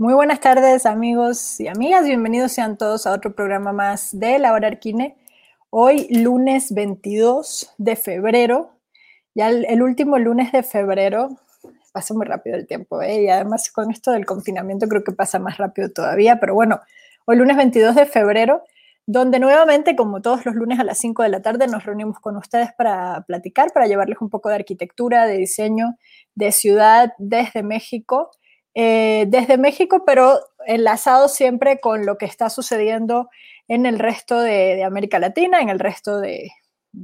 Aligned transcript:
Muy 0.00 0.14
buenas 0.14 0.40
tardes 0.40 0.86
amigos 0.86 1.60
y 1.60 1.68
amigas, 1.68 2.06
bienvenidos 2.06 2.52
sean 2.52 2.78
todos 2.78 3.06
a 3.06 3.12
otro 3.12 3.34
programa 3.34 3.74
más 3.74 4.18
de 4.18 4.38
La 4.38 4.54
Hora 4.54 4.68
Arquine. 4.68 5.18
Hoy 5.68 6.08
lunes 6.08 6.72
22 6.72 7.74
de 7.76 7.96
febrero, 7.96 8.70
ya 9.34 9.50
el, 9.50 9.82
último 9.82 10.18
lunes 10.18 10.52
de 10.52 10.62
febrero, 10.62 11.28
pasa 11.92 12.14
muy 12.14 12.24
rápido 12.24 12.56
el 12.56 12.66
tiempo, 12.66 13.02
¿eh? 13.02 13.24
y 13.24 13.28
además 13.28 13.70
con 13.70 13.90
esto 13.90 14.12
del 14.12 14.24
confinamiento 14.24 14.88
creo 14.88 15.04
que 15.04 15.12
pasa 15.12 15.38
más 15.38 15.58
rápido 15.58 15.90
todavía, 15.90 16.40
pero 16.40 16.54
bueno, 16.54 16.80
hoy 17.26 17.36
lunes 17.36 17.58
22 17.58 17.94
de 17.94 18.06
febrero, 18.06 18.64
donde 19.04 19.38
nuevamente, 19.38 19.96
como 19.96 20.22
todos 20.22 20.46
los 20.46 20.54
lunes 20.54 20.80
a 20.80 20.84
las 20.84 20.96
5 20.96 21.24
de 21.24 21.28
la 21.28 21.42
tarde, 21.42 21.66
nos 21.66 21.84
reunimos 21.84 22.20
con 22.20 22.38
ustedes 22.38 22.70
para 22.72 23.22
platicar, 23.26 23.70
para 23.74 23.86
llevarles 23.86 24.16
un 24.22 24.30
poco 24.30 24.48
de 24.48 24.54
arquitectura, 24.54 25.26
de 25.26 25.36
diseño, 25.36 25.98
de 26.34 26.52
ciudad 26.52 27.12
desde 27.18 27.62
México 27.62 28.30
eh, 28.74 29.26
desde 29.28 29.58
México, 29.58 30.04
pero 30.06 30.40
enlazado 30.66 31.28
siempre 31.28 31.80
con 31.80 32.06
lo 32.06 32.18
que 32.18 32.26
está 32.26 32.50
sucediendo 32.50 33.28
en 33.66 33.86
el 33.86 33.98
resto 33.98 34.40
de, 34.40 34.84
América 34.84 35.18
Latina, 35.18 35.60
en 35.60 35.68
el 35.68 35.78
resto 35.78 36.20
de, 36.20 36.50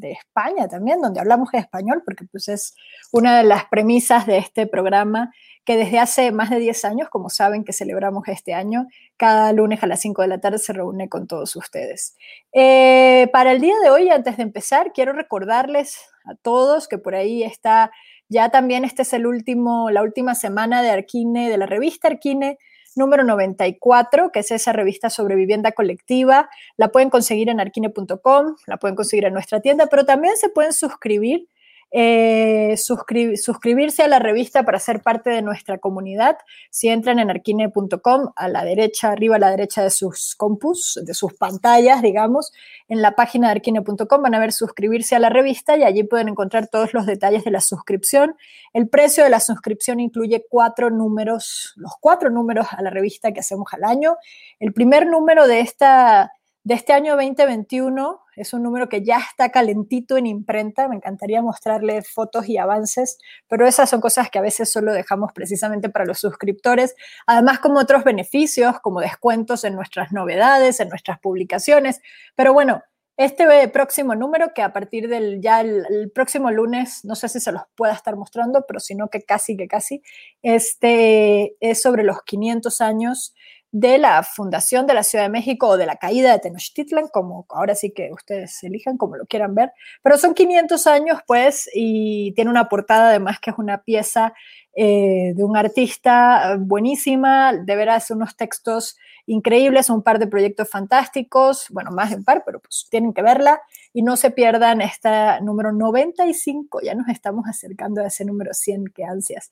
España 0.02 0.66
también, 0.66 1.00
donde 1.00 1.20
hablamos 1.20 1.54
español, 1.54 2.02
porque 2.04 2.24
pues 2.24 2.48
es 2.48 2.74
una 3.12 3.36
de 3.36 3.44
las 3.44 3.66
premisas 3.66 4.26
de 4.26 4.38
este 4.38 4.66
programa 4.66 5.32
que 5.64 5.76
desde 5.76 6.00
hace 6.00 6.32
más 6.32 6.50
de 6.50 6.58
10 6.58 6.84
años, 6.84 7.08
como 7.08 7.30
saben 7.30 7.62
que 7.62 7.72
celebramos 7.72 8.26
este 8.26 8.52
año, 8.52 8.88
cada 9.16 9.52
lunes 9.52 9.82
a 9.84 9.86
las 9.86 10.00
5 10.00 10.22
de 10.22 10.28
la 10.28 10.40
tarde 10.40 10.58
se 10.58 10.72
reúne 10.72 11.08
con 11.08 11.28
todos 11.28 11.54
ustedes. 11.54 12.16
Eh, 12.52 13.28
para 13.32 13.52
el 13.52 13.60
día 13.60 13.74
de 13.80 13.90
hoy, 13.90 14.08
antes 14.10 14.36
de 14.36 14.42
empezar, 14.42 14.92
quiero 14.92 15.12
recordarles 15.12 15.98
a 16.24 16.34
todos 16.34 16.88
que 16.88 16.98
por 16.98 17.14
ahí 17.14 17.44
está 17.44 17.92
ya 18.28 18.50
también 18.50 18.84
este 18.84 19.02
es 19.02 19.12
el 19.12 19.26
último, 19.26 19.90
la 19.90 20.02
última 20.02 20.34
semana 20.34 20.82
de 20.82 20.90
Arquine, 20.90 21.50
de 21.50 21.58
la 21.58 21.66
revista 21.66 22.08
Arquine 22.08 22.58
número 22.96 23.24
94, 23.24 24.32
que 24.32 24.40
es 24.40 24.50
esa 24.50 24.72
revista 24.72 25.10
sobre 25.10 25.36
vivienda 25.36 25.72
colectiva. 25.72 26.48
La 26.76 26.88
pueden 26.88 27.10
conseguir 27.10 27.50
en 27.50 27.60
arquine.com, 27.60 28.56
la 28.66 28.76
pueden 28.78 28.96
conseguir 28.96 29.26
en 29.26 29.34
nuestra 29.34 29.60
tienda, 29.60 29.86
pero 29.86 30.04
también 30.04 30.36
se 30.36 30.48
pueden 30.48 30.72
suscribir 30.72 31.46
eh, 31.92 32.76
suscribirse 32.76 34.02
a 34.02 34.08
la 34.08 34.18
revista 34.18 34.64
para 34.64 34.78
ser 34.78 35.02
parte 35.02 35.30
de 35.30 35.42
nuestra 35.42 35.78
comunidad. 35.78 36.36
Si 36.70 36.88
entran 36.88 37.18
en 37.18 37.30
arquine.com, 37.30 38.32
a 38.34 38.48
la 38.48 38.64
derecha, 38.64 39.12
arriba 39.12 39.36
a 39.36 39.38
la 39.38 39.50
derecha 39.50 39.82
de 39.82 39.90
sus 39.90 40.34
compus, 40.34 41.00
de 41.02 41.14
sus 41.14 41.34
pantallas, 41.34 42.02
digamos, 42.02 42.52
en 42.88 43.02
la 43.02 43.14
página 43.14 43.48
de 43.48 43.52
arquine.com 43.52 44.22
van 44.22 44.34
a 44.34 44.38
ver 44.38 44.52
suscribirse 44.52 45.16
a 45.16 45.18
la 45.18 45.28
revista 45.28 45.76
y 45.76 45.84
allí 45.84 46.02
pueden 46.02 46.28
encontrar 46.28 46.68
todos 46.68 46.94
los 46.94 47.06
detalles 47.06 47.44
de 47.44 47.50
la 47.50 47.60
suscripción. 47.60 48.36
El 48.72 48.88
precio 48.88 49.24
de 49.24 49.30
la 49.30 49.40
suscripción 49.40 50.00
incluye 50.00 50.44
cuatro 50.48 50.90
números, 50.90 51.72
los 51.76 51.92
cuatro 52.00 52.30
números 52.30 52.66
a 52.70 52.82
la 52.82 52.90
revista 52.90 53.32
que 53.32 53.40
hacemos 53.40 53.72
al 53.72 53.84
año. 53.84 54.16
El 54.60 54.72
primer 54.72 55.06
número 55.06 55.46
de 55.48 55.60
esta 55.60 56.32
de 56.66 56.74
este 56.74 56.92
año 56.92 57.14
2021 57.14 58.22
es 58.34 58.52
un 58.52 58.64
número 58.64 58.88
que 58.88 59.04
ya 59.04 59.18
está 59.18 59.50
calentito 59.50 60.16
en 60.16 60.26
imprenta. 60.26 60.88
Me 60.88 60.96
encantaría 60.96 61.40
mostrarle 61.40 62.02
fotos 62.02 62.48
y 62.48 62.58
avances, 62.58 63.18
pero 63.46 63.68
esas 63.68 63.88
son 63.88 64.00
cosas 64.00 64.30
que 64.30 64.40
a 64.40 64.42
veces 64.42 64.72
solo 64.72 64.92
dejamos 64.92 65.30
precisamente 65.32 65.90
para 65.90 66.06
los 66.06 66.18
suscriptores. 66.18 66.96
Además, 67.24 67.60
como 67.60 67.78
otros 67.78 68.02
beneficios, 68.02 68.80
como 68.80 69.00
descuentos 69.00 69.62
en 69.62 69.76
nuestras 69.76 70.10
novedades, 70.10 70.80
en 70.80 70.88
nuestras 70.88 71.20
publicaciones. 71.20 72.00
Pero 72.34 72.52
bueno, 72.52 72.82
este 73.16 73.68
próximo 73.68 74.16
número, 74.16 74.52
que 74.52 74.62
a 74.62 74.72
partir 74.72 75.08
del 75.08 75.40
ya 75.40 75.60
el, 75.60 76.10
próximo 76.12 76.50
lunes, 76.50 77.04
no 77.04 77.14
sé 77.14 77.28
si 77.28 77.38
se 77.38 77.52
los 77.52 77.62
pueda 77.76 77.92
estar 77.92 78.16
mostrando, 78.16 78.64
pero 78.66 78.80
si 78.80 78.96
no, 78.96 79.08
que 79.08 79.22
casi, 79.22 79.56
que 79.56 79.68
casi, 79.68 80.02
este 80.42 81.56
es 81.60 81.80
sobre 81.80 82.02
los 82.02 82.24
500 82.24 82.80
años 82.80 83.35
de 83.72 83.98
la 83.98 84.22
fundación 84.22 84.86
de 84.86 84.94
la 84.94 85.02
Ciudad 85.02 85.24
de 85.24 85.30
México 85.30 85.68
o 85.68 85.76
de 85.76 85.86
la 85.86 85.96
caída 85.96 86.32
de 86.32 86.38
Tenochtitlan, 86.38 87.08
como 87.08 87.46
ahora 87.50 87.74
sí 87.74 87.92
que 87.92 88.10
ustedes 88.12 88.62
elijan 88.62 88.96
como 88.96 89.16
lo 89.16 89.26
quieran 89.26 89.54
ver, 89.54 89.72
pero 90.02 90.16
son 90.18 90.34
500 90.34 90.86
años 90.86 91.18
pues 91.26 91.68
y 91.74 92.32
tiene 92.32 92.50
una 92.50 92.68
portada 92.68 93.10
además 93.10 93.38
que 93.40 93.50
es 93.50 93.58
una 93.58 93.82
pieza 93.82 94.32
eh, 94.78 95.32
de 95.34 95.42
un 95.42 95.56
artista 95.56 96.56
buenísima, 96.60 97.54
de 97.54 97.76
veras 97.76 98.10
unos 98.10 98.36
textos 98.36 98.98
increíbles, 99.24 99.90
un 99.90 100.02
par 100.02 100.18
de 100.18 100.26
proyectos 100.26 100.68
fantásticos, 100.68 101.66
bueno, 101.70 101.90
más 101.90 102.10
de 102.10 102.16
un 102.16 102.24
par, 102.24 102.42
pero 102.44 102.60
pues 102.60 102.86
tienen 102.90 103.12
que 103.12 103.22
verla. 103.22 103.60
Y 103.92 104.02
no 104.02 104.16
se 104.16 104.30
pierdan 104.30 104.82
esta 104.82 105.40
número 105.40 105.72
95, 105.72 106.80
ya 106.82 106.94
nos 106.94 107.08
estamos 107.08 107.46
acercando 107.48 108.02
a 108.02 108.08
ese 108.08 108.26
número 108.26 108.52
100, 108.52 108.88
que 108.94 109.04
ansias. 109.04 109.50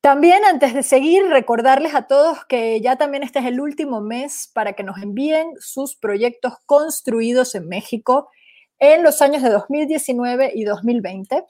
También 0.00 0.46
antes 0.46 0.72
de 0.72 0.82
seguir, 0.82 1.24
recordarles 1.26 1.94
a 1.94 2.06
todos 2.06 2.46
que 2.46 2.80
ya 2.80 2.96
también 2.96 3.22
este 3.22 3.38
es 3.40 3.44
el 3.44 3.60
último 3.60 4.00
mes 4.00 4.50
para 4.54 4.72
que 4.72 4.82
nos 4.82 5.02
envíen 5.02 5.52
sus 5.58 5.94
proyectos 5.94 6.54
construidos 6.64 7.54
en 7.54 7.68
México 7.68 8.30
en 8.78 9.02
los 9.02 9.20
años 9.20 9.42
de 9.42 9.50
2019 9.50 10.52
y 10.54 10.64
2020. 10.64 11.44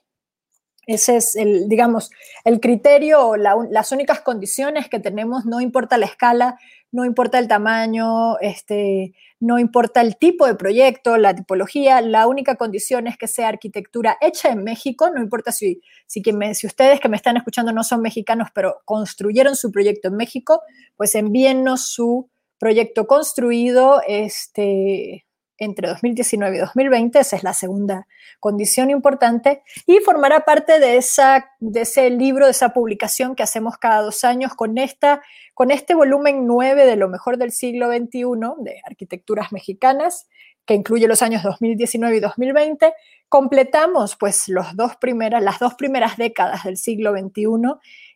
Ese 0.89 1.17
es 1.17 1.37
el, 1.37 1.69
digamos, 1.69 2.11
el 2.45 2.59
criterio, 2.59 3.37
las 3.37 3.93
únicas 3.93 4.21
condiciones 4.21 4.89
que 4.89 4.99
tenemos, 4.99 5.47
no 5.47 5.61
importa 5.61 5.97
la 5.97 6.07
escala, 6.07 6.59
no 6.93 7.05
importa 7.05 7.39
el 7.39 7.49
tamaño, 7.49 8.39
este, 8.41 9.15
no 9.39 9.59
importa 9.59 10.01
el 10.01 10.17
tipo 10.17 10.47
de 10.47 10.55
proyecto, 10.55 11.17
la 11.17 11.35
tipología, 11.35 12.01
la 12.01 12.27
única 12.27 12.57
condición 12.57 13.07
es 13.07 13.17
que 13.17 13.29
sea 13.29 13.49
arquitectura 13.49 14.17
hecha 14.21 14.51
en 14.51 14.65
México, 14.65 15.11
no 15.15 15.21
importa 15.23 15.53
si, 15.53 15.81
si, 16.07 16.23
si 16.55 16.67
ustedes 16.67 17.01
que 17.01 17.09
me 17.09 17.17
están 17.17 17.37
escuchando 17.37 17.73
no 17.73 17.85
son 17.85 18.03
mexicanos, 18.03 18.49
pero 18.55 18.81
construyeron 18.85 19.57
su 19.57 19.71
proyecto 19.71 20.09
en 20.09 20.17
México, 20.17 20.63
pues 20.97 21.15
envíennos 21.15 21.87
su 21.87 22.29
proyecto 22.59 23.07
construido, 23.07 24.03
este, 24.07 25.25
entre 25.61 25.89
2019 25.89 26.57
y 26.57 26.59
2020, 26.59 27.21
esa 27.21 27.37
es 27.37 27.45
la 27.45 27.53
segunda 27.55 28.09
condición 28.41 28.91
importante, 28.91 29.63
y 29.87 29.99
formará 29.99 30.41
parte 30.41 30.81
de, 30.81 30.97
ese 30.97 32.11
libro, 32.11 32.47
de 32.47 32.51
esa 32.51 32.71
publicación 32.71 33.37
que 33.37 33.43
hacemos 33.43 33.77
cada 33.77 34.01
dos 34.01 34.25
años 34.25 34.55
con, 34.55 34.79
este 34.79 35.95
volumen 35.95 36.47
9 36.47 36.87
de 36.87 36.97
lo 36.97 37.09
mejor 37.09 37.37
del 37.37 37.53
siglo 37.53 37.89
XXI 37.89 38.25
de 38.61 38.81
arquitecturas 38.85 39.53
mexicanas, 39.53 40.27
que 40.65 40.75
incluye 40.75 41.07
los 41.07 41.23
años 41.23 41.43
2019 41.43 42.17
y 42.17 42.21
2020. 42.21 42.95
Completamos 43.29 44.17
pues 44.17 44.49
las 44.49 44.77
dos 44.77 44.97
primeras 44.97 46.17
décadas 46.17 46.65
del 46.65 46.77
siglo 46.77 47.13
XXI 47.13 47.45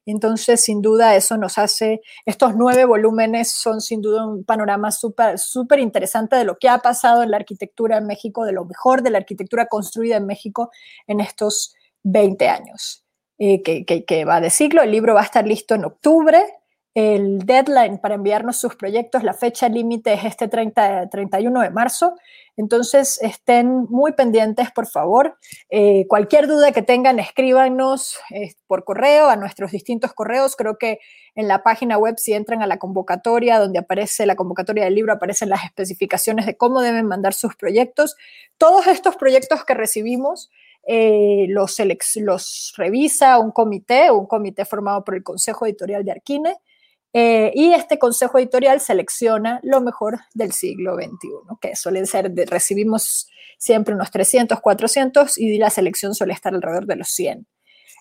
entonces, 0.07 0.61
sin 0.61 0.83
duda, 0.83 1.17
eso 1.17 1.37
nos 1.37 1.59
hace, 1.59 2.03
estos 2.27 2.55
nueve 2.57 2.85
volúmenes 2.85 3.51
son 3.53 3.81
sin 3.81 4.03
duda 4.03 4.27
un 4.27 4.45
panorama 4.45 4.91
súper 4.91 5.39
súper 5.39 5.79
interesante 5.79 6.37
de 6.37 6.45
lo 6.45 6.59
que 6.59 6.69
ha 6.69 6.79
pasado 6.79 7.23
en 7.23 7.31
la 7.31 7.39
arquitectura 7.39 7.99
en 7.99 8.07
México, 8.07 8.45
de 8.45 8.53
lo 8.53 8.65
mejor 8.65 9.03
de 9.03 9.11
la 9.11 9.19
arquitectura 9.19 9.67
construida 9.67 10.17
en 10.17 10.27
México 10.27 10.71
en 11.07 11.21
estos 11.21 11.75
20 12.03 12.49
años 12.49 13.05
eh, 13.39 13.63
que, 13.63 13.85
que 13.85 14.25
va 14.25 14.41
de 14.41 14.51
siglo. 14.51 14.83
El 14.83 14.91
libro 14.91 15.15
va 15.15 15.23
a 15.23 15.25
estar 15.25 15.47
listo 15.47 15.75
en 15.75 15.85
octubre. 15.85 16.43
El 16.95 17.41
deadline 17.41 17.99
para 17.99 18.15
enviarnos 18.15 18.57
sus 18.57 18.77
proyectos, 18.77 19.25
la 19.25 19.35
fecha 19.35 19.69
límite 19.69 20.13
es 20.13 20.25
este 20.25 20.47
30, 20.47 21.09
31 21.09 21.61
de 21.61 21.71
marzo. 21.71 22.15
Entonces, 22.57 23.21
estén 23.21 23.87
muy 23.91 24.13
pendientes, 24.13 24.71
por 24.71 24.87
favor. 24.87 25.37
Eh, 25.71 26.07
cualquier 26.07 26.47
duda 26.47 26.71
que 26.71 26.83
tengan, 26.83 27.19
escríbanos 27.19 28.21
eh, 28.31 28.55
por 28.69 28.85
correo 28.85 29.29
a 29.29 29.35
nuestros 29.35 29.73
distintos 29.73 30.13
correos. 30.13 30.55
Creo 30.55 30.79
que 30.79 31.01
en 31.35 31.49
la 31.49 31.65
página 31.65 31.99
web, 31.99 32.15
si 32.17 32.33
entran 32.33 32.63
a 32.63 32.69
la 32.69 32.79
convocatoria, 32.79 33.59
donde 33.59 33.81
aparece 33.81 34.25
la 34.25 34.37
convocatoria 34.37 34.85
del 34.85 34.95
libro, 34.95 35.13
aparecen 35.13 35.49
las 35.49 35.65
especificaciones 35.65 36.47
de 36.47 36.57
cómo 36.57 36.81
deben 36.81 37.07
mandar 37.07 37.35
sus 37.35 37.57
proyectos. 37.57 38.15
Todos 38.57 38.87
estos 38.87 39.17
proyectos 39.17 39.65
que 39.65 39.75
recibimos, 39.75 40.49
eh, 40.87 41.47
los, 41.49 41.77
los 42.17 42.75
revisa 42.77 43.41
un 43.41 43.51
comité, 43.51 44.13
un 44.13 44.27
comité 44.27 44.65
formado 44.65 45.03
por 45.03 45.17
el 45.17 45.25
Consejo 45.25 45.67
Editorial 45.67 46.05
de 46.05 46.13
Arquine. 46.13 46.57
Eh, 47.17 47.53
y 47.55 47.73
este 47.73 47.97
consejo 47.97 48.39
editorial 48.39 48.81
selecciona 48.81 49.61
lo 49.63 49.81
mejor 49.81 50.19
del 50.35 50.51
siglo 50.51 50.97
XXI, 50.97 51.57
que 51.61 51.77
suelen 51.77 52.09
ser, 52.09 52.33
recibimos 52.49 53.29
siempre 53.57 53.95
unos 53.95 54.11
300, 54.11 54.61
400 54.61 55.39
y 55.39 55.59
la 55.59 55.71
selección 55.71 56.17
suele 56.17 56.33
estar 56.33 56.53
alrededor 56.53 56.87
de 56.87 56.97
los 56.97 57.09
100. 57.11 57.47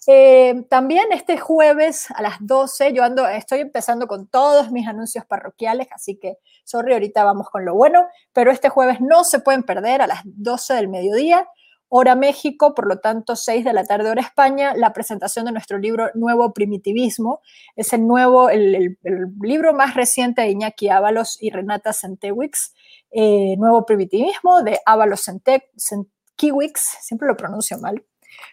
Eh, 0.08 0.66
también 0.68 1.12
este 1.12 1.38
jueves 1.38 2.10
a 2.10 2.24
las 2.24 2.38
12, 2.40 2.92
yo 2.94 3.04
ando, 3.04 3.28
estoy 3.28 3.60
empezando 3.60 4.08
con 4.08 4.28
todos 4.28 4.72
mis 4.72 4.88
anuncios 4.88 5.26
parroquiales, 5.26 5.88
así 5.92 6.18
que, 6.18 6.38
sorry, 6.66 6.94
ahorita 6.94 7.24
vamos 7.24 7.50
con 7.52 7.66
lo 7.66 7.76
bueno, 7.76 8.08
pero 8.34 8.52
este 8.52 8.70
jueves 8.70 9.00
no 9.00 9.24
se 9.24 9.40
pueden 9.40 9.62
perder 9.62 10.02
a 10.02 10.08
las 10.08 10.22
12 10.26 10.74
del 10.74 10.90
mediodía 10.90 11.48
hora 11.96 12.16
México, 12.16 12.74
por 12.74 12.88
lo 12.88 12.98
tanto 12.98 13.36
6 13.36 13.64
de 13.64 13.72
la 13.72 13.84
tarde 13.84 14.10
hora 14.10 14.24
España, 14.24 14.74
la 14.76 14.94
presentación 14.94 15.46
de 15.46 15.52
nuestro 15.52 15.78
libro 15.78 16.10
Nuevo 16.16 16.52
Primitivismo. 16.52 17.42
Es 17.76 17.94
el 17.94 18.08
nuevo, 18.08 18.50
el, 18.50 18.98
libro 19.40 19.76
más 19.76 19.94
reciente 19.94 20.42
de 20.42 20.50
Iñaki 20.50 20.90
Ábalos 20.90 21.38
y 21.40 21.52
Renata 21.52 21.94
Sentewix, 21.94 22.74
eh, 23.12 23.56
Nuevo 23.60 23.86
Primitivismo 23.86 24.64
de 24.64 24.80
Ábalos 24.88 25.22
Sentewix, 25.22 26.98
siempre 27.02 27.28
lo 27.28 27.38
pronuncio 27.38 27.78
mal, 27.78 28.04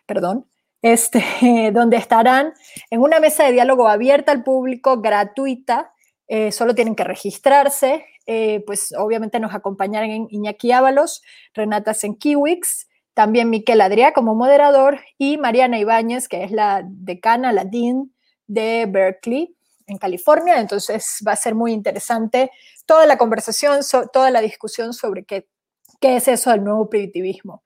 perdón, 0.05 0.45
este, 0.83 1.25
donde 1.73 1.97
estarán 1.97 2.53
en 2.91 3.01
una 3.01 3.21
mesa 3.21 3.45
de 3.45 3.53
diálogo 3.53 3.89
abierta 3.89 4.33
al 4.33 4.45
público, 4.45 5.01
gratuita, 5.01 5.95
eh, 6.29 6.53
solo 6.53 6.75
tienen 6.75 6.95
que 6.95 7.05
registrarse. 7.05 8.05
Eh, 8.27 8.63
pues 8.67 8.95
obviamente 8.97 9.41
nos 9.41 9.55
acompañarán 9.55 10.29
Iñaki 10.29 10.73
Ábalos, 10.73 11.23
Renata 11.55 11.95
Senkiewicz, 11.95 12.90
también 13.21 13.51
Miquel 13.51 13.83
Adrià 13.83 14.15
como 14.15 14.35
moderador 14.35 14.99
y 15.19 15.37
Mariana 15.37 15.79
Ibáñez, 15.79 16.27
que 16.27 16.43
es 16.43 16.53
la 16.53 16.83
decana, 16.87 17.53
la 17.53 17.67
dean 17.67 18.15
de 18.47 18.87
Berkeley 18.89 19.55
en 19.87 19.99
California. 19.99 20.59
Entonces 20.59 21.19
va 21.29 21.33
a 21.33 21.37
ser 21.37 21.55
muy 21.55 21.75
interesante 21.75 22.51
toda 22.87 23.05
la 23.05 23.19
conversación, 23.19 23.81
toda 24.11 24.31
la 24.31 24.41
discusión 24.41 24.95
sobre 24.95 25.27
qué, 25.27 25.47
qué 26.01 26.17
es 26.17 26.29
eso 26.29 26.51
del 26.51 26.65
nuevo 26.65 26.89
primitivismo. 26.89 27.63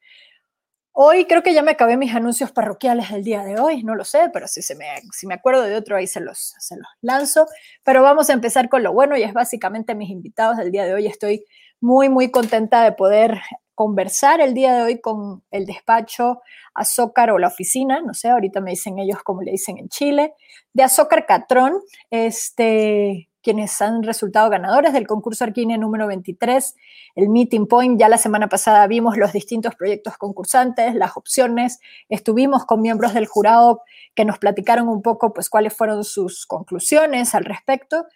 Hoy 0.91 1.27
creo 1.27 1.45
que 1.45 1.55
ya 1.55 1.63
me 1.63 1.71
acabé 1.71 1.97
mis 1.97 2.13
anuncios 2.13 2.51
parroquiales 2.51 3.13
del 3.13 3.23
día 3.23 3.45
de 3.45 3.61
hoy, 3.61 3.85
no 3.85 3.95
lo 3.95 4.03
sé, 4.03 4.31
pero 4.33 4.49
si, 4.49 4.61
se 4.61 4.75
me, 4.75 4.87
si 5.13 5.29
me 5.29 5.35
acuerdo 5.35 5.63
de 5.63 5.77
otro 5.77 5.95
ahí 5.95 6.09
se 6.09 6.19
los, 6.19 6.57
se 6.59 6.75
los 6.75 6.89
lanzo. 7.01 7.47
Pero 7.85 8.03
vamos 8.03 8.29
a 8.29 8.33
empezar 8.33 8.69
con 8.69 8.83
lo 8.83 8.93
bueno 8.93 9.17
y 9.17 9.23
es 9.23 9.33
básicamente 9.33 9.95
mis 9.95 10.11
invitados 10.11 10.57
del 10.57 10.73
día 10.73 10.85
de 10.85 10.95
hoy. 10.95 11.07
Estoy 11.07 11.45
muy, 11.81 12.09
muy 12.09 12.33
contenta 12.33 12.83
de 12.83 12.91
poder 12.91 13.41
conversar 13.75 14.41
el 14.41 14.55
día 14.55 14.75
de 14.75 14.83
hoy 14.83 15.01
con 15.01 15.43
el 15.51 15.67
despacho 15.67 16.41
Azócar 16.75 17.31
o 17.31 17.39
la 17.39 17.49
oficina, 17.49 18.01
no 18.01 18.15
sé, 18.15 18.29
ahorita 18.29 18.61
me 18.61 18.71
dicen 18.71 18.99
ellos 18.99 19.23
como 19.23 19.43
le 19.43 19.53
dicen 19.53 19.79
en 19.79 19.89
Chile, 19.89 20.35
de 20.73 20.83
Azócar 20.83 21.25
Catrón, 21.27 21.81
este, 22.11 23.29
quienes 23.45 23.81
han 23.83 24.03
resultado 24.03 24.49
ganadores 24.49 24.95
del 24.95 25.07
concurso 25.07 25.45
Arquine 25.45 25.77
número 25.77 26.07
23, 26.07 26.75
el 27.15 27.29
Meeting 27.29 27.67
Point. 27.67 28.01
Ya 28.01 28.09
la 28.09 28.17
semana 28.17 28.49
pasada 28.49 28.87
vimos 28.87 29.19
los 29.19 29.35
distintos 29.35 29.75
proyectos 29.77 30.17
concursantes, 30.17 30.95
las 30.95 31.17
opciones. 31.17 31.79
Estuvimos 32.09 32.65
con 32.65 32.81
miembros 32.81 33.13
del 33.13 33.27
jurado 33.27 33.83
que 34.15 34.25
nos 34.25 34.39
platicaron 34.39 34.89
un 34.89 35.03
poco 35.03 35.35
pues 35.35 35.51
cuáles 35.51 35.75
fueron 35.75 36.05
sus 36.05 36.47
conclusiones 36.47 37.35
al 37.35 37.45
respecto. 37.45 38.07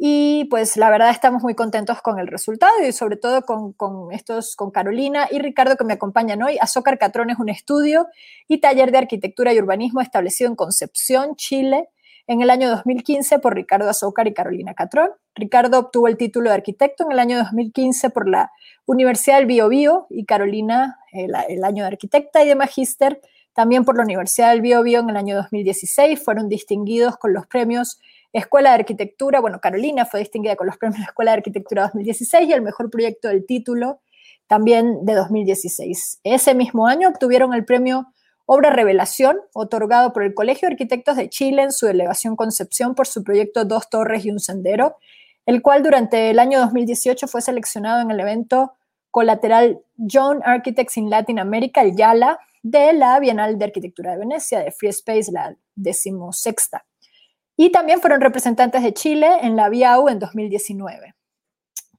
Y 0.00 0.44
pues 0.44 0.76
la 0.76 0.90
verdad 0.90 1.10
estamos 1.10 1.42
muy 1.42 1.56
contentos 1.56 2.00
con 2.02 2.20
el 2.20 2.28
resultado 2.28 2.72
y 2.86 2.92
sobre 2.92 3.16
todo 3.16 3.42
con, 3.42 4.12
estos, 4.12 4.54
con 4.54 4.70
Carolina 4.70 5.26
y 5.28 5.40
Ricardo 5.40 5.76
que 5.76 5.82
me 5.82 5.94
acompañan 5.94 6.40
hoy. 6.40 6.56
Azócar 6.60 6.98
Catrón 6.98 7.30
es 7.30 7.38
un 7.40 7.48
estudio 7.48 8.06
y 8.46 8.58
taller 8.58 8.92
de 8.92 8.98
arquitectura 8.98 9.52
y 9.52 9.58
urbanismo 9.58 10.00
establecido 10.00 10.48
en 10.48 10.54
Concepción, 10.54 11.34
Chile, 11.34 11.88
en 12.28 12.42
el 12.42 12.50
año 12.50 12.68
2015 12.70 13.40
por 13.40 13.56
Ricardo 13.56 13.90
Azócar 13.90 14.28
y 14.28 14.34
Carolina 14.34 14.72
Catrón. 14.74 15.10
Ricardo 15.34 15.80
obtuvo 15.80 16.06
el 16.06 16.16
título 16.16 16.50
de 16.50 16.54
arquitecto 16.54 17.04
en 17.04 17.10
el 17.10 17.18
año 17.18 17.38
2015 17.38 18.10
por 18.10 18.28
la 18.28 18.52
Universidad 18.86 19.38
del 19.38 19.46
Bio, 19.46 20.06
y 20.10 20.26
Carolina 20.26 21.00
el, 21.10 21.32
el, 21.48 21.64
año 21.64 21.82
de 21.82 21.88
arquitecta 21.88 22.44
y 22.44 22.46
de 22.46 22.54
magíster 22.54 23.20
también 23.52 23.84
por 23.84 23.96
la 23.96 24.04
Universidad 24.04 24.50
del 24.50 24.60
Bio, 24.60 24.80
en 24.84 25.10
el 25.10 25.16
año 25.16 25.34
2016. 25.34 26.22
Fueron 26.22 26.48
distinguidos 26.48 27.16
con 27.16 27.32
los 27.32 27.46
premios 27.48 27.98
Escuela 28.32 28.70
de 28.70 28.76
Arquitectura, 28.76 29.40
bueno, 29.40 29.60
Carolina 29.60 30.04
fue 30.04 30.20
distinguida 30.20 30.56
con 30.56 30.66
los 30.66 30.76
premios 30.76 31.00
Escuela 31.00 31.32
de 31.32 31.38
Arquitectura 31.38 31.82
2016 31.82 32.48
y 32.48 32.52
el 32.52 32.62
mejor 32.62 32.90
proyecto 32.90 33.28
del 33.28 33.46
título 33.46 34.00
también 34.46 35.04
de 35.04 35.14
2016. 35.14 36.20
Ese 36.24 36.54
mismo 36.54 36.86
año 36.86 37.08
obtuvieron 37.08 37.54
el 37.54 37.64
premio 37.64 38.12
Obra 38.46 38.70
Revelación, 38.70 39.38
otorgado 39.52 40.12
por 40.12 40.22
el 40.22 40.34
Colegio 40.34 40.68
de 40.68 40.74
Arquitectos 40.74 41.16
de 41.16 41.28
Chile 41.28 41.62
en 41.62 41.72
su 41.72 41.86
delegación 41.86 42.34
Concepción 42.34 42.94
por 42.94 43.06
su 43.06 43.22
proyecto 43.22 43.64
Dos 43.66 43.90
Torres 43.90 44.24
y 44.24 44.30
un 44.30 44.40
Sendero, 44.40 44.96
el 45.44 45.60
cual 45.60 45.82
durante 45.82 46.30
el 46.30 46.38
año 46.38 46.58
2018 46.60 47.28
fue 47.28 47.42
seleccionado 47.42 48.00
en 48.00 48.10
el 48.10 48.20
evento 48.20 48.72
colateral 49.10 49.80
John 49.98 50.40
Architects 50.44 50.96
in 50.96 51.10
Latin 51.10 51.38
America, 51.38 51.82
el 51.82 51.94
YALA, 51.94 52.38
de 52.62 52.92
la 52.92 53.18
Bienal 53.20 53.58
de 53.58 53.66
Arquitectura 53.66 54.12
de 54.12 54.18
Venecia, 54.18 54.60
de 54.60 54.70
Free 54.70 54.90
Space, 54.90 55.30
la 55.30 55.54
decimosexta. 55.74 56.84
Y 57.58 57.72
también 57.72 58.00
fueron 58.00 58.22
representantes 58.22 58.82
de 58.82 58.94
Chile 58.94 59.28
en 59.42 59.56
la 59.56 59.68
BIAU 59.68 60.08
en 60.08 60.20
2019. 60.20 61.14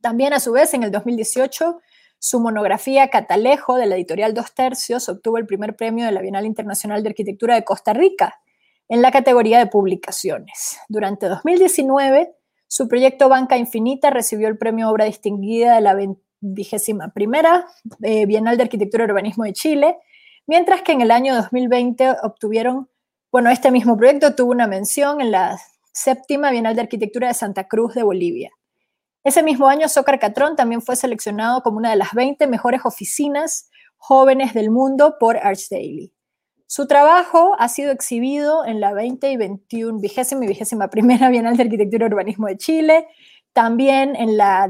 También, 0.02 0.34
a 0.34 0.40
su 0.40 0.54
vez, 0.54 0.74
en 0.74 0.84
el 0.84 0.92
2018 0.92 1.80
su 2.22 2.42
monografía 2.42 3.10
Catalejo 3.10 3.78
de 3.78 3.86
la 3.86 3.96
editorial 3.96 4.34
Dos 4.34 4.54
Tercios 4.54 5.08
obtuvo 5.08 5.38
el 5.38 5.46
primer 5.46 5.78
premio 5.78 6.06
de 6.06 6.12
la 6.12 6.22
Bienal 6.22 6.46
Internacional 6.46 7.02
de 7.02 7.10
Arquitectura 7.10 7.56
de 7.56 7.64
Costa 7.64 7.94
Rica 7.94 8.42
en 8.90 9.02
la 9.02 9.12
categoría 9.12 9.58
de 9.58 9.68
publicaciones. 9.68 10.80
Durante 10.90 11.28
2019, 11.28 12.36
su 12.68 12.90
proyecto 12.90 13.30
Banca 13.30 13.58
Infinita 13.58 14.10
recibió 14.10 14.50
el 14.50 14.58
premio 14.58 14.90
Obra 14.90 15.06
Distinguida 15.06 15.76
de 15.76 15.82
la 15.82 15.98
vigésima 16.42 17.14
primera 17.14 17.68
eh, 18.04 18.26
Bienal 18.26 18.58
de 18.58 18.64
Arquitectura 18.64 19.06
y 19.06 19.08
Urbanismo 19.08 19.46
de 19.46 19.54
Chile, 19.54 19.98
mientras 20.46 20.82
que 20.82 20.92
en 20.92 21.00
el 21.00 21.12
año 21.12 21.36
2020 21.36 22.18
obtuvieron, 22.24 22.90
bueno, 23.32 23.52
este 23.52 23.72
mismo 23.72 23.96
proyecto 23.96 24.34
tuvo 24.34 24.52
una 24.52 24.66
mención 24.66 25.22
en 25.22 25.32
la 25.32 25.60
séptima 25.94 26.50
Bienal 26.50 26.76
de 26.76 26.82
Arquitectura 26.82 27.28
de 27.28 27.36
Santa 27.36 27.68
Cruz 27.68 27.94
de 27.94 28.02
Bolivia. 28.02 28.52
Ese 29.24 29.44
mismo 29.44 29.68
año, 29.68 29.88
Zócar 29.88 30.18
Catrón 30.18 30.56
también 30.56 30.82
fue 30.82 30.96
seleccionado 30.96 31.62
como 31.62 31.78
una 31.78 31.92
de 31.92 31.98
las 31.98 32.14
20 32.14 32.48
mejores 32.48 32.82
oficinas 32.86 33.70
jóvenes 33.98 34.54
del 34.54 34.72
mundo 34.72 35.18
por 35.20 35.38
Arch 35.38 35.70
Daily. 35.70 36.12
Su 36.66 36.88
trabajo 36.88 37.56
ha 37.60 37.68
sido 37.68 37.92
exhibido 37.92 38.66
en 38.66 38.80
la 38.80 38.94
20 38.94 39.32
y 39.32 39.38
21, 39.38 40.00
vigésima 40.00 40.46
y 40.46 40.48
vigésima 40.48 40.90
primera 40.90 41.30
Bienal 41.32 41.58
de 41.58 41.64
Arquitectura 41.64 42.06
y 42.06 42.10
Urbanismo 42.10 42.48
de 42.48 42.58
Chile, 42.58 43.08
también 43.54 44.16
en 44.16 44.38
la, 44.38 44.70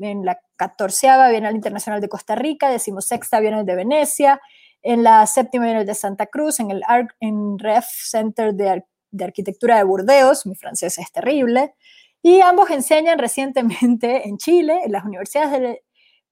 en 0.00 0.24
la 0.24 0.38
14 0.56 1.08
Bienal 1.30 1.54
Internacional 1.54 2.00
de 2.00 2.08
Costa 2.08 2.34
Rica, 2.34 2.70
decimosexta 2.70 3.40
Bienal 3.40 3.66
de 3.66 3.74
Venecia, 3.74 4.40
en 4.82 5.02
la 5.02 5.26
séptima 5.26 5.66
de 5.66 5.94
Santa 5.94 6.26
Cruz, 6.26 6.60
en 6.60 6.70
el 6.70 6.82
en 7.20 7.58
REF 7.58 7.86
Center 7.86 8.54
de, 8.54 8.84
de 9.10 9.24
Arquitectura 9.24 9.76
de 9.76 9.84
Burdeos, 9.84 10.46
mi 10.46 10.54
francés 10.54 10.98
es 10.98 11.10
terrible, 11.12 11.74
y 12.22 12.40
ambos 12.40 12.70
enseñan 12.70 13.18
recientemente 13.18 14.28
en 14.28 14.38
Chile, 14.38 14.80
en 14.84 14.92
las 14.92 15.04
universidades 15.04 15.80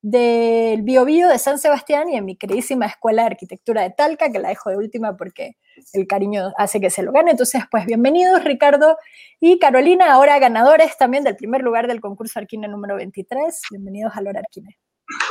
del, 0.02 0.82
Biobío 0.82 1.28
de 1.28 1.38
San 1.38 1.58
Sebastián 1.58 2.08
y 2.08 2.16
en 2.16 2.24
mi 2.24 2.36
queridísima 2.36 2.86
Escuela 2.86 3.22
de 3.22 3.28
Arquitectura 3.28 3.82
de 3.82 3.90
Talca, 3.90 4.30
que 4.30 4.38
la 4.38 4.50
dejo 4.50 4.70
de 4.70 4.76
última 4.76 5.16
porque 5.16 5.56
el 5.92 6.06
cariño 6.06 6.52
hace 6.56 6.80
que 6.80 6.90
se 6.90 7.02
lo 7.02 7.12
gane. 7.12 7.32
Entonces, 7.32 7.62
pues 7.70 7.86
bienvenidos 7.86 8.44
Ricardo 8.44 8.98
y 9.40 9.58
Carolina, 9.58 10.12
ahora 10.12 10.38
ganadores 10.38 10.96
también 10.96 11.24
del 11.24 11.36
primer 11.36 11.62
lugar 11.62 11.88
del 11.88 12.00
concurso 12.00 12.38
Arquine 12.38 12.68
número 12.68 12.96
23. 12.96 13.62
Bienvenidos 13.70 14.12
a 14.16 14.20
Lora 14.20 14.40
Arquine. 14.40 14.76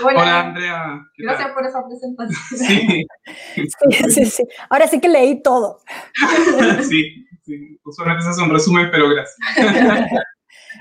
Hola, 0.03 0.41
Andrea. 0.41 1.01
Gracias 1.17 1.51
por 1.51 1.65
esa 1.65 1.85
presentación. 1.85 2.57
Sí. 2.57 3.05
sí, 3.55 4.09
sí, 4.09 4.25
sí. 4.25 4.43
Ahora 4.69 4.87
sí 4.87 4.99
que 5.01 5.09
leí 5.09 5.41
todo. 5.41 5.79
sí, 6.89 7.27
sí. 7.43 7.79
Usualmente 7.83 8.23
se 8.23 8.29
hace 8.29 8.41
un 8.41 8.51
resumen, 8.51 8.89
pero 8.91 9.09
gracias. 9.09 9.37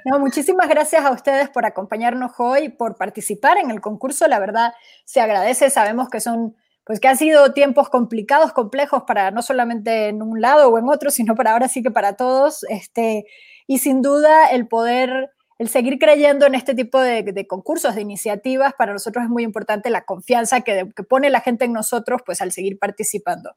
No, 0.04 0.18
muchísimas 0.18 0.68
gracias 0.68 1.02
a 1.02 1.12
ustedes 1.12 1.48
por 1.48 1.64
acompañarnos 1.64 2.32
hoy, 2.38 2.68
por 2.68 2.96
participar 2.96 3.56
en 3.56 3.70
el 3.70 3.80
concurso. 3.80 4.28
La 4.28 4.38
verdad, 4.38 4.74
se 5.04 5.20
agradece. 5.20 5.70
Sabemos 5.70 6.10
que 6.10 6.20
son, 6.20 6.56
pues 6.84 7.00
que 7.00 7.08
han 7.08 7.16
sido 7.16 7.54
tiempos 7.54 7.88
complicados, 7.88 8.52
complejos 8.52 9.04
para 9.06 9.30
no 9.30 9.40
solamente 9.40 10.08
en 10.08 10.20
un 10.20 10.42
lado 10.42 10.68
o 10.68 10.78
en 10.78 10.90
otro, 10.90 11.10
sino 11.10 11.34
para 11.34 11.52
ahora 11.52 11.68
sí 11.68 11.82
que 11.82 11.90
para 11.90 12.16
todos. 12.16 12.64
Este, 12.68 13.24
y 13.66 13.78
sin 13.78 14.02
duda 14.02 14.48
el 14.48 14.68
poder, 14.68 15.30
el 15.58 15.68
seguir 15.68 15.98
creyendo 15.98 16.46
en 16.46 16.54
este 16.54 16.74
tipo 16.74 17.00
de, 17.00 17.46
concursos, 17.46 17.94
de 17.94 18.00
iniciativas, 18.00 18.74
para 18.74 18.92
nosotros 18.92 19.24
es 19.24 19.30
muy 19.30 19.44
importante 19.44 19.90
la 19.90 20.04
confianza 20.04 20.62
que, 20.62 20.86
pone 21.08 21.30
la 21.30 21.40
gente 21.40 21.64
en 21.64 21.72
nosotros, 21.72 22.22
pues 22.24 22.40
al 22.42 22.52
seguir 22.52 22.78
participando. 22.78 23.54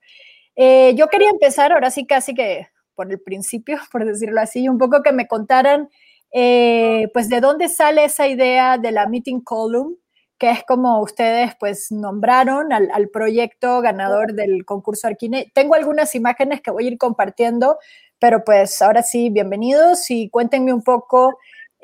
Eh, 0.56 0.94
yo 0.96 1.08
quería 1.08 1.30
empezar 1.30 1.72
ahora 1.72 1.92
sí 1.92 2.06
casi 2.06 2.34
que 2.34 2.68
por 2.96 3.12
el 3.12 3.20
principio, 3.20 3.77
por 3.92 4.06
decirlo 4.06 4.42
así, 4.42 4.68
un 4.70 4.77
poco 4.77 5.01
que 5.01 5.12
me 5.12 5.27
contaran 5.27 5.89
eh, 6.32 7.10
pues 7.13 7.30
de 7.30 7.39
dónde 7.39 7.70
sale 7.70 8.04
esa 8.04 8.27
idea 8.27 8.77
de 8.77 8.92
la 8.92 9.08
Meeting 9.08 9.42
Column, 9.42 9.96
que 10.38 10.51
es 10.51 10.63
como 10.63 11.01
ustedes 11.01 11.54
pues 11.60 11.92
nombraron 11.92 12.72
al, 12.72 13.10
proyecto 13.10 13.82
ganador 13.82 14.34
del 14.34 14.66
concurso 14.66 15.08
Arquine. 15.08 15.51
Tengo 15.56 15.75
algunas 15.75 16.13
imágenes 16.16 16.62
que 16.62 16.70
voy 16.70 16.86
a 16.86 16.88
ir 16.89 16.98
compartiendo, 16.98 17.77
pero 18.20 18.44
pues 18.44 18.82
ahora 18.82 19.01
sí, 19.04 19.30
bienvenidos 19.30 20.12
y 20.12 20.30
cuéntenme 20.30 20.74
un 20.74 20.84
poco 20.84 21.38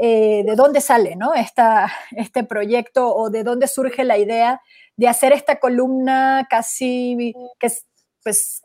eh, 0.05 0.43
de 0.45 0.55
dónde 0.57 0.81
sale 0.81 1.15
¿no? 1.15 1.33
Esta, 1.33 1.89
este 2.11 2.43
proyecto 2.43 3.15
o 3.15 3.29
de 3.29 3.45
dónde 3.45 3.67
surge 3.67 4.03
la 4.03 4.17
idea 4.17 4.61
de 4.97 5.07
hacer 5.07 5.31
esta 5.31 5.61
columna 5.61 6.45
casi 6.49 7.33
que 7.57 7.71
pues 8.21 8.63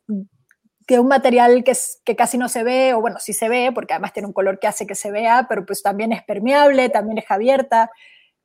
que 0.84 0.98
un 0.98 1.06
material 1.06 1.62
que, 1.62 1.70
es, 1.70 2.02
que 2.04 2.16
casi 2.16 2.38
no 2.38 2.48
se 2.48 2.64
ve, 2.64 2.92
o 2.92 3.00
bueno, 3.00 3.18
sí 3.20 3.34
se 3.34 3.48
ve, 3.48 3.70
porque 3.72 3.92
además 3.92 4.14
tiene 4.14 4.26
un 4.26 4.32
color 4.32 4.58
que 4.58 4.66
hace 4.66 4.84
que 4.84 4.96
se 4.96 5.12
vea, 5.12 5.46
pero 5.48 5.64
pues 5.64 5.80
también 5.80 6.10
es 6.12 6.24
permeable, 6.24 6.88
también 6.88 7.18
es 7.18 7.30
abierta. 7.30 7.90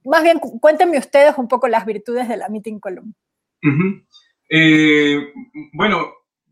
Más 0.04 0.22
bien, 0.22 0.38
cuéntenme 0.38 1.00
ustedes 1.00 1.36
un 1.38 1.48
poco 1.48 1.68
las 1.68 1.88
virtudes 1.88 2.28
de 2.28 2.38
la 2.38 2.50
Meeting 2.50 2.80
Column. 2.80 3.16
Eh, 4.50 5.34
bueno, 5.72 6.12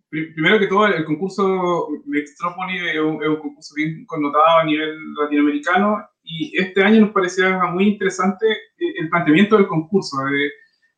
primero 0.10 0.58
que 0.58 0.68
todo, 0.68 0.88
el 0.88 1.06
concurso 1.06 1.88
Mextropoli 2.06 2.78
es 2.90 3.00
un, 3.00 3.22
es 3.22 3.30
un 3.30 3.40
concurso 3.40 3.76
bien 3.76 4.06
connotado 4.08 4.60
a 4.60 4.64
nivel 4.64 4.98
latinoamericano 5.22 6.08
y 6.24 6.58
este 6.58 6.84
año 6.84 7.02
nos 7.02 7.12
parecía 7.12 7.58
muy 7.66 7.88
interesante 7.88 8.46
el 8.78 9.10
planteamiento 9.10 9.58
del 9.58 9.68
concurso. 9.68 10.18
De, 10.26 10.52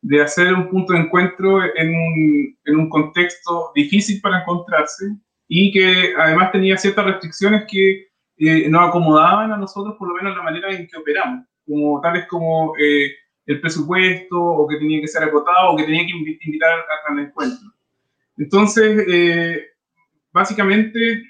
de 0.04 0.20
hacer 0.20 0.52
un 0.52 0.68
punto 0.68 0.92
de 0.92 0.98
encuentro 0.98 1.62
en 1.64 1.88
un, 1.88 2.58
en 2.66 2.76
un, 2.76 2.90
contexto 2.90 3.72
difícil 3.74 4.20
para 4.20 4.42
encontrarse 4.42 5.16
y 5.48 5.72
que 5.72 6.12
además 6.18 6.52
tenía 6.52 6.76
ciertas 6.76 7.06
restricciones 7.06 7.64
que 7.66 8.08
eh, 8.36 8.68
nos 8.68 8.88
acomodaban 8.88 9.52
a 9.52 9.56
nosotros 9.56 9.94
por 9.98 10.08
lo 10.08 10.14
menos 10.14 10.36
la 10.36 10.42
manera 10.42 10.70
en 10.70 10.86
que 10.86 10.98
operamos, 10.98 11.46
como 11.66 12.02
tales 12.02 12.26
como 12.26 12.74
eh, 12.76 13.12
el 13.46 13.60
presupuesto, 13.62 14.38
o 14.38 14.68
que 14.68 14.76
tenía 14.76 15.00
que 15.00 15.08
ser 15.08 15.22
acotado, 15.22 15.70
o 15.70 15.76
que 15.76 15.84
tenía 15.84 16.04
que 16.04 16.36
invitar 16.44 16.84
al 17.08 17.18
encuentro. 17.20 17.72
Entonces, 18.36 19.06
eh, 19.08 19.68
básicamente, 20.32 21.22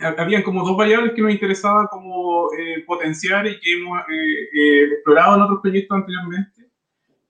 habían 0.00 0.42
como 0.42 0.64
dos 0.64 0.76
variables 0.76 1.12
que 1.14 1.22
nos 1.22 1.32
interesaba 1.32 1.86
como 1.88 2.48
potenciar 2.86 3.46
y 3.46 3.58
que 3.60 3.72
hemos 3.72 4.00
explorado 4.92 5.36
en 5.36 5.42
otros 5.42 5.60
proyectos 5.60 5.96
anteriormente 5.96 6.60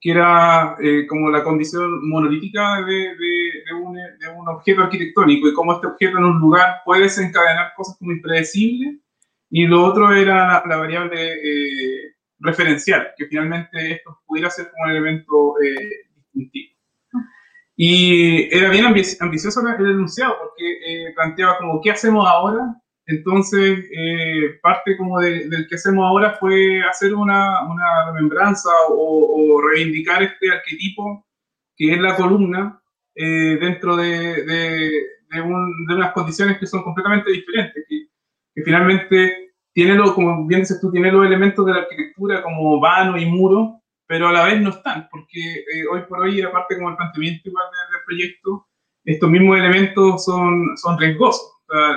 que 0.01 0.11
era 0.11 0.75
eh, 0.81 1.05
como 1.07 1.29
la 1.29 1.43
condición 1.43 2.09
monolítica 2.09 2.81
de, 2.81 3.15
de, 3.15 3.73
un, 3.75 3.93
de, 3.93 4.27
un, 4.35 4.47
objeto 4.49 4.81
arquitectónico 4.81 5.47
y 5.47 5.53
cómo 5.53 5.73
este 5.73 5.85
objeto 5.85 6.17
en 6.17 6.23
un 6.23 6.39
lugar 6.39 6.81
puede 6.83 7.03
desencadenar 7.03 7.73
cosas 7.77 7.97
como 7.99 8.11
impredecibles. 8.11 8.95
Y 9.51 9.67
lo 9.67 9.83
otro 9.83 10.11
era 10.11 10.63
la, 10.65 10.77
variable 10.77 11.33
eh, 11.33 12.15
referencial, 12.39 13.11
que 13.15 13.27
finalmente 13.27 13.91
esto 13.91 14.19
pudiera 14.25 14.49
ser 14.49 14.71
como 14.71 14.85
un 14.85 14.91
elemento 14.91 15.53
eh, 15.61 16.09
distintivo. 16.15 16.70
Y 17.75 18.53
era 18.55 18.69
bien 18.69 18.85
ambicioso 18.85 19.61
el 19.61 19.89
enunciado 19.89 20.35
porque 20.39 21.13
planteaba 21.15 21.57
como, 21.57 21.81
¿qué 21.81 21.91
hacemos 21.91 22.27
ahora 22.27 22.81
entonces, 23.11 23.89
eh, 23.91 24.59
parte 24.61 24.95
como 24.95 25.19
de, 25.19 25.49
del 25.49 25.67
que 25.67 25.75
hacemos 25.75 26.05
ahora 26.05 26.37
fue 26.39 26.81
hacer 26.81 27.13
una, 27.13 27.63
una 27.69 28.05
remembranza 28.07 28.69
o, 28.89 29.61
reivindicar 29.61 30.23
este 30.23 30.49
arquetipo 30.51 31.25
que 31.75 31.93
es 31.93 31.99
la 31.99 32.15
columna 32.15 32.81
eh, 33.15 33.57
dentro 33.59 33.97
de, 33.97 34.43
de, 34.43 34.91
de, 35.29 35.41
unas 35.41 36.13
condiciones 36.13 36.57
que 36.57 36.67
son 36.67 36.83
completamente 36.83 37.31
diferentes, 37.31 37.85
que, 37.87 38.07
que, 38.55 38.63
finalmente 38.63 39.53
tiene, 39.73 39.95
lo, 39.95 40.13
como 40.15 40.47
bien 40.47 40.61
dices 40.61 40.79
tú, 40.79 40.91
tiene 40.91 41.11
los 41.11 41.25
elementos 41.25 41.65
de 41.65 41.73
la 41.73 41.79
arquitectura 41.79 42.41
como 42.41 42.79
vano 42.79 43.17
y 43.17 43.25
muro, 43.25 43.80
pero 44.11 44.27
a 44.27 44.33
la 44.33 44.43
vez 44.43 44.59
no 44.59 44.71
están, 44.71 45.07
porque 45.09 45.39
eh, 45.39 45.85
hoy 45.89 46.01
por 46.01 46.19
hoy, 46.19 46.41
aparte 46.41 46.75
como 46.75 46.89
el 46.89 46.97
planteamiento 46.97 47.47
igual 47.47 47.63
del, 47.71 48.01
proyecto, 48.05 48.67
estos 49.05 49.29
mismos 49.29 49.57
elementos 49.57 50.25
son, 50.25 50.75
son 50.75 50.99
riesgosos. 50.99 51.49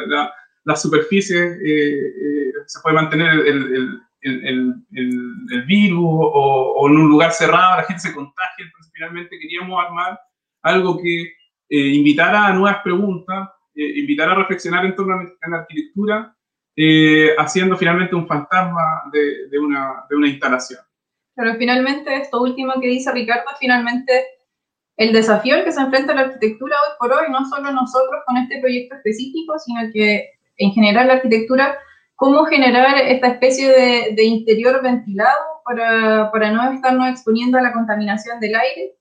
la, 0.06 0.33
las 0.62 0.80
superficies 0.80 1.59
eh, 1.61 2.06
eh, 2.06 2.52
se 2.66 2.80
puede 2.83 2.94
mantener 2.94 3.33
el, 3.49 4.00
el, 4.21 4.75
el, 4.92 5.62
virus 5.66 6.06
o, 6.06 6.87
en 6.88 6.99
un 6.99 7.09
lugar 7.09 7.33
cerrado 7.33 7.78
la 7.78 7.83
gente 7.83 8.00
se 8.00 8.14
contagia. 8.14 8.64
Entonces, 8.64 8.92
finalmente 8.94 9.37
queríamos 9.37 9.85
armar 9.85 10.21
algo 10.62 11.02
que 11.02 11.33
eh, 11.68 11.88
invitara 11.88 12.47
a 12.47 12.52
nuevas 12.52 12.80
preguntas, 12.85 13.49
invitara 13.75 14.30
a 14.30 14.37
reflexionar 14.37 14.85
en 14.85 14.94
torno 14.94 15.16
a 15.16 15.49
la 15.50 15.56
arquitectura, 15.56 16.33
haciendo 17.38 17.76
finalmente 17.76 18.14
un 18.14 18.28
fantasma 18.28 19.02
de, 19.12 19.49
de, 19.49 19.59
una, 19.59 20.04
de 20.09 20.14
una 20.14 20.28
instalación. 20.28 20.84
Pero 21.37 21.55
finalmente, 21.57 22.14
esto 22.14 22.43
último 22.43 22.75
que 22.81 22.88
dice 22.88 23.11
Ricardo, 23.12 23.45
finalmente 23.59 24.25
el 24.97 25.12
desafío 25.12 25.55
al 25.55 25.64
que 25.64 25.73
se 25.73 25.81
enfrenta 25.81 26.14
la 26.14 26.23
arquitectura 26.23 26.76
hoy 26.76 26.95
por 26.99 27.12
hoy, 27.12 27.31
no 27.31 27.45
solo 27.49 27.73
nosotros 27.73 28.23
con 28.26 28.37
este 28.37 28.61
proyecto 28.61 28.95
específico, 28.97 29.59
sino 29.59 29.81
que 29.93 30.31
en 30.57 30.73
general 30.73 31.09
la 31.09 31.14
arquitectura, 31.14 31.76
cómo 32.14 32.45
generar 32.45 32.97
esta 32.99 33.29
especie 33.29 33.69
de, 34.14 34.25
interior 34.25 34.81
ventilado 34.83 35.41
para, 35.64 36.31
para, 36.31 36.53
no 36.53 36.73
estarnos 36.73 37.09
exponiendo 37.09 37.59
a 37.59 37.62
la 37.62 37.73
contaminación 37.73 38.38
del 38.38 38.55
aire. 38.55 38.95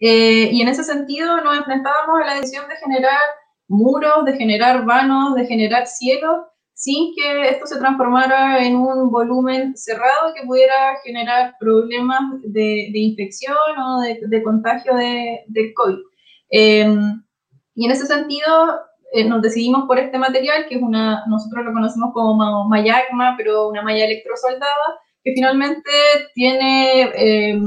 Eh, 0.00 0.48
y 0.52 0.62
en 0.62 0.68
ese 0.68 0.84
sentido 0.84 1.40
nos 1.42 1.58
enfrentábamos 1.58 2.20
a 2.22 2.26
la 2.26 2.34
decisión 2.34 2.68
de 2.68 2.76
generar 2.76 3.20
muros, 3.66 4.24
de 4.24 4.36
generar 4.36 4.84
vanos, 4.86 5.34
de 5.34 5.46
generar 5.46 5.86
cielos, 5.86 6.38
sin 6.78 7.12
que 7.12 7.48
esto 7.48 7.66
se 7.66 7.80
transformara 7.80 8.64
en 8.64 8.76
un 8.76 9.10
volumen 9.10 9.76
cerrado 9.76 10.32
que 10.32 10.46
pudiera 10.46 10.96
generar 11.04 11.56
problemas 11.58 12.20
de, 12.44 12.92
infección 12.94 13.56
o 13.56 14.00
de, 14.00 14.42
contagio 14.44 14.94
de, 14.94 15.40
del 15.48 15.74
COVID. 15.74 15.98
Eh, 16.52 16.86
y 17.74 17.84
en 17.84 17.90
ese 17.90 18.06
sentido, 18.06 18.78
eh, 19.12 19.24
nos 19.24 19.42
decidimos 19.42 19.88
por 19.88 19.98
este 19.98 20.18
material, 20.18 20.66
que 20.68 20.76
es 20.76 20.82
una, 20.82 21.24
nosotros 21.26 21.64
lo 21.64 21.72
conocemos 21.72 22.12
como 22.14 22.68
mayagma, 22.68 23.34
pero 23.36 23.68
una 23.68 23.82
malla 23.82 24.04
electrosoldada, 24.04 25.00
que 25.24 25.32
finalmente 25.32 25.90
tiene 26.32 27.10
eh, 27.16 27.60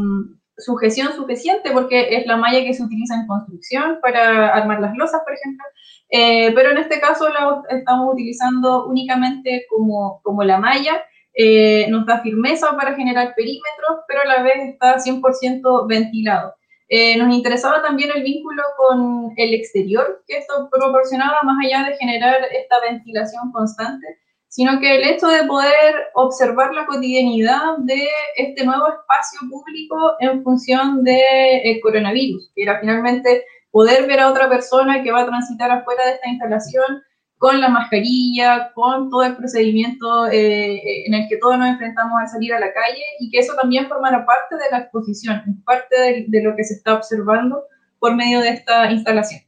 sujeción 0.57 1.11
suficiente 1.11 1.71
porque 1.71 2.15
es 2.15 2.25
la 2.27 2.37
malla 2.37 2.63
que 2.63 2.73
se 2.73 2.83
utiliza 2.83 3.15
en 3.15 3.27
construcción 3.27 3.99
para 4.01 4.53
armar 4.55 4.79
las 4.79 4.95
losas, 4.95 5.19
por 5.25 5.33
ejemplo, 5.33 5.65
eh, 6.11 6.51
pero 6.53 6.71
en 6.71 6.77
este 6.77 6.99
caso 6.99 7.29
la 7.29 7.63
estamos 7.69 8.13
utilizando 8.13 8.85
únicamente 8.85 9.65
como, 9.69 10.19
como 10.23 10.43
la 10.43 10.59
malla, 10.59 11.01
eh, 11.33 11.87
nos 11.89 12.05
da 12.05 12.21
firmeza 12.21 12.75
para 12.75 12.93
generar 12.95 13.33
perímetros, 13.33 14.01
pero 14.07 14.21
a 14.21 14.25
la 14.25 14.43
vez 14.43 14.57
está 14.73 14.97
100% 14.97 15.87
ventilado. 15.87 16.53
Eh, 16.89 17.17
nos 17.17 17.33
interesaba 17.33 17.81
también 17.81 18.11
el 18.13 18.23
vínculo 18.23 18.61
con 18.75 19.31
el 19.37 19.53
exterior 19.53 20.21
que 20.27 20.39
esto 20.39 20.67
proporcionaba, 20.69 21.39
más 21.43 21.65
allá 21.65 21.87
de 21.89 21.95
generar 21.95 22.43
esta 22.51 22.81
ventilación 22.81 23.49
constante, 23.53 24.05
sino 24.49 24.81
que 24.81 24.97
el 24.97 25.05
hecho 25.05 25.27
de 25.27 25.45
poder 25.45 25.95
observar 26.15 26.73
la 26.73 26.85
cotidianidad 26.85 27.77
de 27.77 28.05
este 28.35 28.65
nuevo 28.65 28.89
espacio 28.89 29.39
público 29.49 29.95
en 30.19 30.43
función 30.43 31.05
del 31.05 31.15
de 31.63 31.79
coronavirus, 31.81 32.51
que 32.53 32.63
era 32.63 32.81
finalmente 32.81 33.45
poder 33.71 34.05
ver 34.05 34.19
a 34.19 34.29
otra 34.29 34.49
persona 34.49 35.01
que 35.01 35.11
va 35.11 35.21
a 35.21 35.25
transitar 35.25 35.71
afuera 35.71 36.05
de 36.05 36.11
esta 36.11 36.29
instalación 36.29 37.01
con 37.41 37.59
la 37.59 37.69
mascarilla, 37.69 38.71
con 38.75 39.09
todo 39.09 39.23
el 39.23 39.35
procedimiento 39.35 40.27
eh, 40.27 41.07
en 41.07 41.13
el 41.15 41.27
que 41.27 41.37
todos 41.37 41.57
nos 41.57 41.69
enfrentamos 41.69 42.21
al 42.21 42.27
salir 42.27 42.53
a 42.53 42.59
la 42.59 42.71
calle 42.71 43.01
y 43.19 43.31
que 43.31 43.39
eso 43.39 43.55
también 43.59 43.87
formará 43.87 44.23
parte 44.27 44.55
de 44.57 44.69
la 44.69 44.79
exposición, 44.83 45.63
parte 45.65 46.27
de, 46.27 46.43
lo 46.43 46.55
que 46.55 46.63
se 46.63 46.75
está 46.75 46.93
observando 46.93 47.63
por 47.97 48.15
medio 48.15 48.41
de 48.41 48.49
esta 48.49 48.91
instalación. 48.91 49.41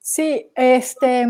Sí, 0.00 0.50
este, 0.56 1.24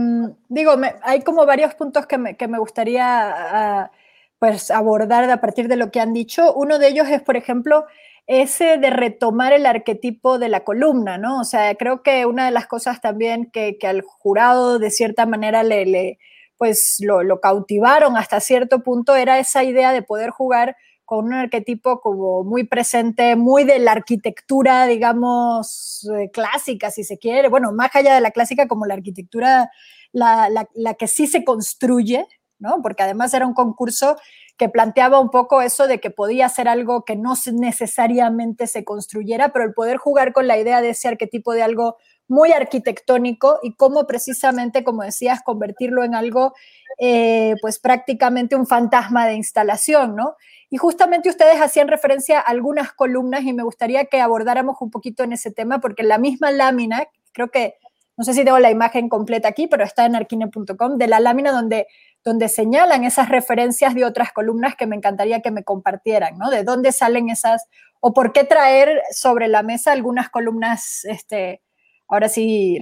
digo, 0.49 0.73
hay 1.03 1.21
como 1.21 1.45
varios 1.45 1.75
puntos 1.75 2.07
que 2.07 2.17
me, 2.17 2.37
que 2.39 2.49
me 2.49 2.59
gustaría 2.59 3.05
ah, 3.05 3.91
pues 4.39 4.71
abordar 4.71 5.29
a 5.31 5.41
partir 5.43 5.69
de 5.69 5.77
lo 5.77 5.91
que 5.91 6.01
han 6.01 6.15
dicho. 6.15 6.55
Uno 6.55 6.79
de 6.79 6.89
ellos 6.89 7.09
es, 7.09 7.21
por 7.21 7.37
ejemplo, 7.37 7.87
ese 8.27 8.79
de 8.79 8.91
retomar 8.91 9.53
el 9.53 9.67
arquetipo 9.67 10.39
de 10.39 10.49
la 10.49 10.65
columna, 10.65 11.17
¿no? 11.17 11.41
O 11.41 11.45
sea, 11.45 11.75
creo 11.77 12.03
que 12.03 12.27
una 12.27 12.47
de 12.47 12.51
las 12.51 12.67
cosas 12.67 13.01
también 13.01 13.51
que, 13.53 13.79
al 13.83 14.03
jurado 14.03 14.79
de 14.79 14.91
cierta 14.91 15.27
manera 15.27 15.63
le, 15.63 16.19
pues 16.57 16.97
lo, 17.01 17.41
cautivaron 17.41 18.17
hasta 18.17 18.41
cierto 18.41 18.83
punto 18.83 19.15
era 19.15 19.39
esa 19.39 19.63
idea 19.63 19.93
de 19.93 20.03
poder 20.03 20.31
jugar 20.31 20.77
con 21.05 21.27
un 21.27 21.35
arquetipo 21.35 22.01
como 22.01 22.43
muy 22.43 22.65
presente, 22.65 23.37
muy 23.37 23.63
de 23.63 23.79
la 23.79 23.93
arquitectura, 23.93 24.87
digamos, 24.87 26.09
eh, 26.19 26.31
clásica, 26.33 26.91
si 26.91 27.05
se 27.05 27.19
quiere, 27.19 27.49
bueno, 27.49 27.71
más 27.73 27.95
allá 27.95 28.13
de 28.17 28.21
la 28.21 28.33
clásica, 28.33 28.67
como 28.67 28.87
la 28.87 28.95
arquitectura, 28.95 29.71
la, 30.11 30.49
la 30.75 30.95
que 30.95 31.07
sí 31.07 31.29
se 31.29 31.45
construye, 31.45 32.27
¿no? 32.59 32.83
Porque 32.83 33.05
además 33.05 33.33
era 33.35 33.47
un 33.47 33.55
concurso 33.55 34.17
que 34.57 34.69
planteaba 34.69 35.21
un 35.21 35.31
poco 35.31 35.61
eso 35.61 35.87
de 35.87 36.01
que 36.01 36.11
podía 36.11 36.49
ser 36.49 36.69
algo 36.69 37.05
que 37.05 37.17
no 37.17 37.35
necesariamente 37.53 38.67
se 38.67 38.85
construyera, 38.85 39.51
pero 39.51 39.65
el 39.65 39.75
poder 39.75 39.99
jugar 39.99 40.33
con 40.33 40.47
la 40.47 40.59
idea 40.59 40.81
de 40.81 40.91
ese 40.91 41.09
arquetipo 41.09 41.53
de 41.53 41.63
algo 41.63 41.97
muy 42.29 42.53
arquitectónico 42.53 43.61
y 43.63 43.75
cómo 43.75 44.07
precisamente, 44.07 44.83
como 44.83 45.03
decías, 45.03 45.43
convertirlo 45.43 46.05
en 46.05 46.15
algo, 46.15 46.55
eh, 46.99 47.55
pues 47.61 47.79
prácticamente 47.79 48.57
un 48.57 48.67
fantasma 48.67 49.27
de 49.27 49.35
instalación, 49.35 50.17
¿no? 50.17 50.37
Y 50.71 50.79
justamente 50.79 51.29
ustedes 51.29 51.61
hacían 51.61 51.89
referencia 51.89 52.39
a 52.39 52.43
algunas 52.43 52.93
columnas 52.93 53.45
y 53.45 53.53
me 53.53 53.63
gustaría 53.63 54.07
que 54.07 54.21
abordáramos 54.21 54.77
un 54.81 54.91
poquito 54.91 55.23
en 55.23 55.33
ese 55.33 55.53
tema, 55.53 55.81
porque 55.81 56.03
la 56.03 56.19
misma 56.19 56.51
lámina, 56.51 57.07
creo 57.33 57.51
que, 57.51 57.75
no 58.17 58.25
sé 58.25 58.33
si 58.33 58.45
tengo 58.45 58.59
la 58.59 58.71
imagen 58.71 59.09
completa 59.09 59.49
aquí, 59.49 59.67
pero 59.67 59.85
está 59.85 60.07
en 60.07 60.17
arquine.com, 60.17 60.97
de 60.97 61.07
la 61.07 61.21
lámina 61.21 61.53
donde 61.53 61.87
donde 62.27 62.49
señalan 62.49 63.05
esas 63.05 63.29
referencias 63.29 63.95
de 63.95 64.05
otras 64.05 64.33
columnas 64.33 64.75
que 64.75 64.89
me 64.89 64.97
encantaría 64.97 65.43
que 65.43 65.53
me 65.53 65.63
compartieran, 65.63 66.37
¿no? 66.37 66.51
De 66.51 66.65
dónde 66.65 66.91
salen 66.91 67.31
esas, 67.31 67.69
o 68.01 68.13
por 68.13 68.33
qué 68.33 68.43
traer 68.43 69.01
sobre 69.13 69.47
la 69.47 69.63
mesa 69.63 69.93
algunas 69.93 70.29
columnas, 70.29 71.05
este, 71.05 71.63
ahora 72.09 72.29
sí, 72.29 72.81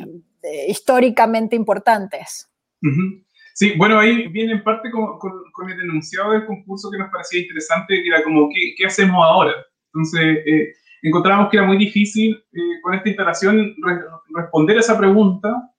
históricamente 0.66 1.56
importantes. 1.56 2.50
Sí, 3.52 3.74
bueno, 3.76 3.98
ahí 3.98 4.28
viene 4.28 4.52
en 4.52 4.64
parte 4.64 4.90
con, 4.90 5.70
el 5.70 5.80
enunciado 5.82 6.32
del 6.32 6.46
concurso 6.46 6.90
que 6.90 6.98
nos 6.98 7.10
parecía 7.10 7.42
interesante, 7.42 8.02
que 8.02 8.08
era 8.08 8.24
como, 8.24 8.48
¿qué, 8.48 8.86
hacemos 8.86 9.22
ahora? 9.22 9.52
Entonces, 9.92 10.38
eh, 10.46 10.72
encontramos 11.02 11.50
que 11.50 11.58
era 11.58 11.66
muy 11.66 11.76
difícil 11.76 12.34
eh, 12.50 12.80
con 12.82 12.94
esta 12.94 13.10
instalación 13.10 13.76
responder 14.34 14.78
a 14.78 14.80
esa 14.80 14.96
pregunta, 14.96 15.70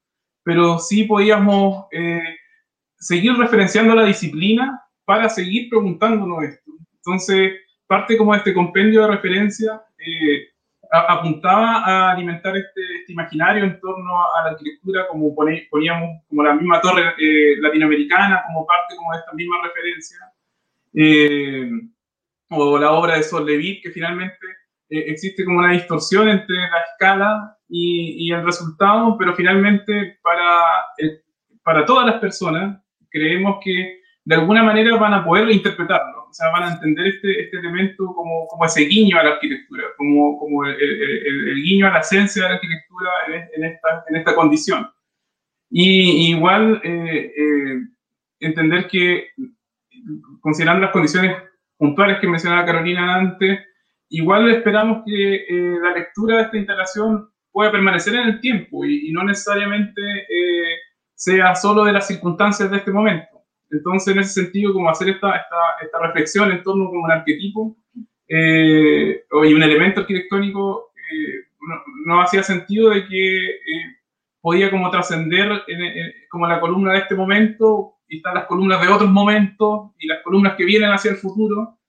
pero 0.44 0.78
sí 0.78 1.06
podíamos... 1.06 1.88
Eh, 1.92 2.22
seguir 2.98 3.34
referenciando 3.34 3.96
la 3.96 4.06
disciplina 4.06 4.82
para 5.06 5.30
seguir 5.30 5.70
preguntándonos 5.70 6.44
esto. 6.44 6.72
Entonces, 6.98 7.54
parte 7.88 8.18
como 8.18 8.34
de 8.34 8.40
este 8.40 8.54
compendio 8.54 9.02
de 9.02 9.08
referencia, 9.16 9.82
eh, 9.98 10.50
apuntaba 10.92 11.84
a 11.86 12.12
alimentar 12.12 12.56
este, 12.56 12.82
este, 13.00 13.14
imaginario 13.14 13.64
en 13.64 13.80
torno 13.80 14.12
a 14.34 14.44
la 14.44 14.50
arquitectura, 14.52 15.08
como 15.08 15.36
poníamos 15.36 16.22
como 16.28 16.44
la 16.44 16.54
misma 16.54 16.82
torre 16.82 17.14
eh, 17.20 17.56
latinoamericana, 17.60 18.44
como 18.48 18.66
parte 18.66 18.96
como 18.96 19.12
de 19.12 19.20
esta 19.20 19.34
misma 19.34 19.56
referencia, 19.64 20.18
eh, 20.94 21.70
o 22.50 22.78
la 22.78 22.92
obra 22.92 23.18
de 23.18 23.24
Sol 23.24 23.46
Levitt, 23.46 23.84
que 23.84 23.92
finalmente 23.92 24.46
eh, 24.90 25.06
existe 25.08 25.44
como 25.44 25.60
una 25.60 25.72
distorsión 25.72 26.30
entre 26.30 26.56
la 26.56 26.80
escala 26.92 27.58
y, 27.68 28.28
y 28.28 28.32
el 28.32 28.46
resultado, 28.46 29.18
pero 29.18 29.36
finalmente 29.36 30.20
para, 30.22 30.62
para 31.64 31.86
todas 31.86 32.06
las 32.06 32.20
personas 32.20 32.82
creemos 33.16 33.60
que 33.64 34.02
de 34.26 34.36
alguna 34.36 34.64
manera 34.64 34.98
van 34.98 35.14
a 35.14 35.24
poder 35.24 35.50
interpretarlo, 35.50 36.28
o 36.30 36.34
sea, 36.34 36.50
van 36.50 36.64
a 36.64 36.74
entender 36.74 37.08
este, 37.08 37.44
este 37.44 37.58
elemento 37.58 38.08
como, 38.14 38.48
como, 38.48 38.66
ese 38.66 38.82
guiño 38.82 39.18
a 39.18 39.24
la 39.24 39.30
arquitectura, 39.34 39.84
como, 39.96 40.38
como 40.38 40.66
el, 40.66 40.76
el, 40.76 41.56
guiño 41.64 41.88
a 41.88 41.92
la 41.92 42.00
esencia 42.00 42.44
de 42.44 42.50
la 42.50 42.56
arquitectura 42.56 43.10
en, 43.28 43.64
esta, 43.64 44.04
en 44.10 44.16
esta, 44.18 44.36
condición. 44.36 44.90
Y, 45.70 46.32
igual 46.32 46.82
eh, 46.84 47.34
eh, 47.38 47.82
entender 48.40 48.88
que, 48.88 49.30
considerando 50.42 50.82
las 50.82 50.92
condiciones 50.92 51.38
puntuales 51.78 52.20
que 52.20 52.28
mencionaba 52.28 52.66
Carolina 52.66 53.16
antes, 53.16 53.60
igual 54.10 54.50
esperamos 54.50 55.04
que 55.06 55.36
eh, 55.36 55.78
la 55.82 55.94
lectura 55.94 56.38
de 56.38 56.44
esta 56.44 56.58
instalación 56.58 57.30
pueda 57.52 57.72
permanecer 57.72 58.16
en 58.16 58.28
el 58.28 58.40
tiempo 58.42 58.84
y, 58.84 59.08
y 59.08 59.12
no 59.14 59.24
necesariamente 59.24 60.02
sea 61.16 61.56
solo 61.56 61.86
de 61.86 61.94
las 61.94 62.08
circunstancias 62.08 62.70
de 62.70 62.78
este 62.78 62.92
momento. 62.92 63.36
Entonces, 63.72 64.14
en 64.14 64.22
ese 64.22 64.44
sentido, 64.44 64.74
como 64.74 64.90
hacer 64.90 65.10
esta, 65.10 65.36
esta, 65.36 65.56
esta 65.82 66.00
reflexión 66.00 66.52
en 66.52 66.64
torno 66.64 66.86
como 66.88 67.04
un 67.04 67.12
arquetipo 67.12 67.76
eh, 68.28 69.24
y 69.32 69.54
un 69.54 69.64
elemento 69.64 70.02
arquitectónico 70.02 70.92
eh, 70.96 71.48
no, 72.06 72.22
hacía 72.22 72.44
sentido 72.44 72.90
de 72.90 73.06
que 73.08 73.50
eh, 73.50 73.98
podía 74.42 74.70
como 74.70 74.90
trascender 74.92 75.64
como 76.30 76.48
la 76.48 76.60
columna 76.60 76.94
de 76.94 77.00
este 77.00 77.16
momento 77.16 77.96
y 78.08 78.18
están 78.18 78.36
las 78.36 78.46
columnas 78.46 78.82
de 78.82 78.88
otros 78.88 79.10
momentos 79.10 79.92
y 80.00 80.08
las 80.08 80.22
columnas 80.24 80.56
que 80.56 80.66
vienen 80.66 80.92
hacia 80.92 81.12
el 81.12 81.18
futuro, 81.18 81.80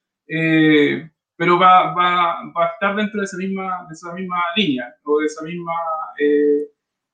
pero 1.36 1.58
va, 1.58 1.92
va, 1.92 2.52
va, 2.56 2.64
a 2.64 2.72
estar 2.72 2.96
dentro 2.96 3.20
de 3.20 3.26
esa 3.26 3.36
misma, 3.36 3.84
de 3.88 3.92
esa 3.92 4.14
misma 4.14 4.42
línea 4.56 4.94
o 5.04 5.18
de 5.18 5.26
esa 5.26 5.44
misma 5.44 5.72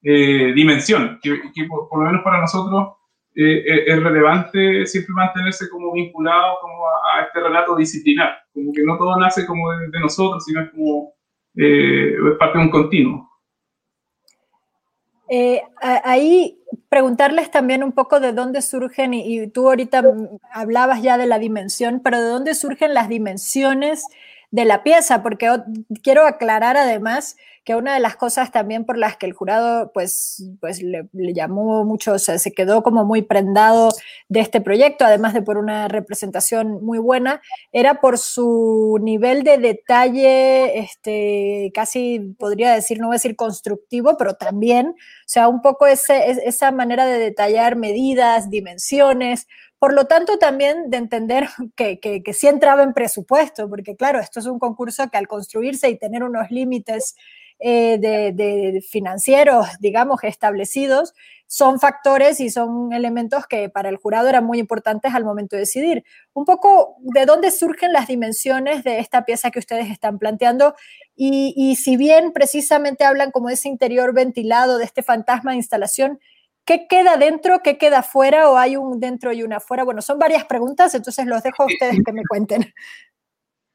dimensión, 0.02 1.20
que, 1.22 1.40
que 1.54 1.64
por, 1.64 1.88
por, 1.88 2.00
lo 2.00 2.06
menos 2.06 2.22
para 2.24 2.40
nosotros 2.40 2.96
eh, 3.34 3.64
eh, 3.66 3.84
es 3.86 4.02
relevante 4.02 4.84
siempre 4.84 5.14
mantenerse 5.14 5.70
como 5.70 5.90
vinculado 5.92 6.58
como 6.60 6.86
a, 6.86 7.22
este 7.22 7.40
relato 7.40 7.74
disciplinar, 7.74 8.36
como 8.52 8.72
que 8.74 8.82
no 8.82 8.98
todo 8.98 9.16
nace 9.16 9.46
como 9.46 9.72
de, 9.72 10.00
nosotros, 10.00 10.44
sino 10.44 10.60
es 10.60 10.70
como 10.70 11.14
eh, 11.56 12.12
es 12.12 12.38
parte 12.38 12.58
de 12.58 12.64
un 12.64 12.70
continuo. 12.70 13.30
ahí 16.04 16.58
preguntarles 16.90 17.50
también 17.50 17.82
un 17.82 17.92
poco 17.92 18.20
de 18.20 18.32
dónde 18.32 18.60
surgen, 18.60 19.14
y, 19.14 19.40
y, 19.40 19.46
tú 19.46 19.66
ahorita 19.66 20.02
hablabas 20.52 21.02
ya 21.02 21.16
de 21.16 21.26
la 21.26 21.38
dimensión, 21.38 22.02
pero 22.04 22.20
de 22.20 22.28
dónde 22.28 22.54
surgen 22.54 22.92
las 22.92 23.08
dimensiones 23.08 24.04
de 24.52 24.66
la 24.66 24.84
pieza, 24.84 25.22
porque 25.22 25.50
quiero 26.02 26.26
aclarar 26.26 26.76
además 26.76 27.36
que 27.64 27.74
una 27.74 27.94
de 27.94 28.00
las 28.00 28.16
cosas 28.16 28.50
también 28.50 28.84
por 28.84 28.98
las 28.98 29.16
que 29.16 29.24
el 29.24 29.32
jurado 29.32 29.92
pues, 29.92 30.44
pues 30.60 30.82
le, 30.82 31.08
llamó 31.32 31.84
mucho, 31.84 32.12
o 32.12 32.18
sea, 32.18 32.38
se 32.38 32.52
quedó 32.52 32.82
como 32.82 33.06
muy 33.06 33.22
prendado 33.22 33.90
de 34.28 34.40
este 34.40 34.60
proyecto, 34.60 35.06
además 35.06 35.32
de 35.32 35.40
por 35.40 35.56
una 35.56 35.88
representación 35.88 36.84
muy 36.84 36.98
buena, 36.98 37.40
era 37.72 38.00
por 38.00 38.18
su 38.18 38.98
nivel 39.00 39.42
de 39.42 39.56
detalle, 39.56 40.80
este, 40.80 41.70
casi 41.72 42.34
podría 42.38 42.74
decir, 42.74 42.98
no 42.98 43.06
voy 43.06 43.14
a 43.14 43.16
decir 43.16 43.36
constructivo, 43.36 44.18
pero 44.18 44.34
también, 44.34 44.88
o 44.88 44.94
sea, 45.24 45.48
un 45.48 45.62
poco 45.62 45.86
ese, 45.86 46.42
esa 46.46 46.72
manera 46.72 47.06
de 47.06 47.18
detallar 47.18 47.76
medidas, 47.76 48.50
dimensiones, 48.50 49.46
por 49.82 49.94
lo 49.94 50.04
tanto, 50.04 50.38
también 50.38 50.90
de 50.90 50.96
entender 50.98 51.48
que, 51.74 51.98
que, 51.98 52.22
que, 52.22 52.32
sí 52.32 52.46
entraba 52.46 52.84
en 52.84 52.92
presupuesto, 52.92 53.68
porque 53.68 53.96
claro, 53.96 54.20
esto 54.20 54.38
es 54.38 54.46
un 54.46 54.60
concurso 54.60 55.10
que 55.10 55.18
al 55.18 55.26
construirse 55.26 55.90
y 55.90 55.98
tener 55.98 56.22
unos 56.22 56.52
límites 56.52 57.16
eh, 57.58 57.98
de, 57.98 58.80
financieros, 58.88 59.66
digamos, 59.80 60.22
establecidos, 60.22 61.14
son 61.48 61.80
factores 61.80 62.38
y 62.38 62.48
son 62.48 62.92
elementos 62.92 63.46
que 63.48 63.68
para 63.68 63.88
el 63.88 63.96
jurado 63.96 64.28
eran 64.28 64.44
muy 64.44 64.60
importantes 64.60 65.14
al 65.14 65.24
momento 65.24 65.56
de 65.56 65.60
decidir. 65.60 66.04
Un 66.32 66.44
poco 66.44 66.96
de 67.00 67.26
dónde 67.26 67.50
surgen 67.50 67.92
las 67.92 68.06
dimensiones 68.06 68.84
de 68.84 69.00
esta 69.00 69.24
pieza 69.24 69.50
que 69.50 69.58
ustedes 69.58 69.90
están 69.90 70.20
planteando 70.20 70.76
y, 71.16 71.74
si 71.74 71.96
bien 71.96 72.32
precisamente 72.32 73.04
hablan 73.04 73.32
como 73.32 73.48
ese 73.48 73.68
interior 73.68 74.14
ventilado, 74.14 74.78
de 74.78 74.84
este 74.84 75.02
fantasma 75.02 75.50
de 75.50 75.58
instalación, 75.58 76.20
¿qué 76.72 76.86
queda 76.88 77.16
dentro, 77.16 77.60
qué 77.62 77.76
queda 77.76 78.02
fuera 78.02 78.50
o 78.50 78.56
hay 78.56 78.76
un 78.76 78.98
dentro 78.98 79.32
y 79.32 79.42
una 79.42 79.60
fuera? 79.60 79.84
Bueno, 79.84 80.00
son 80.00 80.18
varias 80.18 80.44
preguntas, 80.46 80.94
entonces 80.94 81.26
los 81.26 81.42
dejo 81.42 81.64
a 81.64 81.66
ustedes 81.66 81.98
que 82.04 82.12
me 82.12 82.22
cuenten. 82.28 82.72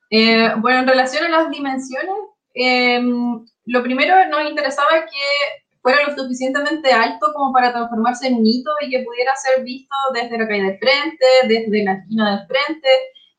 Eh, 0.10 0.54
bueno, 0.60 0.80
en 0.80 0.88
relación 0.88 1.26
a 1.26 1.30
las 1.30 1.50
dimensiones, 1.52 2.16
em, 2.54 3.46
lo 3.66 3.84
primero 3.84 4.16
nos 4.30 4.50
interesaba 4.50 5.02
que 5.02 5.62
fuera 5.82 6.00
lo 6.08 6.16
suficientemente 6.16 6.92
alto 6.92 7.28
como 7.36 7.52
para 7.52 7.74
transformarse 7.74 8.28
en 8.28 8.36
un 8.36 8.46
hito 8.48 8.72
y 8.82 8.90
que 8.90 9.04
pudiera 9.04 9.36
ser 9.36 9.64
visto 9.64 9.94
desde 10.14 10.38
la 10.38 10.48
calle 10.48 10.64
del 10.64 10.80
frente, 10.80 11.26
desde 11.48 11.84
la 11.84 11.94
esquina 11.94 12.38
del 12.38 12.48
frente, 12.48 12.90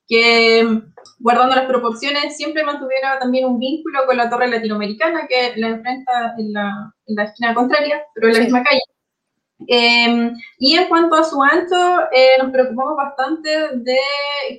que 0.06 0.82
guardando 1.18 1.56
las 1.56 1.66
proporciones 1.66 2.36
siempre 2.36 2.64
mantuviera 2.64 3.18
también 3.18 3.46
un 3.46 3.58
vínculo 3.58 4.06
con 4.06 4.18
la 4.18 4.28
torre 4.28 4.48
latinoamericana 4.48 5.26
que 5.26 5.54
la 5.56 5.68
enfrenta 5.68 6.34
en 6.38 6.52
la, 6.52 6.94
en 7.06 7.14
la 7.16 7.24
esquina 7.24 7.54
contraria, 7.54 8.04
pero 8.14 8.28
en 8.28 8.34
la 8.34 8.40
misma 8.40 8.62
calle. 8.62 8.82
Em, 9.66 10.36
y 10.58 10.76
en 10.76 10.88
cuanto 10.88 11.16
a 11.16 11.24
su 11.24 11.42
ancho, 11.42 12.00
eh, 12.12 12.38
nos 12.40 12.52
preocupamos 12.52 12.96
bastante 12.96 13.50
de 13.74 13.98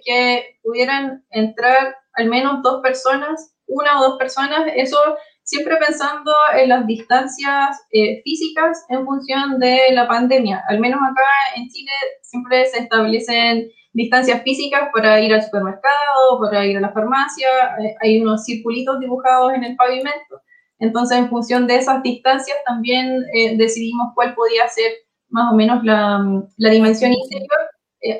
que 0.03 0.57
pudieran 0.62 1.23
entrar 1.31 1.95
al 2.13 2.27
menos 2.27 2.62
dos 2.63 2.81
personas, 2.81 3.55
una 3.67 3.99
o 3.99 4.09
dos 4.09 4.17
personas, 4.17 4.65
eso 4.75 4.97
siempre 5.43 5.77
pensando 5.77 6.31
en 6.55 6.69
las 6.69 6.85
distancias 6.85 7.81
eh, 7.91 8.21
físicas 8.23 8.85
en 8.89 9.05
función 9.05 9.59
de 9.59 9.91
la 9.93 10.07
pandemia. 10.07 10.63
Al 10.67 10.79
menos 10.79 10.99
acá 11.01 11.29
en 11.55 11.67
Chile 11.69 11.91
siempre 12.21 12.65
se 12.67 12.79
establecen 12.81 13.69
distancias 13.93 14.43
físicas 14.43 14.89
para 14.93 15.19
ir 15.21 15.33
al 15.33 15.43
supermercado, 15.43 16.39
para 16.41 16.65
ir 16.65 16.77
a 16.77 16.81
la 16.81 16.91
farmacia, 16.91 17.47
eh, 17.81 17.95
hay 18.01 18.21
unos 18.21 18.45
circulitos 18.45 18.99
dibujados 18.99 19.53
en 19.53 19.63
el 19.63 19.75
pavimento. 19.75 20.41
Entonces, 20.79 21.17
en 21.17 21.29
función 21.29 21.67
de 21.67 21.75
esas 21.75 22.01
distancias, 22.01 22.57
también 22.65 23.23
eh, 23.33 23.57
decidimos 23.57 24.13
cuál 24.15 24.33
podía 24.33 24.67
ser 24.67 24.91
más 25.29 25.51
o 25.51 25.55
menos 25.55 25.83
la, 25.83 26.23
dimensión 26.57 27.13
interior 27.13 27.59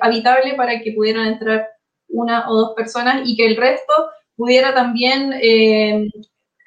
habitable 0.02 0.54
para 0.56 0.80
que 0.82 0.92
pudieran 0.92 1.28
entrar 1.28 1.68
una 2.10 2.50
o 2.50 2.54
dos 2.54 2.74
personas 2.76 3.22
y 3.26 3.36
que 3.36 3.48
el 3.48 3.56
resto 3.56 3.94
pudiera 4.36 4.74
también 4.74 5.34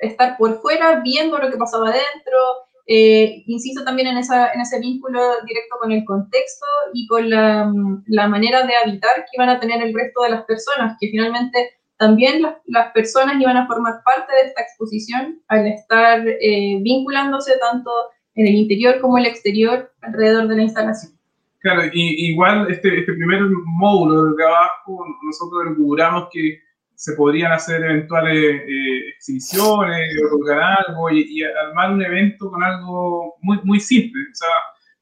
estar 0.03 0.37
por 0.37 0.61
fuera 0.61 1.01
viendo 1.01 1.39
lo 1.39 1.51
que 1.51 1.57
pasaba 1.57 1.89
adentro. 1.89 2.39
Eh, 2.87 3.45
insisto 3.47 3.85
también 3.85 4.09
en 4.09 4.19
ese 4.19 4.81
vínculo 4.81 5.21
directo 5.47 5.77
con 5.81 5.93
el 5.93 6.05
contexto 6.05 6.67
y 6.93 7.07
con 7.07 7.31
la, 7.31 7.73
la, 8.07 8.27
manera 8.27 8.67
de 8.67 8.75
habitar 8.75 9.15
que 9.25 9.37
iban 9.37 9.49
a 9.49 9.61
tener 9.61 9.81
el 9.81 9.95
resto 9.95 10.23
de 10.23 10.31
las 10.31 10.45
personas, 10.45 10.97
que 11.01 11.09
finalmente 11.09 11.71
también 12.03 12.43
las, 12.43 12.57
las 12.67 12.93
personas 12.93 13.41
iban 13.41 13.57
a 13.57 13.69
formar 13.69 14.03
parte 14.05 14.33
de 14.35 14.49
esta 14.49 14.63
exposición 14.63 15.41
al 15.47 15.69
estar 15.69 16.27
eh, 16.27 16.79
vinculándose 16.81 17.53
tanto 17.61 17.93
en 18.35 18.49
el 18.49 18.55
interior 18.57 19.01
como 19.01 19.19
el 19.19 19.27
exterior 19.27 19.93
alrededor 20.01 20.49
de 20.49 20.57
la 20.57 20.63
instalación. 20.63 21.13
Claro, 21.61 21.83
y, 21.93 22.33
igual 22.33 22.69
este, 22.73 22.99
este 22.99 23.13
primer 23.13 23.43
módulo 23.67 24.35
de 24.35 24.45
abajo, 24.45 25.07
nosotros 25.23 25.69
recubrimos 25.69 26.29
que 26.33 26.59
se 26.97 27.13
podrían 27.13 27.53
hacer 27.53 27.85
eventuales 27.85 28.63
eh, 28.67 29.09
exhibiciones, 29.11 30.09
otorgar 30.27 30.79
algo 30.85 31.09
y, 31.09 31.41
armar 31.45 31.93
un 31.93 32.03
evento 32.03 32.51
con 32.51 32.65
algo 32.65 33.37
muy, 33.43 33.61
muy 33.63 33.79
simple. 33.79 34.23
O 34.23 34.35
sea, 34.35 34.49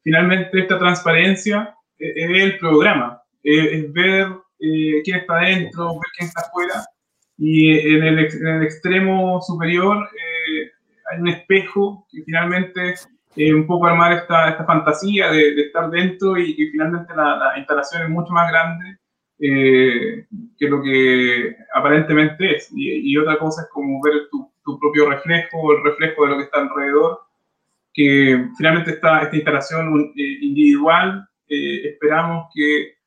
finalmente 0.03 0.51
esta 0.61 0.79
transparencia 0.79 1.75
eh, 1.99 2.13
es 2.15 2.43
el 2.43 2.59
programa, 2.59 3.23
es 3.43 3.91
ver 3.91 4.27
eh, 4.61 5.03
quién 5.05 5.18
está 5.18 5.37
dentro, 5.37 5.94
ver 5.94 6.11
quién 6.16 6.29
está 6.29 6.42
afuera. 6.42 6.85
Y 7.38 7.70
en 7.70 8.03
el, 8.03 8.18
en 8.18 8.46
el 8.46 8.62
extremo 8.62 9.40
superior 9.40 10.09
hay 11.11 11.20
un 11.20 11.29
espejo 11.29 12.07
que 12.11 12.23
finalmente 12.25 12.94
un 13.55 13.66
poco 13.66 13.87
armar 13.87 14.12
esta, 14.12 14.51
esta 14.51 14.64
fantasía 14.64 15.31
de, 15.31 15.55
de, 15.55 15.62
estar 15.62 15.88
dentro 15.88 16.37
y 16.37 16.55
que 16.55 16.68
finalmente 16.70 17.14
la, 17.14 17.37
la 17.37 17.59
instalación 17.59 18.03
es 18.03 18.11
mucho 18.11 18.33
más 18.33 18.51
grande 18.51 18.99
eh, 19.42 20.27
que 20.59 20.68
lo 20.68 20.83
que 20.83 21.57
aparentemente 21.75 22.57
es. 22.57 22.70
Y, 22.75 23.16
otra 23.16 23.38
cosa 23.38 23.62
es 23.62 23.68
como 23.68 24.03
ver 24.03 24.29
tu, 24.31 24.53
tu, 24.62 24.79
propio 24.79 25.09
reflejo, 25.09 25.73
el 25.73 25.83
reflejo 25.83 26.25
de 26.25 26.31
lo 26.31 26.37
que 26.37 26.44
está 26.44 26.61
alrededor, 26.61 27.20
que 27.94 28.49
finalmente 28.59 28.90
esta, 28.92 29.23
esta 29.23 29.37
instalación 29.37 30.12
eh, 30.14 30.38
individual 30.42 31.27
eh, 31.49 31.88
esperamos 31.88 32.51
que 32.55 32.99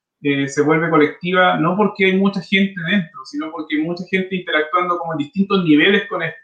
se 0.47 0.61
vuelve 0.61 0.89
colectiva, 0.89 1.57
no 1.57 1.75
porque 1.75 2.05
hay 2.05 2.17
mucha 2.17 2.41
gente 2.41 2.79
dentro, 2.89 3.25
sino 3.25 3.51
porque 3.51 3.75
hay 3.75 3.81
mucha 3.81 4.03
gente 4.09 4.35
interactuando 4.35 4.97
como 4.97 5.13
en 5.13 5.17
distintos 5.17 5.63
niveles 5.65 6.07
con 6.07 6.23
esto, 6.23 6.39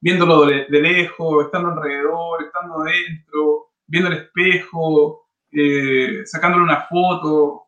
viéndolo 0.00 0.46
de, 0.46 0.66
lejos, 0.68 1.46
estando 1.46 1.70
alrededor, 1.70 2.42
estando 2.42 2.80
adentro, 2.80 3.68
viendo 3.86 4.10
el 4.10 4.18
espejo, 4.18 5.26
eh, 5.52 6.20
sacándole 6.26 6.64
una 6.64 6.82
foto, 6.82 7.64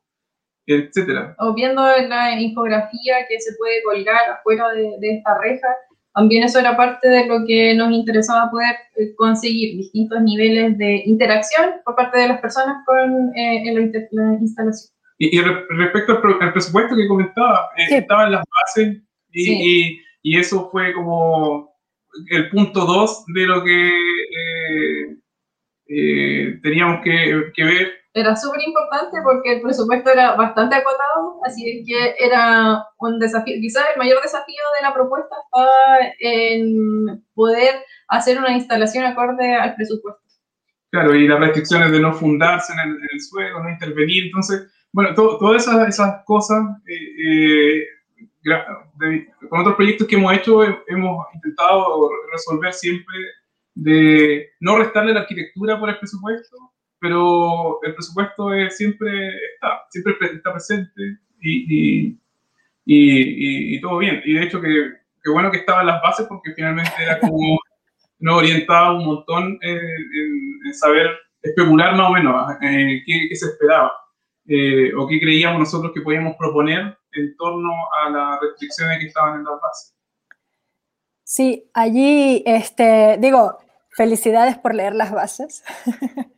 etcétera. 0.67 1.35
O 1.39 1.55
viendo 1.55 1.83
la 1.83 2.39
infografía 2.41 3.27
que 3.29 3.41
se 3.41 3.55
puede 3.57 3.83
colgar 3.83 4.31
afuera 4.31 4.69
de, 4.71 5.17
esta 5.17 5.39
reja, 5.39 5.69
también 6.15 6.43
eso 6.43 6.59
era 6.59 6.77
parte 6.77 7.09
de 7.09 7.27
lo 7.27 7.47
que 7.47 7.75
nos 7.75 7.93
interesaba 7.93 8.51
poder 8.51 8.75
eh, 8.97 9.15
conseguir, 9.17 9.77
distintos 9.77 10.21
niveles 10.23 10.77
de 10.79 11.03
interacción 11.07 11.75
por 11.85 11.95
parte 11.95 12.19
de 12.19 12.29
las 12.29 12.41
personas 12.41 12.85
con 12.85 13.37
eh, 13.37 13.73
la, 13.73 14.39
instalación. 14.41 14.96
Y, 15.19 15.41
respecto 15.41 16.21
al, 16.41 16.53
presupuesto 16.53 16.95
que 16.95 17.09
comentaba, 17.09 17.71
eh, 17.77 17.97
estaban 17.99 18.33
las 18.33 18.45
bases 18.61 19.03
y, 19.33 19.99
y, 20.23 20.39
eso 20.39 20.69
fue 20.71 20.93
como 20.93 21.75
el 22.31 22.51
punto 22.51 22.85
dos 22.85 23.25
de 23.35 23.47
lo 23.47 23.65
que 23.65 23.91
teníamos 26.63 27.01
que, 27.03 27.51
que 27.55 27.65
ver. 27.65 27.93
Era 28.13 28.35
súper 28.35 28.61
importante 28.67 29.19
porque 29.23 29.57
el 29.57 29.61
presupuesto 29.61 30.11
era 30.11 30.35
bastante 30.35 30.75
acotado, 30.75 31.39
así 31.45 31.85
que 31.87 32.15
era 32.19 32.83
un 32.99 33.19
desafío, 33.19 33.57
quizás 33.61 33.85
el 33.93 33.99
mayor 33.99 34.23
desafío 34.23 34.63
de 34.79 34.87
la 34.87 34.95
propuesta 34.95 35.37
estaba 35.45 35.99
en 36.21 37.23
poder 37.35 37.75
hacer 38.09 38.39
una 38.39 38.53
instalación 38.53 39.05
acorde 39.05 39.55
al 39.55 39.75
presupuesto. 39.75 40.23
Claro, 40.91 41.15
y 41.15 41.29
las 41.29 41.41
restricciones 41.41 41.93
de 41.93 42.01
no 42.01 42.15
fundarse 42.15 42.73
en 42.73 42.79
el, 42.79 43.21
suelo, 43.21 43.63
no 43.63 43.69
intervenir, 43.69 44.25
entonces, 44.25 44.73
bueno, 44.97 45.15
todas 45.15 45.63
esas, 45.63 45.89
esas, 45.89 46.25
cosas, 46.25 46.65
eh, 46.89 47.83
eh, 48.47 49.27
con 49.51 49.61
otros 49.61 49.77
proyectos 49.77 50.07
que 50.07 50.17
hemos 50.17 50.33
hecho, 50.33 50.63
hemos 50.89 51.27
intentado 51.35 52.11
resolver 52.33 52.73
siempre 52.73 53.15
de 53.75 54.53
no 54.59 54.79
restarle 54.79 55.13
la 55.13 55.21
arquitectura 55.21 55.79
por 55.79 55.91
el 55.91 55.99
presupuesto, 55.99 56.57
pero 56.99 57.79
el 57.83 57.93
presupuesto 57.93 58.55
es, 58.55 58.75
siempre 58.79 59.29
está, 59.53 59.83
siempre 59.91 60.15
está 60.33 60.51
presente 60.51 61.19
y, 61.43 62.15
y, 62.15 62.19
y, 62.87 63.81
todo 63.83 63.99
bien. 63.99 64.23
Y 64.25 64.33
de 64.33 64.45
hecho, 64.45 64.63
que, 64.63 64.95
que, 65.23 65.31
bueno 65.31 65.51
que 65.51 65.59
estaban 65.59 65.85
las 65.85 66.01
bases 66.01 66.27
porque 66.27 66.55
finalmente 66.55 66.93
era 66.99 67.21
como 67.21 67.59
nos 68.19 68.39
orientaba 68.39 68.95
un 68.95 69.05
montón 69.05 69.59
en, 69.61 70.73
saber 70.73 71.11
especular 71.43 71.95
más 71.97 72.09
o 72.09 72.13
menos 72.15 72.51
eh, 72.63 73.03
qué, 73.05 73.27
qué, 73.29 73.37
se 73.37 73.45
esperaba 73.45 73.93
eh, 74.49 74.93
o 74.97 75.07
qué 75.07 75.21
creíamos 75.21 75.59
nosotros 75.59 75.93
que 75.95 76.01
podíamos 76.01 76.37
proponer 76.37 76.99
en 77.13 77.37
torno 77.37 77.73
a 78.01 78.11
las 78.11 78.41
restricciones 78.41 78.99
que 78.99 79.07
estaban 79.07 79.41
en 79.41 79.45
las 79.45 79.61
bases. 79.61 79.95
Sí, 81.25 81.69
allí, 81.75 82.43
este, 82.47 83.17
digo, 83.19 83.59
felicidades 83.91 84.59
por 84.59 84.75
leer 84.75 84.95
las 84.95 85.11
bases. 85.11 85.65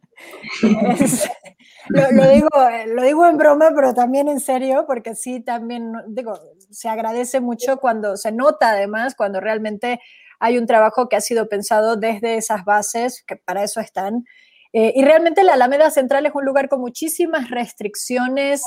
lo, 1.88 2.28
digo, 2.30 2.48
lo 2.86 3.02
digo 3.02 3.26
en 3.26 3.36
broma, 3.36 3.72
pero 3.74 3.92
también 3.92 4.28
en 4.28 4.40
serio, 4.40 4.84
porque 4.86 5.14
sí, 5.14 5.40
también, 5.40 5.92
digo, 6.06 6.40
se 6.70 6.88
agradece 6.88 7.40
mucho 7.40 7.78
cuando 7.78 8.16
se 8.16 8.32
nota 8.32 8.70
además, 8.70 9.14
cuando 9.14 9.40
realmente 9.40 10.00
hay 10.40 10.56
un 10.56 10.66
trabajo 10.66 11.08
que 11.08 11.16
ha 11.16 11.20
sido 11.20 11.48
pensado 11.48 11.96
desde 11.96 12.36
esas 12.36 12.64
bases, 12.64 13.22
que 13.26 13.36
para 13.36 13.64
eso 13.64 13.80
están. 13.80 14.24
Eh, 14.72 14.92
y 14.96 15.02
realmente 15.04 15.42
la 15.44 15.54
Alameda 15.54 15.90
Central 15.90 16.26
es 16.26 16.34
un 16.34 16.44
lugar 16.44 16.68
con 16.68 16.80
muchísimas 16.80 17.50
restricciones, 17.50 18.62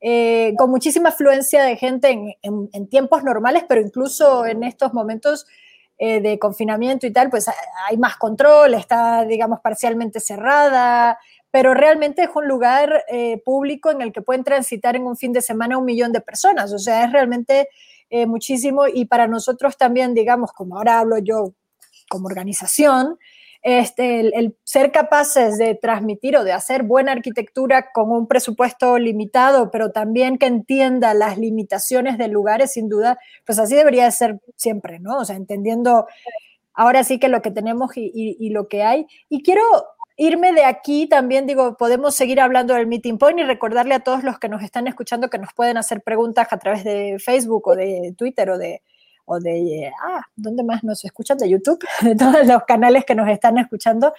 eh, 0.00 0.54
con 0.58 0.70
muchísima 0.70 1.08
afluencia 1.08 1.62
de 1.62 1.76
gente 1.76 2.38
en, 2.42 2.88
tiempos 2.88 3.24
normales, 3.24 3.64
pero 3.68 3.80
incluso 3.80 4.44
en 4.44 4.62
estos 4.62 4.92
momentos 4.92 5.46
eh, 5.98 6.20
de 6.20 6.38
confinamiento 6.38 7.06
y 7.06 7.12
tal, 7.12 7.30
pues 7.30 7.46
hay 7.88 7.96
más 7.96 8.16
control, 8.16 8.74
está, 8.74 9.24
digamos, 9.24 9.60
parcialmente 9.60 10.20
cerrada, 10.20 11.18
pero 11.50 11.72
realmente 11.72 12.22
es 12.22 12.28
un 12.34 12.46
lugar 12.46 13.04
eh, 13.08 13.40
público 13.42 13.90
en 13.90 14.02
el 14.02 14.12
que 14.12 14.20
pueden 14.20 14.44
transitar 14.44 14.94
en 14.94 15.06
un 15.06 15.16
fin 15.16 15.32
de 15.32 15.40
semana 15.40 15.78
un 15.78 15.86
millón 15.86 16.12
de 16.12 16.20
personas, 16.20 16.70
o 16.70 16.78
sea, 16.78 17.04
es 17.04 17.12
realmente 17.12 17.70
eh, 18.10 18.26
muchísimo 18.26 18.86
y 18.86 19.06
para 19.06 19.26
nosotros 19.26 19.78
también, 19.78 20.12
digamos, 20.12 20.52
como 20.52 20.76
ahora 20.76 20.98
hablo 20.98 21.16
yo 21.16 21.54
como 22.10 22.26
organización, 22.26 23.18
este, 23.68 24.20
el, 24.20 24.56
ser 24.62 24.92
capaces 24.92 25.58
de 25.58 25.74
transmitir 25.74 26.36
o 26.36 26.44
de 26.44 26.52
hacer 26.52 26.84
buena 26.84 27.10
arquitectura 27.10 27.90
con 27.90 28.12
un 28.12 28.28
presupuesto 28.28 28.96
limitado, 28.96 29.72
pero 29.72 29.90
también 29.90 30.38
que 30.38 30.46
entienda 30.46 31.14
las 31.14 31.36
limitaciones 31.36 32.16
del 32.16 32.30
lugar, 32.30 32.62
es 32.62 32.74
sin 32.74 32.88
duda, 32.88 33.18
pues 33.44 33.58
así 33.58 33.74
debería 33.74 34.08
ser 34.12 34.38
siempre, 34.54 35.00
¿no? 35.00 35.18
O 35.18 35.24
sea, 35.24 35.34
entendiendo 35.34 36.06
ahora 36.74 37.02
sí 37.02 37.18
que 37.18 37.26
lo 37.26 37.42
que 37.42 37.50
tenemos 37.50 37.90
y, 37.96 38.50
lo 38.50 38.68
que 38.68 38.84
hay. 38.84 39.08
Y 39.28 39.42
quiero 39.42 39.64
irme 40.16 40.52
de 40.52 40.64
aquí 40.64 41.08
también, 41.08 41.48
digo, 41.48 41.76
podemos 41.76 42.14
seguir 42.14 42.38
hablando 42.38 42.72
del 42.74 42.86
Meeting 42.86 43.18
Point 43.18 43.40
y 43.40 43.42
recordarle 43.42 43.96
a 43.96 44.00
todos 44.04 44.22
los 44.22 44.38
que 44.38 44.48
nos 44.48 44.62
están 44.62 44.86
escuchando 44.86 45.28
que 45.28 45.38
nos 45.38 45.52
pueden 45.54 45.76
hacer 45.76 46.02
preguntas 46.02 46.46
a 46.52 46.58
través 46.60 46.84
de 46.84 47.16
Facebook 47.18 47.66
o 47.66 47.74
de 47.74 48.14
Twitter 48.16 48.48
o 48.48 48.58
de 48.58 48.82
o 49.26 49.38
de, 49.38 49.92
ah, 50.02 50.22
¿dónde 50.34 50.64
más 50.64 50.82
nos 50.82 51.04
escuchan? 51.04 51.36
De 51.36 51.48
YouTube, 51.48 51.84
de 52.02 52.16
todos 52.16 52.46
los 52.46 52.64
canales 52.64 53.04
que 53.04 53.14
nos 53.14 53.28
están 53.28 53.58
escuchando. 53.58 54.14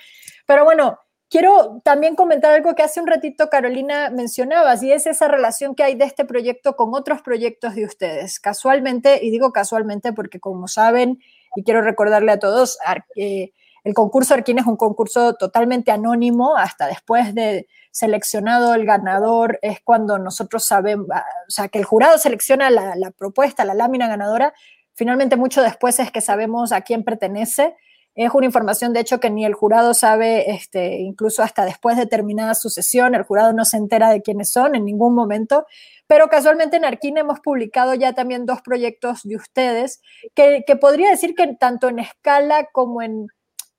Pero 0.46 0.64
bueno, 0.64 1.00
quiero 1.30 1.82
también 1.84 2.16
comentar 2.16 2.54
algo 2.54 2.76
que 2.76 2.84
hace 2.84 3.02
un 3.02 3.08
ratito 3.08 3.50
Carolina 3.50 4.10
mencionaba, 4.10 4.76
y 4.82 4.92
es 4.92 5.08
esa 5.08 5.28
relación 5.28 5.76
que 5.76 5.84
hay 5.84 5.96
de 5.96 6.06
este 6.06 6.26
proyecto 6.26 6.76
con 6.76 6.94
otros 6.94 7.22
proyectos 7.22 7.76
de 7.76 7.86
ustedes. 7.86 8.40
Casualmente, 8.40 9.20
y 9.24 9.32
digo 9.32 9.52
casualmente 9.52 10.14
porque 10.14 10.40
como 10.40 10.68
saben, 10.68 11.20
y 11.56 11.64
quiero 11.64 11.82
recordarle 11.82 12.34
a 12.34 12.40
todos, 12.40 12.78
eh, 13.16 13.52
el 13.84 13.94
concurso 13.94 14.34
Arquín 14.34 14.60
es 14.60 14.66
un 14.66 14.76
concurso 14.76 15.36
totalmente 15.36 15.92
anónimo, 15.92 16.58
hasta 16.58 16.88
después 16.88 17.34
de 17.34 17.68
seleccionado 17.92 18.74
el 18.76 18.86
ganador 18.86 19.60
es 19.62 19.80
cuando 19.82 20.20
nosotros 20.20 20.66
sabemos, 20.66 21.08
o 21.08 21.50
sea, 21.50 21.70
que 21.70 21.80
el 21.80 21.86
jurado 21.86 22.18
selecciona 22.18 22.70
la, 22.70 22.96
la 22.96 23.12
propuesta, 23.12 23.66
la 23.66 23.74
lámina 23.74 24.08
ganadora, 24.08 24.54
Finalmente, 24.98 25.36
mucho 25.36 25.62
después 25.62 26.00
es 26.00 26.12
que 26.12 26.22
sabemos 26.22 26.72
a 26.72 26.82
quién 26.82 27.04
pertenece. 27.04 27.76
Es 28.16 28.34
una 28.34 28.48
información, 28.48 28.94
de 28.94 29.02
hecho, 29.02 29.20
que 29.20 29.30
ni 29.30 29.46
el 29.46 29.54
jurado 29.54 29.94
sabe, 29.94 30.50
este, 30.50 30.98
incluso 30.98 31.44
hasta 31.44 31.66
después 31.66 31.98
de 31.98 32.08
terminada 32.08 32.56
su 32.56 32.72
sesión, 32.72 33.14
el 33.14 33.22
jurado 33.22 33.54
no 33.54 33.64
se 33.64 33.78
entera 33.78 34.10
de 34.10 34.24
quiénes 34.24 34.52
son 34.52 34.74
en 34.74 34.86
ningún 34.86 35.14
momento. 35.14 35.68
Pero 36.08 36.30
casualmente 36.30 36.78
en 36.78 36.86
Arquina 36.86 37.22
hemos 37.22 37.42
publicado 37.42 37.94
ya 37.94 38.14
también 38.14 38.48
dos 38.48 38.64
proyectos 38.64 39.22
de 39.22 39.36
ustedes, 39.36 40.02
que, 40.34 40.64
podría 40.82 41.12
decir 41.12 41.36
que 41.36 41.46
tanto 41.60 41.90
en 41.90 42.00
escala 42.00 42.68
como 42.72 43.04
en, 43.04 43.28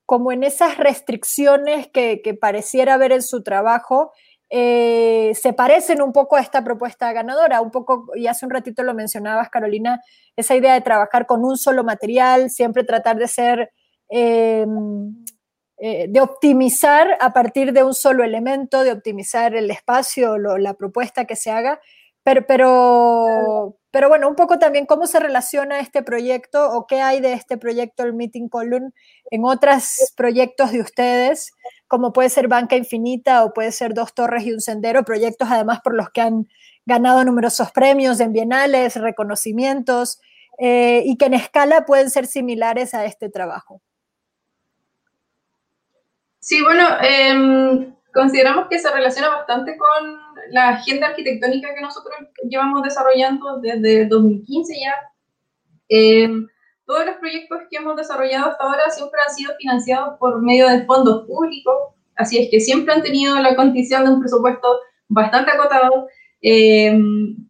como 0.06 0.30
en 0.30 0.44
esas 0.44 0.76
restricciones 0.76 1.88
que, 1.88 2.22
que 2.22 2.34
pareciera 2.34 2.96
ver 2.96 3.10
en 3.10 3.22
su 3.22 3.42
trabajo, 3.42 4.12
eh, 4.50 5.32
se 5.34 5.52
parecen 5.52 6.00
un 6.00 6.12
poco 6.12 6.36
a 6.36 6.40
esta 6.40 6.64
propuesta 6.64 7.12
ganadora, 7.12 7.60
un 7.60 7.70
poco, 7.70 8.06
y 8.14 8.26
hace 8.26 8.46
un 8.46 8.50
ratito 8.50 8.82
lo 8.82 8.94
mencionabas, 8.94 9.50
Carolina, 9.50 10.00
esa 10.36 10.54
idea 10.56 10.72
de 10.74 10.80
trabajar 10.80 11.26
con 11.26 11.44
un 11.44 11.58
solo 11.58 11.84
material, 11.84 12.50
siempre 12.50 12.84
tratar 12.84 13.16
de 13.18 13.28
ser, 13.28 13.70
em, 14.08 15.24
eh, 15.78 16.06
de 16.08 16.20
optimizar 16.20 17.18
a 17.20 17.32
partir 17.32 17.72
de 17.72 17.84
un 17.84 17.94
solo 17.94 18.24
elemento, 18.24 18.82
de 18.84 18.92
optimizar 18.92 19.54
el 19.54 19.70
espacio, 19.70 20.38
la 20.38 20.74
propuesta 20.74 21.26
que 21.26 21.36
se 21.36 21.50
haga, 21.50 21.80
pero, 22.24 22.46
pero, 22.46 23.76
pero, 23.90 24.08
bueno, 24.08 24.28
un 24.28 24.34
poco 24.34 24.58
también 24.58 24.86
cómo 24.86 25.06
se 25.06 25.20
relaciona 25.20 25.80
este 25.80 26.02
proyecto 26.02 26.72
o 26.72 26.86
qué 26.86 27.00
hay 27.00 27.20
de 27.20 27.32
este 27.32 27.58
proyecto, 27.58 28.02
el 28.02 28.14
Meeting 28.14 28.48
Column, 28.48 28.92
en 29.30 29.44
otros 29.44 30.12
proyectos 30.16 30.72
de 30.72 30.80
ustedes 30.80 31.52
como 31.88 32.12
puede 32.12 32.28
ser 32.28 32.48
Banca 32.48 32.76
Infinita 32.76 33.44
o 33.44 33.52
puede 33.52 33.72
ser 33.72 33.94
Dos 33.94 34.14
Torres 34.14 34.44
y 34.44 34.52
un 34.52 34.60
Sendero, 34.60 35.04
proyectos 35.04 35.48
además 35.50 35.80
por 35.82 35.94
los 35.94 36.10
que 36.10 36.20
han 36.20 36.48
ganado 36.86 37.24
numerosos 37.24 37.72
premios 37.72 38.20
en 38.20 38.32
bienales, 38.32 38.94
reconocimientos, 38.96 40.20
eh, 40.58 41.02
y 41.04 41.16
que 41.16 41.26
en 41.26 41.34
escala 41.34 41.86
pueden 41.86 42.10
ser 42.10 42.26
similares 42.26 42.94
a 42.94 43.04
este 43.04 43.28
trabajo. 43.28 43.80
Sí, 46.40 46.62
bueno, 46.62 46.84
em, 47.00 47.94
consideramos 48.12 48.68
que 48.68 48.78
se 48.78 48.90
relaciona 48.90 49.28
bastante 49.28 49.76
con 49.76 50.18
la 50.50 50.70
agenda 50.70 51.08
arquitectónica 51.08 51.74
que 51.74 51.80
nosotros 51.80 52.14
llevamos 52.48 52.82
desarrollando 52.82 53.58
desde 53.60 54.06
2015 54.06 54.74
ya. 54.80 54.94
Em, 55.88 56.46
todos 56.88 57.04
los 57.04 57.16
proyectos 57.16 57.60
que 57.70 57.76
hemos 57.76 57.96
desarrollado 57.96 58.50
hasta 58.50 58.64
ahora 58.64 58.90
siempre 58.90 59.20
han 59.24 59.34
sido 59.34 59.52
financiados 59.58 60.18
por 60.18 60.40
medio 60.42 60.66
de 60.68 60.86
fondos 60.86 61.26
públicos, 61.26 61.74
así 62.16 62.38
es 62.38 62.50
que 62.50 62.60
siempre 62.60 62.94
han 62.94 63.02
tenido 63.02 63.38
la 63.40 63.54
condición 63.54 64.04
de 64.04 64.10
un 64.10 64.20
presupuesto 64.20 64.80
bastante 65.08 65.52
acotado, 65.52 66.08
eh, 66.40 66.98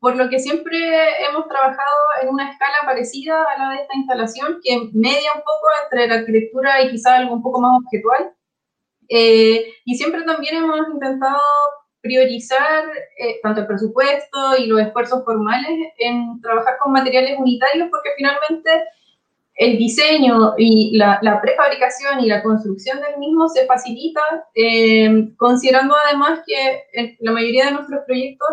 por 0.01 0.17
lo 0.17 0.29
que 0.29 0.41
siempre 0.41 0.77
hemos 1.25 1.47
trabajado 1.47 1.99
en 2.23 2.31
una 2.31 2.51
escala 2.51 2.79
parecida 2.85 3.45
a 3.45 3.59
la 3.59 3.71
de 3.71 3.83
esta 3.83 3.97
instalación, 3.97 4.59
que 4.63 4.91
media 4.93 5.31
un 5.37 5.43
poco 5.43 5.67
entre 5.85 6.09
la 6.09 6.15
arquitectura 6.17 6.83
y 6.83 6.91
quizá 6.91 7.17
algo 7.17 7.35
un 7.35 7.43
poco 7.43 7.61
más 7.61 7.79
objetual. 7.85 8.33
Eh, 9.09 9.73
y 9.85 9.95
siempre 9.95 10.23
también 10.25 10.57
hemos 10.57 10.89
intentado 10.93 11.41
priorizar 12.01 12.85
eh, 13.19 13.39
tanto 13.43 13.61
el 13.61 13.67
presupuesto 13.69 14.57
y 14.59 14.67
los 14.67 14.81
esfuerzos 14.81 15.25
formales 15.25 15.93
en 15.99 16.41
trabajar 16.41 16.77
con 16.83 16.93
materiales 16.93 17.39
unitarios, 17.39 17.89
porque 17.91 18.11
finalmente 18.17 18.85
el 19.59 19.77
diseño 19.77 20.55
y 20.57 20.97
la, 20.97 21.41
prefabricación 21.43 22.21
y 22.21 22.29
la 22.29 22.43
construcción 22.45 23.01
del 23.01 23.19
mismo 23.19 23.49
se 23.49 23.67
facilita, 23.67 24.21
eh, 24.55 25.31
considerando 25.37 25.97
además 26.07 26.41
que 26.47 27.17
la 27.19 27.33
mayoría 27.33 27.67
de 27.67 27.73
nuestros 27.73 28.05
proyectos, 28.07 28.49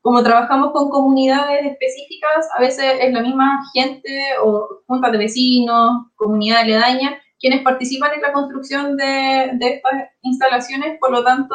como 0.00 0.22
trabajamos 0.22 0.70
con 0.70 0.90
comunidades 0.90 1.66
específicas, 1.66 2.48
a 2.56 2.60
veces 2.60 2.84
es 3.00 3.12
la 3.12 3.20
misma 3.20 3.62
gente 3.74 4.26
o 4.44 4.82
juntas 4.86 5.10
de 5.10 5.18
vecinos, 5.18 6.06
comunidad 6.14 6.60
aledaña, 6.60 7.18
quienes 7.40 7.62
participan 7.62 8.12
en 8.14 8.22
la 8.22 8.32
construcción 8.32 8.96
de, 8.96 9.58
estas 9.60 9.92
instalaciones, 10.22 10.98
por 11.00 11.10
lo 11.10 11.24
tanto 11.24 11.54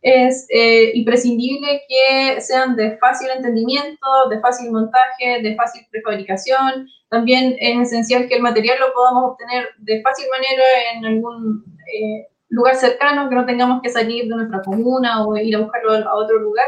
es 0.00 0.46
eh, 0.48 0.92
imprescindible 0.94 1.82
que 1.86 2.40
sean 2.40 2.76
de 2.76 2.96
fácil 2.96 3.28
entendimiento, 3.28 4.06
de 4.30 4.40
fácil 4.40 4.70
montaje, 4.70 5.42
de 5.42 5.54
fácil 5.54 5.82
prefabricación, 5.90 6.88
también 7.08 7.56
es 7.58 7.88
esencial 7.88 8.28
que 8.28 8.36
el 8.36 8.42
material 8.42 8.78
lo 8.80 8.92
podamos 8.92 9.32
obtener 9.32 9.68
de 9.78 10.02
fácil 10.02 10.26
manera 10.30 10.64
en 10.92 11.04
algún 11.06 11.64
eh, 11.86 12.28
lugar 12.48 12.76
cercano, 12.76 13.28
que 13.28 13.34
no 13.34 13.46
tengamos 13.46 13.80
que 13.82 13.88
salir 13.88 14.24
de 14.24 14.36
nuestra 14.36 14.62
comuna 14.62 15.26
o 15.26 15.36
ir 15.36 15.56
a 15.56 15.60
buscarlo 15.60 15.92
a 15.92 16.14
otro 16.14 16.38
lugar. 16.38 16.66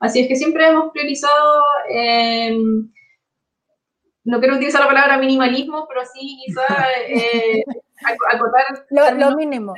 Así 0.00 0.20
es 0.20 0.28
que 0.28 0.36
siempre 0.36 0.66
hemos 0.66 0.90
priorizado, 0.92 1.62
em, 1.88 2.90
no 4.24 4.38
quiero 4.40 4.56
utilizar 4.56 4.80
la 4.80 4.86
palabra 4.86 5.18
minimalismo, 5.18 5.86
pero 5.88 6.02
sí 6.06 6.38
quizá 6.44 6.62
eh, 7.08 7.62
acotar 8.32 8.64
lo, 8.90 9.36
mínimo. 9.36 9.74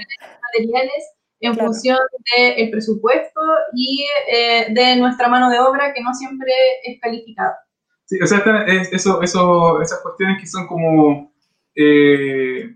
materiales 0.55 1.12
en 1.40 1.57
función 1.57 1.99
del 2.37 2.71
presupuesto 2.71 3.40
y 3.75 4.07
eh, 4.33 4.66
de 4.71 4.97
nuestra 4.97 5.29
mano 5.29 5.51
de 5.51 5.59
obra, 5.59 5.92
que 5.92 6.01
no 6.01 6.14
siempre 6.14 6.53
es 6.85 6.99
calificada. 7.01 7.66
Sí, 8.07 8.21
o 8.23 8.27
sea, 8.27 8.38
esas 8.69 10.01
cuestiones 10.03 10.40
que 10.40 10.47
son 10.47 10.69
como, 10.69 11.35
eh, 11.75 12.73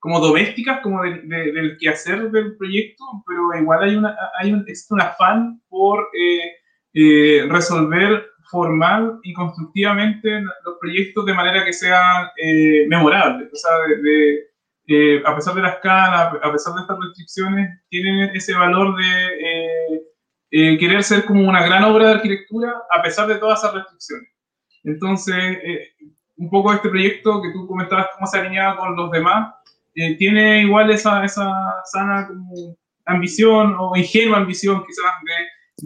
como 0.00 0.18
domésticas, 0.18 0.80
como 0.82 1.00
del 1.02 1.76
quehacer 1.78 2.28
del 2.32 2.56
proyecto, 2.56 3.04
pero 3.24 3.54
igual 3.56 3.84
hay, 3.84 3.94
una, 3.94 4.16
hay 4.36 4.52
un, 4.52 4.66
un 4.90 5.00
afán 5.00 5.62
por 5.68 6.08
eh, 6.12 6.56
eh, 6.92 7.46
resolver 7.48 8.26
formal 8.50 9.20
y 9.22 9.32
constructivamente 9.32 10.40
los 10.40 10.76
proyectos 10.80 11.24
de 11.24 11.34
manera 11.34 11.64
que 11.64 11.72
sean 11.72 12.30
memorables. 12.88 13.52
O 13.52 13.56
sea, 13.56 13.70
de, 14.02 15.22
a 15.24 15.36
pesar 15.36 15.54
de 15.54 15.62
la 15.62 15.70
escala, 15.70 16.40
a 16.42 16.52
pesar 16.52 16.74
de 16.74 16.80
estas 16.80 16.98
restricciones, 17.00 17.80
tienen 17.88 18.30
ese 18.34 18.54
valor 18.54 18.96
de 18.96 20.78
querer 20.78 21.04
ser 21.04 21.24
como 21.24 21.48
una 21.48 21.64
gran 21.64 21.84
obra 21.84 22.08
de 22.08 22.14
arquitectura 22.14 22.74
a 22.90 23.02
pesar 23.02 23.28
de 23.28 23.36
todas 23.36 23.60
esas 23.60 23.74
restricciones. 23.74 24.33
Entonces, 24.84 25.34
eh, 25.36 25.88
un 26.36 26.50
poco 26.50 26.72
este 26.72 26.88
proyecto 26.88 27.42
que 27.42 27.52
tú 27.52 27.66
comentabas 27.66 28.08
cómo 28.14 28.26
se 28.26 28.38
alineaba 28.38 28.76
con 28.76 28.96
los 28.96 29.10
demás, 29.10 29.54
eh, 29.94 30.16
tiene 30.16 30.62
igual 30.62 30.90
esa, 30.90 31.24
esa 31.24 31.52
sana 31.84 32.26
como 32.28 32.76
ambición 33.06 33.76
o 33.78 33.96
ingenua 33.96 34.38
ambición 34.38 34.84
quizás 34.86 35.12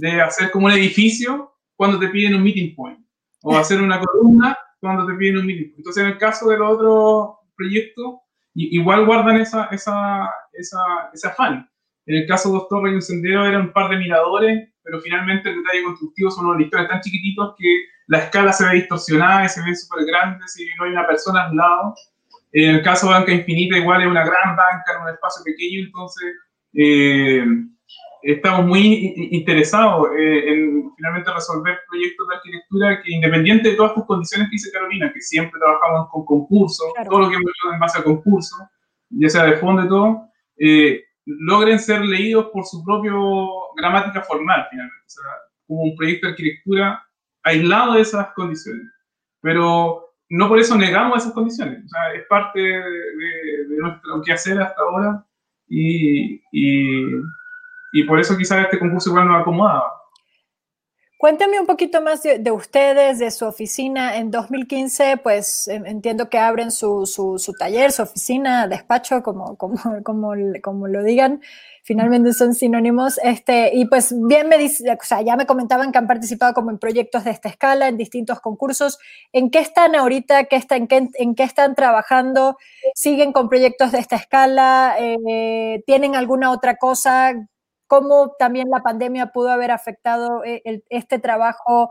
de, 0.01 0.09
de, 0.09 0.21
hacer 0.21 0.51
como 0.51 0.67
un 0.67 0.73
edificio 0.73 1.53
cuando 1.77 1.99
te 1.99 2.09
piden 2.09 2.35
un 2.35 2.43
meeting 2.43 2.75
point 2.75 2.99
o 3.43 3.57
hacer 3.57 3.81
una 3.81 4.01
columna 4.01 4.57
cuando 4.81 5.07
te 5.07 5.15
piden 5.15 5.39
un 5.39 5.47
meeting 5.47 5.65
point. 5.65 5.79
Entonces, 5.79 6.03
en 6.05 6.11
el 6.11 6.19
caso 6.19 6.49
de 6.49 6.59
los 6.59 6.73
otros 6.73 7.37
proyectos, 7.57 8.21
igual 8.55 9.05
guardan 9.05 9.41
esa, 9.41 9.67
esa, 9.67 10.31
esa, 10.53 11.11
ese 11.13 11.29
afán. 11.29 11.69
En 12.07 12.17
el 12.17 12.27
caso 12.27 12.49
de 12.49 12.55
Dos 12.55 12.69
Torres 12.69 12.93
y 12.93 12.97
un 12.97 13.03
Sendero 13.03 13.47
eran 13.47 13.63
un 13.63 13.73
par 13.73 13.91
de 13.91 13.99
miradores, 13.99 14.69
pero 14.83 15.01
finalmente 15.01 15.51
el 15.51 15.57
detalle 15.57 15.85
constructivo 15.85 16.31
son 16.31 16.47
unos 16.47 16.59
listores 16.59 16.89
tan 16.89 17.01
chiquititos 17.01 17.55
que 17.59 17.85
la 18.09 18.19
escala 18.19 18.53
se 18.53 18.65
ve 18.67 18.75
distorsionada 18.75 19.45
y 19.45 19.49
se 19.49 19.63
ve 19.63 19.75
súper 19.75 20.05
grande 20.07 20.41
si 20.49 20.67
no 20.79 20.85
hay 20.85 20.93
una 20.93 21.07
persona 21.07 21.45
al 21.45 21.57
lado. 21.57 21.95
En 22.53 22.77
el 22.77 22.83
caso 22.83 23.07
de 23.07 23.13
Banca 23.13 23.33
Infinita, 23.33 23.77
igual 23.77 24.03
es 24.03 24.09
una 24.09 24.25
gran 24.25 24.57
banca 24.57 24.95
en 24.97 25.03
un 25.03 25.09
espacio 25.11 25.45
pequeño, 25.45 25.81
entonces 25.81 26.35
eh, 26.73 27.45
estamos 28.23 28.67
muy 28.67 29.15
interesados 29.31 30.09
eh, 30.19 30.53
en 30.53 30.91
finalmente 30.97 31.33
resolver 31.33 31.79
proyectos 31.89 32.29
de 32.29 32.35
arquitectura 32.37 33.03
que, 33.03 33.13
independiente 33.13 33.71
de 33.71 33.77
todas 33.77 33.93
estas 33.93 34.07
condiciones 34.07 34.49
que 34.49 34.53
dice 34.53 34.73
Carolina, 34.73 35.13
que 35.13 35.21
siempre 35.21 35.61
trabajamos 35.61 36.09
con 36.11 36.25
concursos, 36.25 36.87
todo 37.09 37.21
lo 37.21 37.29
que 37.29 37.37
hemos 37.37 37.51
hecho 37.51 37.75
en 37.75 37.81
base 37.81 37.99
a 37.99 38.05
concursos, 38.05 38.59
ya 39.11 39.29
sea 39.29 39.45
de 39.45 39.59
fondo 39.59 39.85
y 39.85 39.89
todo, 39.89 40.23
eh, 40.59 41.05
logren 41.27 41.79
ser 41.79 42.01
leídos 42.01 42.47
por 42.47 42.65
su 42.65 42.83
propio 42.83 43.49
gramática 43.77 44.23
formal, 44.23 44.67
finalmente. 44.71 45.05
O 45.07 45.11
sea, 45.11 45.25
como 45.67 45.83
un 45.83 45.95
proyecto 45.95 46.27
de 46.27 46.31
arquitectura 46.33 47.05
aislado 47.49 47.95
de 47.95 48.03
esas 48.03 48.29
condiciones. 48.35 48.87
Pero 49.41 50.09
no 50.31 50.49
por 50.49 50.59
eso 50.59 50.77
negamos 50.77 51.19
esas 51.19 51.33
condiciones. 51.33 51.85
O 51.85 51.89
sea, 51.89 52.13
es 52.15 52.27
parte 52.27 52.61
de, 52.61 53.67
de, 53.69 53.77
nuestro 53.79 54.23
quehacer 54.23 54.61
hasta 54.61 54.83
ahora 54.83 55.25
y, 55.69 56.41
y, 56.53 58.03
por 58.07 58.21
eso 58.21 58.37
quizás 58.37 58.65
este 58.65 58.79
concurso 58.79 59.11
igual 59.11 59.27
nos 59.27 59.41
acomodaba. 59.41 59.93
Cuéntame 61.19 61.59
un 61.59 61.67
poquito 61.67 62.01
más 62.01 62.23
de, 62.23 62.53
ustedes, 62.53 63.19
de 63.19 63.33
su 63.33 63.45
oficina. 63.45 64.19
En 64.19 64.31
2015, 64.31 65.17
pues 65.17 65.67
entiendo 65.67 66.31
que 66.31 66.39
abren 66.39 66.71
su, 66.71 67.07
su, 67.07 67.53
taller, 67.59 67.91
su 67.91 68.03
oficina, 68.03 68.69
despacho, 68.69 69.21
como, 69.25 69.57
como, 69.57 69.75
como, 70.05 70.33
como, 70.63 70.87
lo 70.87 71.03
digan. 71.03 71.43
Finalmente 71.83 72.33
son 72.35 72.55
sinónimos. 72.55 73.19
Este, 73.25 73.75
y 73.75 73.87
pues 73.87 74.15
bien 74.29 74.49
me 74.49 74.59
dice, 74.59 74.89
o 74.93 75.05
sea, 75.05 75.21
ya 75.21 75.35
me 75.35 75.45
comentaban 75.45 75.91
que 75.91 75.99
han 75.99 76.07
participado 76.07 76.55
como 76.55 76.71
en 76.71 76.79
proyectos 76.79 77.25
de 77.25 77.33
esta 77.33 77.49
escala, 77.49 77.89
en 77.89 77.97
distintos 77.97 78.39
concursos. 78.39 79.01
¿En 79.33 79.51
qué 79.51 79.59
están 79.59 79.97
ahorita? 79.97 80.45
¿Qué 80.45 80.55
está, 80.55 80.77
en, 80.77 80.87
qué, 80.87 81.09
¿En 81.15 81.35
qué 81.35 81.43
están 81.43 81.75
trabajando? 81.75 82.59
¿Siguen 82.95 83.33
con 83.33 83.49
proyectos 83.49 83.91
de 83.91 83.99
esta 83.99 84.15
escala? 84.15 84.95
Eh, 85.01 85.83
¿Tienen 85.85 86.15
alguna 86.15 86.53
otra 86.53 86.77
cosa? 86.77 87.35
Cómo 87.89 88.37
también 88.39 88.69
la 88.71 88.83
pandemia 88.83 89.33
pudo 89.33 89.51
haber 89.51 89.73
afectado 89.73 90.45
eh, 90.45 90.83
este 90.89 91.19
trabajo 91.19 91.91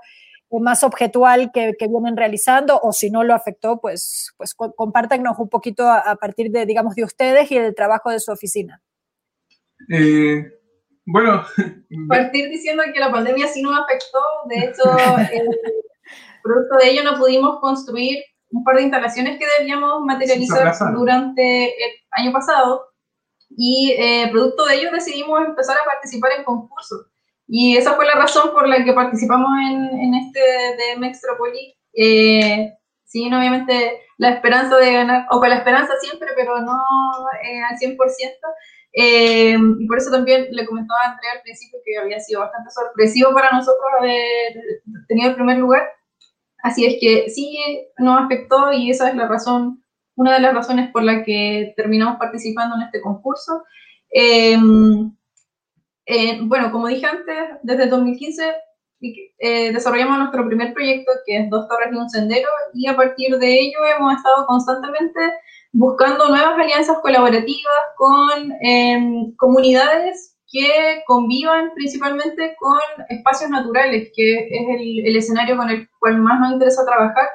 más 0.52 0.84
objetual 0.84 1.52
que, 1.54 1.76
vienen 1.80 2.16
realizando, 2.16 2.80
o 2.82 2.94
si 2.94 3.10
no 3.10 3.24
lo 3.24 3.34
afectó, 3.34 3.82
pues, 3.82 4.34
pues 4.38 4.54
compártanos 4.54 5.38
un 5.40 5.50
poquito 5.50 5.90
a, 5.90 6.16
partir 6.16 6.52
de, 6.52 6.66
digamos, 6.66 6.96
de 6.96 7.04
ustedes 7.04 7.52
y 7.52 7.60
del 7.60 7.76
trabajo 7.76 8.10
de 8.10 8.20
su 8.20 8.32
oficina. 8.32 8.82
Eh, 9.92 10.46
bueno. 11.06 11.44
Partir 12.08 12.50
diciendo 12.50 12.84
que 12.94 13.00
la 13.00 13.12
pandemia 13.12 13.48
sí 13.48 13.62
nos 13.62 13.78
afectó, 13.78 14.20
de 14.48 14.56
hecho, 14.60 14.84
producto 16.44 16.78
de 16.78 16.90
ello 16.90 17.04
no 17.04 17.18
pudimos 17.18 17.60
construir 17.60 18.24
un 18.52 18.64
par 18.64 18.78
de 18.78 18.84
instalaciones 18.84 19.38
que 19.38 19.46
debíamos 19.60 20.04
materializar 20.06 20.74
durante 20.94 21.66
el 21.66 21.92
año 22.12 22.32
pasado, 22.32 22.86
y 23.50 23.92
eh, 23.98 24.30
producto 24.32 24.66
de 24.66 24.76
ello 24.76 24.92
decidimos 24.92 25.46
empezar 25.46 25.78
a 25.78 25.86
participar 25.86 26.32
en 26.38 26.44
concursos. 26.44 27.08
Y 27.48 27.78
esa 27.78 27.94
fue 27.94 28.06
la 28.06 28.16
razón 28.16 28.52
por 28.52 28.68
la 28.68 28.84
que 28.84 28.94
participamos 28.94 29.50
en, 29.70 30.00
en 30.00 30.14
este 30.16 30.40
de 30.40 31.00
Mextropoli. 31.00 31.76
Eh, 31.94 32.74
sí, 33.06 33.28
obviamente 33.28 34.02
la 34.18 34.30
esperanza 34.32 34.78
de 34.78 34.94
ganar, 34.94 35.28
o 35.32 35.40
con 35.40 35.50
la 35.50 35.58
esperanza 35.58 35.94
siempre, 36.02 36.30
pero 36.36 36.60
no 36.62 36.78
eh, 37.44 37.62
al 37.64 37.78
100%. 37.78 37.98
Eh, 39.00 39.58
y 39.80 39.88
por 39.88 39.98
eso 39.98 40.12
también 40.12 40.48
le 40.52 40.66
comentaba 40.66 41.00
a 41.02 41.12
Andrea 41.12 41.34
al 41.34 41.42
principio 41.42 41.80
que 41.86 41.98
había 41.98 42.20
sido 42.20 42.42
bastante 42.42 42.72
sorpresivo 42.72 43.32
para 43.34 43.52
nosotros 43.52 43.86
haber 44.00 44.82
tenido 45.08 45.30
el 45.30 45.36
primer 45.36 45.58
lugar. 45.58 45.88
Así 46.64 46.86
es 46.86 46.98
que 47.00 47.30
sí 47.30 47.58
nos 48.00 48.26
afectó 48.26 48.74
y 48.74 48.90
esa 48.90 49.10
es 49.10 49.16
la 49.16 49.28
razón 49.28 49.84
una 50.18 50.34
de 50.34 50.42
las 50.42 50.54
razones 50.54 50.92
por 50.92 51.04
la 51.04 51.24
que 51.24 51.74
terminamos 51.78 52.18
participando 52.18 52.76
en 52.76 52.82
este 52.82 53.02
concurso. 53.02 53.64
Em, 54.10 55.12
eh, 56.06 56.40
bueno, 56.42 56.72
como 56.72 56.88
dije 56.88 57.06
antes, 57.06 57.38
desde 57.62 57.88
2015 57.88 58.56
eh, 59.00 59.72
desarrollamos 59.72 60.18
nuestro 60.18 60.48
primer 60.48 60.74
proyecto, 60.74 61.12
que 61.26 61.38
es 61.38 61.50
Dos 61.52 61.68
Torres 61.68 61.90
y 61.92 61.96
un 61.96 62.10
Sendero, 62.10 62.50
y 62.74 62.88
a 62.88 62.96
partir 62.96 63.38
de 63.38 63.60
ello 63.60 63.78
hemos 63.96 64.16
estado 64.16 64.48
constantemente 64.48 65.20
buscando 65.72 66.28
nuevas 66.30 66.58
alianzas 66.58 66.98
colaborativas 67.04 67.80
con 67.96 68.52
em, 68.62 69.36
comunidades 69.36 70.36
que 70.52 71.04
convivan 71.06 71.74
principalmente 71.76 72.56
con 72.58 72.80
espacios 73.10 73.52
naturales, 73.52 74.10
que 74.16 74.48
es 74.50 74.80
el, 74.80 75.06
el 75.06 75.16
escenario 75.16 75.58
con 75.58 75.70
el 75.70 75.88
cual 76.00 76.18
más 76.18 76.40
nos 76.40 76.54
interesa 76.54 76.86
trabajar 76.86 77.28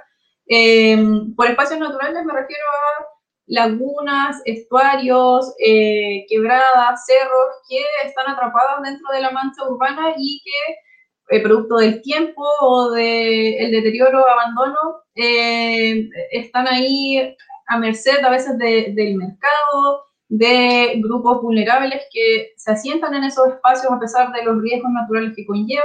eh, 0.47 0.97
por 1.37 1.47
espacios 1.47 1.81
naturales 1.81 2.25
me 2.25 2.33
refiero 2.33 2.63
a 2.67 3.07
lagunas, 3.47 4.41
estuarios, 4.45 5.55
eh, 5.59 6.25
quebradas, 6.29 7.05
cerros 7.07 7.49
que 7.69 7.83
están 8.07 8.31
atrapadas 8.31 8.83
dentro 8.83 9.13
de 9.13 9.21
la 9.21 9.31
mancha 9.31 9.69
urbana 9.69 10.15
y 10.17 10.41
que, 10.45 11.37
eh, 11.37 11.43
producto 11.43 11.77
del 11.77 12.01
tiempo 12.03 12.43
o 12.61 12.91
del 12.91 13.71
deterioro 13.71 14.23
o 14.23 14.29
abandono, 14.29 14.79
están 15.15 16.67
ahí 16.69 17.37
a 17.67 17.79
merced 17.79 18.25
a 18.25 18.31
veces 18.31 18.57
del 18.59 19.17
mercado, 19.17 20.05
de 20.29 20.95
grupos 21.03 21.43
vulnerables 21.43 22.03
que 22.11 22.53
se 22.57 22.73
asientan 22.73 23.15
en 23.15 23.25
esos 23.25 23.49
espacios 23.49 23.93
a 23.93 24.01
pesar 24.01 24.33
de 24.33 24.43
los 24.45 24.63
riesgos 24.63 24.91
naturales 24.91 25.35
que 25.37 25.45
conlleva 25.45 25.85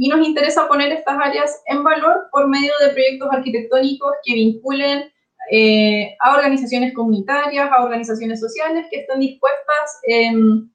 y 0.00 0.08
nos 0.08 0.26
interesa 0.26 0.66
poner 0.66 0.92
estas 0.92 1.18
áreas 1.22 1.62
en 1.66 1.84
valor 1.84 2.28
por 2.32 2.48
medio 2.48 2.72
de 2.80 2.88
proyectos 2.88 3.28
arquitectónicos 3.30 4.12
que 4.24 4.32
vinculen 4.32 5.12
eh, 5.52 6.16
a 6.20 6.36
organizaciones 6.36 6.94
comunitarias, 6.94 7.70
a 7.70 7.84
organizaciones 7.84 8.40
sociales 8.40 8.86
que 8.90 9.00
están 9.00 9.20
dispuestas 9.20 10.00
em, 10.04 10.70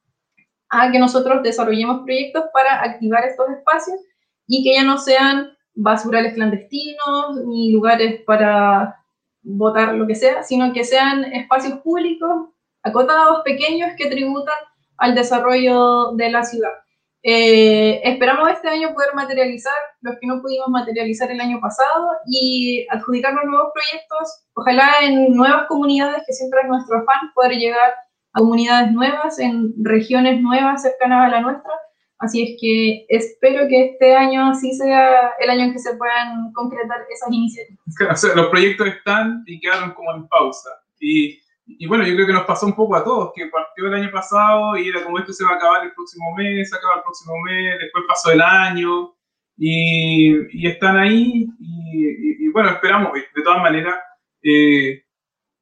a 0.70 0.92
que 0.92 1.00
nosotros 1.00 1.42
desarrollemos 1.42 2.04
proyectos 2.04 2.44
para 2.54 2.84
activar 2.84 3.26
estos 3.26 3.50
espacios 3.50 3.98
y 4.46 4.64
que 4.64 4.76
ya 4.76 4.84
no 4.84 5.00
sean 5.00 5.58
basurales 5.74 6.36
clandestinos 6.36 7.48
ni 7.48 7.72
lugares 7.72 8.22
para 8.28 8.96
votar 9.42 9.96
lo 9.96 10.06
que 10.06 10.14
sea, 10.14 10.44
sino 10.44 10.72
que 10.72 10.84
sean 10.84 11.24
espacios 11.34 11.80
públicos, 11.80 12.50
acotados, 12.84 13.42
pequeños, 13.44 13.90
que 13.98 14.08
tributan 14.08 14.56
al 14.98 15.16
desarrollo 15.16 16.12
de 16.12 16.30
la 16.30 16.44
ciudad. 16.44 16.85
Eh, 17.28 18.02
esperamos 18.04 18.48
este 18.52 18.70
año 18.70 18.94
poder 18.94 19.16
materializar 19.16 19.74
los 20.02 20.14
que 20.22 20.28
no 20.28 20.44
pudimos 20.44 20.68
materializar 20.70 21.32
el 21.32 21.42
año 21.42 21.60
pasado 21.60 22.12
y 22.28 22.86
adjudicarnos 22.92 23.46
nuevos 23.46 23.72
proyectos, 23.74 24.46
ojalá 24.54 24.92
en 25.02 25.36
nuevas 25.36 25.66
comunidades, 25.68 26.22
que 26.28 26.34
siempre 26.34 26.60
es 26.62 26.68
nuestro 26.68 27.00
afán, 27.00 27.34
poder 27.34 27.54
llegar 27.54 27.96
a 28.34 28.40
comunidades 28.40 28.92
nuevas, 28.92 29.40
en 29.40 29.74
regiones 29.84 30.40
nuevas 30.40 30.84
cercanas 30.84 31.26
a 31.26 31.30
la 31.30 31.42
nuestra. 31.42 31.72
Así 32.20 32.44
es 32.44 32.62
que 32.62 33.08
espero 33.10 33.68
que 33.68 33.86
este 33.86 34.16
año 34.16 34.54
sí 34.54 34.72
sea 34.74 35.32
el 35.40 35.50
año 35.50 35.64
en 35.64 35.74
que 35.74 35.80
se 35.80 35.96
puedan 35.96 36.54
concretar 36.54 37.08
esas 37.10 37.32
iniciativas. 37.32 37.82
O 38.12 38.16
sea, 38.16 38.36
los 38.36 38.50
proyectos 38.50 38.86
están 38.86 39.42
y 39.48 39.60
quedaron 39.60 39.94
como 39.94 40.14
en 40.14 40.28
pausa. 40.28 40.70
Y 41.00 41.40
y 41.68 41.88
bueno, 41.88 42.06
yo 42.06 42.14
creo 42.14 42.28
que 42.28 42.34
nos 42.34 42.46
pasó 42.46 42.68
un 42.68 42.76
poco 42.76 42.96
a 42.96 43.04
todos, 43.04 43.32
que 43.36 43.48
partió 43.48 43.88
el 43.88 43.96
año 43.96 44.12
pasado 44.12 44.78
y 44.78 44.88
era 44.88 45.04
como 45.04 45.18
esto 45.18 45.34
se 45.34 45.44
va 45.44 45.52
a 45.52 45.56
acabar 45.56 45.84
el 45.84 45.94
próximo 45.94 46.36
mes, 46.36 46.70
se 46.70 46.76
acaba 46.76 46.98
el 46.98 47.02
próximo 47.04 47.42
mes, 47.42 47.80
después 47.80 48.06
pasó 48.08 48.32
el 48.32 48.42
año 48.42 49.16
y, 49.58 50.62
y 50.62 50.68
están 50.68 50.98
ahí 50.98 51.48
y, 51.60 52.48
bueno, 52.50 52.70
esperamos, 52.70 53.14
de 53.14 53.42
todas 53.42 53.62
maneras, 53.62 53.96
eh, 54.44 55.04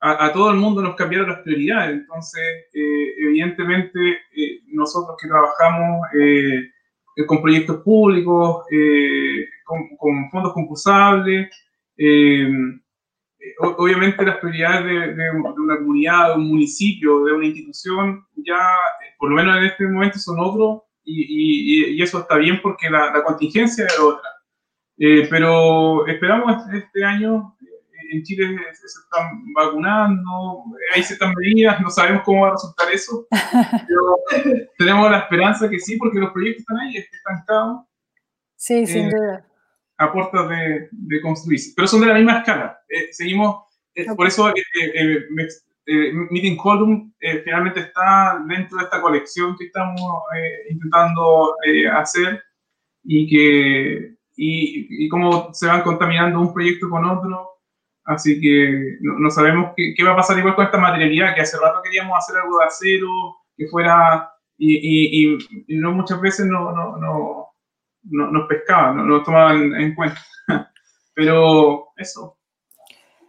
a, 0.02 0.32
todo 0.34 0.52
el 0.52 0.58
mundo 0.58 0.82
nos 0.82 0.96
cambiaron 0.96 1.30
las 1.30 1.40
prioridades, 1.40 1.92
entonces 1.92 2.44
eh, 2.74 3.14
evidentemente 3.20 4.20
eh, 4.36 4.60
nosotros 4.68 5.16
que 5.22 5.30
trabajamos 5.30 6.02
con 7.26 7.42
proyectos 7.42 7.82
públicos, 7.84 8.66
con, 9.64 9.96
con, 9.98 10.30
fondos 10.30 10.54
concursables, 10.54 11.50
obviamente 13.60 14.26
las 14.26 14.38
prioridades 14.38 15.16
de, 15.16 15.32
una 15.32 15.78
comunidad, 15.78 16.30
de 16.30 16.36
un 16.36 16.50
municipio, 16.50 17.26
de 17.26 17.34
una 17.34 17.46
institución, 17.46 18.26
ya 18.36 18.60
por 19.18 19.30
lo 19.30 19.36
menos 19.36 19.58
en 19.58 19.64
este 19.66 19.88
momento 19.88 20.20
son 20.20 20.40
otros 20.40 20.82
y, 21.04 22.02
eso 22.02 22.20
está 22.20 22.38
bien 22.38 22.60
porque 22.62 22.90
la, 22.90 23.24
contingencia 23.24 23.86
es 23.86 24.00
otra. 24.00 24.30
Eh, 24.98 25.28
pero 25.30 26.06
esperamos 26.08 26.64
este, 26.72 27.04
año, 27.04 27.56
eh, 27.62 28.16
en 28.16 28.24
Chile 28.24 28.58
se, 28.74 28.86
están 28.86 29.54
vacunando, 29.54 30.64
ahí 30.94 31.04
se 31.04 31.14
están 31.14 31.34
medidas, 31.36 31.82
no 31.82 31.90
sabemos 31.90 32.24
cómo 32.24 32.42
va 32.42 32.50
a 32.50 32.52
resultar 32.52 32.92
eso, 32.94 33.26
pero 33.88 34.68
tenemos 34.78 35.10
la 35.10 35.20
esperanza 35.20 35.70
que 35.70 35.80
sí, 35.80 35.98
porque 35.98 36.20
los 36.20 36.32
proyectos 36.32 36.62
están 36.62 36.78
ahí, 36.78 36.98
estancados. 36.98 37.86
Sí, 38.56 38.86
sin 38.86 39.08
eh, 39.08 39.12
duda 39.12 39.53
a 40.04 40.12
puertas 40.12 40.50
de, 40.50 40.88
de, 40.92 41.22
construirse, 41.22 41.74
pero 41.76 41.88
son 41.88 42.02
de 42.02 42.08
la 42.08 42.16
misma 42.16 42.40
escala. 42.40 42.80
Eh, 42.90 43.08
seguimos, 43.12 43.64
eh, 43.96 44.06
por 44.16 44.28
eso 44.28 44.50
eh, 44.50 46.14
Meeting 46.30 46.58
Column 46.58 47.14
finalmente 47.44 47.82
está 47.82 48.42
dentro 48.48 48.78
de 48.78 48.86
esta 48.86 49.02
colección 49.02 49.56
que 49.58 49.66
estamos 49.66 50.02
intentando 50.70 51.56
hacer 51.94 52.42
y 53.04 53.28
que 53.28 54.16
y, 54.36 55.06
y, 55.06 55.10
cómo 55.10 55.54
se 55.54 55.68
van 55.68 55.84
contaminando 55.84 56.40
un 56.40 56.54
proyecto 56.54 56.90
con 56.90 57.06
otro. 57.06 57.50
Así 58.06 58.42
que 58.42 58.98
no, 59.02 59.30
sabemos 59.30 59.74
qué, 59.76 59.94
qué, 59.96 60.04
va 60.04 60.12
a 60.12 60.16
pasar 60.16 60.38
igual 60.38 60.56
con 60.56 60.66
esta 60.66 60.78
materialidad, 60.78 61.36
que 61.36 61.42
hace 61.42 61.58
rato 61.58 61.82
queríamos 61.84 62.18
hacer 62.18 62.42
algo 62.42 62.60
de 62.60 62.66
acero, 62.66 63.10
que 63.56 63.68
fuera, 63.68 64.30
y, 64.58 65.28
y, 65.36 65.38
y 65.68 65.78
no 65.78 65.92
muchas 65.94 66.20
veces 66.20 66.46
no, 66.46 66.72
no, 66.74 66.98
no 66.98 67.43
no, 68.04 68.32
nos 68.32 68.48
pescaban, 68.48 68.98
no 68.98 69.06
nos 69.06 69.24
tomaban 69.24 69.74
en 69.76 69.96
cuenta. 69.96 70.22
Pero 71.14 71.90
eso. 71.98 72.38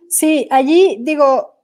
Sí, 0.09 0.49
allí 0.51 0.99
digo, 1.01 1.55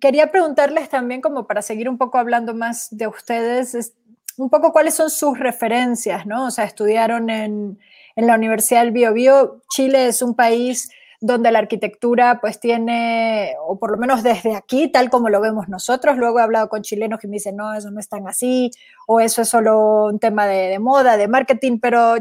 quería 0.00 0.30
preguntarles 0.30 0.88
también 0.88 1.20
como 1.20 1.46
para 1.46 1.62
seguir 1.62 1.88
un 1.88 1.98
poco 1.98 2.18
hablando 2.18 2.54
más 2.54 2.88
de 2.90 3.06
ustedes, 3.06 3.94
un 4.36 4.50
poco 4.50 4.72
cuáles 4.72 4.94
son 4.94 5.10
sus 5.10 5.38
referencias, 5.38 6.26
¿no? 6.26 6.46
O 6.46 6.50
sea, 6.50 6.64
estudiaron 6.64 7.30
en, 7.30 7.78
en 8.16 8.26
la 8.26 8.34
Universidad 8.34 8.82
del 8.82 8.92
Bio, 8.92 9.12
Bio. 9.12 9.62
Chile 9.70 10.06
es 10.06 10.22
un 10.22 10.34
país 10.34 10.90
donde 11.20 11.52
la 11.52 11.58
arquitectura 11.58 12.38
pues 12.40 12.58
tiene, 12.58 13.54
o 13.66 13.78
por 13.78 13.90
lo 13.90 13.98
menos 13.98 14.22
desde 14.22 14.54
aquí, 14.56 14.88
tal 14.88 15.10
como 15.10 15.28
lo 15.28 15.40
vemos 15.40 15.68
nosotros, 15.68 16.16
luego 16.16 16.40
he 16.40 16.42
hablado 16.42 16.68
con 16.68 16.82
chilenos 16.82 17.20
que 17.20 17.28
me 17.28 17.34
dicen, 17.34 17.56
no, 17.56 17.74
eso 17.74 17.90
no 17.90 18.00
es 18.00 18.08
tan 18.08 18.26
así, 18.26 18.70
o 19.06 19.20
eso 19.20 19.42
es 19.42 19.48
solo 19.48 20.06
un 20.06 20.18
tema 20.18 20.46
de, 20.46 20.68
de 20.68 20.78
moda, 20.78 21.18
de 21.18 21.28
marketing, 21.28 21.78
pero 21.80 22.14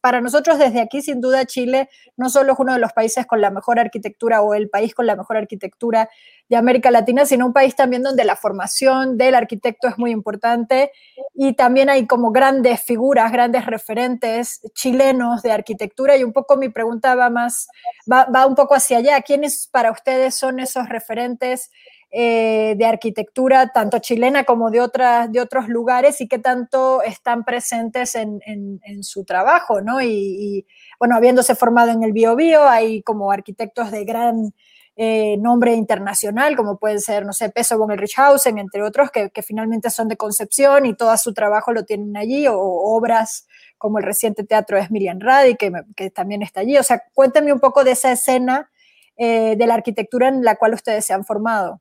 para 0.00 0.20
nosotros 0.20 0.58
desde 0.58 0.80
aquí, 0.80 1.02
sin 1.02 1.20
duda, 1.20 1.46
Chile 1.46 1.88
no 2.16 2.30
solo 2.30 2.52
es 2.52 2.58
uno 2.58 2.72
de 2.74 2.78
los 2.78 2.92
países 2.92 3.26
con 3.26 3.40
la 3.40 3.50
mejor 3.50 3.80
arquitectura 3.80 4.40
o 4.40 4.54
el 4.54 4.70
país 4.70 4.94
con 4.94 5.06
la 5.06 5.16
mejor 5.16 5.36
arquitectura 5.36 6.08
de 6.48 6.56
América 6.56 6.90
Latina, 6.90 7.24
sino 7.24 7.46
un 7.46 7.52
país 7.52 7.74
también 7.74 8.02
donde 8.02 8.24
la 8.24 8.36
formación 8.36 9.16
del 9.16 9.34
arquitecto 9.34 9.88
es 9.88 9.98
muy 9.98 10.10
importante 10.10 10.92
y 11.34 11.54
también 11.54 11.88
hay 11.88 12.06
como 12.06 12.32
grandes 12.32 12.82
figuras, 12.82 13.32
grandes 13.32 13.66
referentes 13.66 14.60
chilenos 14.74 15.42
de 15.42 15.52
arquitectura 15.52 16.16
y 16.16 16.24
un 16.24 16.32
poco 16.32 16.56
mi 16.56 16.68
pregunta 16.68 17.14
va 17.14 17.30
más, 17.30 17.68
va, 18.10 18.26
va 18.26 18.46
un 18.46 18.54
poco 18.54 18.74
hacia 18.74 18.98
allá. 18.98 19.20
¿Quiénes 19.22 19.68
para 19.72 19.90
ustedes 19.90 20.34
son 20.34 20.60
esos 20.60 20.88
referentes? 20.88 21.70
Eh, 22.16 22.76
de 22.78 22.84
arquitectura, 22.86 23.72
tanto 23.72 23.98
chilena 23.98 24.44
como 24.44 24.70
de, 24.70 24.80
otras, 24.80 25.32
de 25.32 25.40
otros 25.40 25.66
lugares, 25.66 26.20
y 26.20 26.28
qué 26.28 26.38
tanto 26.38 27.02
están 27.02 27.42
presentes 27.42 28.14
en, 28.14 28.40
en, 28.46 29.02
su 29.02 29.24
trabajo, 29.24 29.80
¿no? 29.80 30.00
Y, 30.00 30.06
y, 30.06 30.66
bueno, 31.00 31.16
habiéndose 31.16 31.56
formado 31.56 31.90
en 31.90 32.04
el 32.04 32.12
Bio, 32.12 32.36
Bio 32.36 32.68
hay 32.68 33.02
como 33.02 33.32
arquitectos 33.32 33.90
de 33.90 34.04
gran 34.04 34.54
eh, 34.96 35.36
nombre 35.38 35.74
internacional, 35.74 36.54
como 36.54 36.78
pueden 36.78 37.00
ser, 37.00 37.26
no 37.26 37.32
sé, 37.32 37.50
Peso 37.50 37.76
von 37.76 37.96
Richhausen, 37.98 38.58
entre 38.58 38.82
otros, 38.82 39.10
que, 39.10 39.30
que, 39.30 39.42
finalmente 39.42 39.90
son 39.90 40.06
de 40.06 40.16
Concepción 40.16 40.86
y 40.86 40.94
todo 40.94 41.16
su 41.16 41.34
trabajo 41.34 41.72
lo 41.72 41.84
tienen 41.84 42.16
allí, 42.16 42.46
o, 42.46 42.56
obras 42.56 43.48
como 43.76 43.98
el 43.98 44.04
reciente 44.04 44.44
teatro 44.44 44.76
de 44.76 44.86
Miriam 44.90 45.18
Radi, 45.18 45.56
que, 45.56 45.72
que, 45.96 46.10
también 46.10 46.42
está 46.42 46.60
allí. 46.60 46.78
O 46.78 46.82
sea, 46.84 47.02
cuéntenme 47.12 47.52
un 47.52 47.58
poco 47.58 47.82
de 47.82 47.90
esa 47.90 48.12
escena 48.12 48.70
eh, 49.16 49.56
de 49.56 49.66
la 49.66 49.74
arquitectura 49.74 50.28
en 50.28 50.44
la 50.44 50.54
cual 50.54 50.74
ustedes 50.74 51.04
se 51.04 51.12
han 51.12 51.24
formado. 51.24 51.80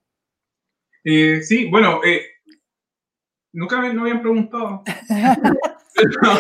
Eh, 1.04 1.42
sí, 1.44 1.70
bueno, 1.70 2.02
nunca 3.52 3.80
me, 3.80 3.90
habían 3.90 4.22
preguntado. 4.22 4.84
pero, 5.96 6.40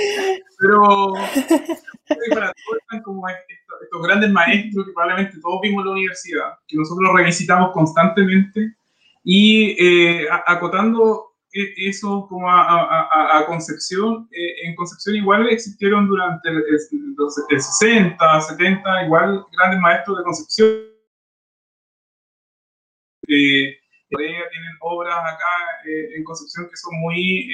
pero 0.63 1.13
como 3.04 3.28
estos 3.28 4.02
grandes 4.02 4.32
maestros 4.32 4.86
que 4.86 4.91
probablemente 4.93 5.39
todos 5.41 5.62
vimos 5.62 5.82
en 5.82 5.86
la 5.86 5.91
universidad, 5.91 6.54
que 6.67 6.78
nosotros 6.78 7.10
revisitamos 7.15 7.71
constantemente 7.71 8.76
y 9.23 9.76
eh, 9.80 10.28
acotando 10.47 11.34
e, 11.54 11.89
eso 11.89 12.28
como 12.30 12.49
a, 12.49 13.43
Concepción, 13.45 14.28
eh, 14.32 14.67
en 14.67 14.76
Concepción 14.76 15.15
igual 15.17 15.47
existieron 15.49 16.08
durante 16.08 16.49
el, 16.49 16.80
60, 16.80 18.41
70, 18.41 19.06
igual 19.06 19.45
grandes 19.52 19.80
maestros 19.82 20.17
de 20.17 20.23
Concepción. 20.23 20.69
Eh, 23.28 23.78
tienen 24.10 24.78
obras 24.82 25.17
acá 25.17 25.82
en 25.86 26.23
Concepción 26.23 26.69
que 26.69 26.78
son 26.78 26.99
muy 26.99 27.54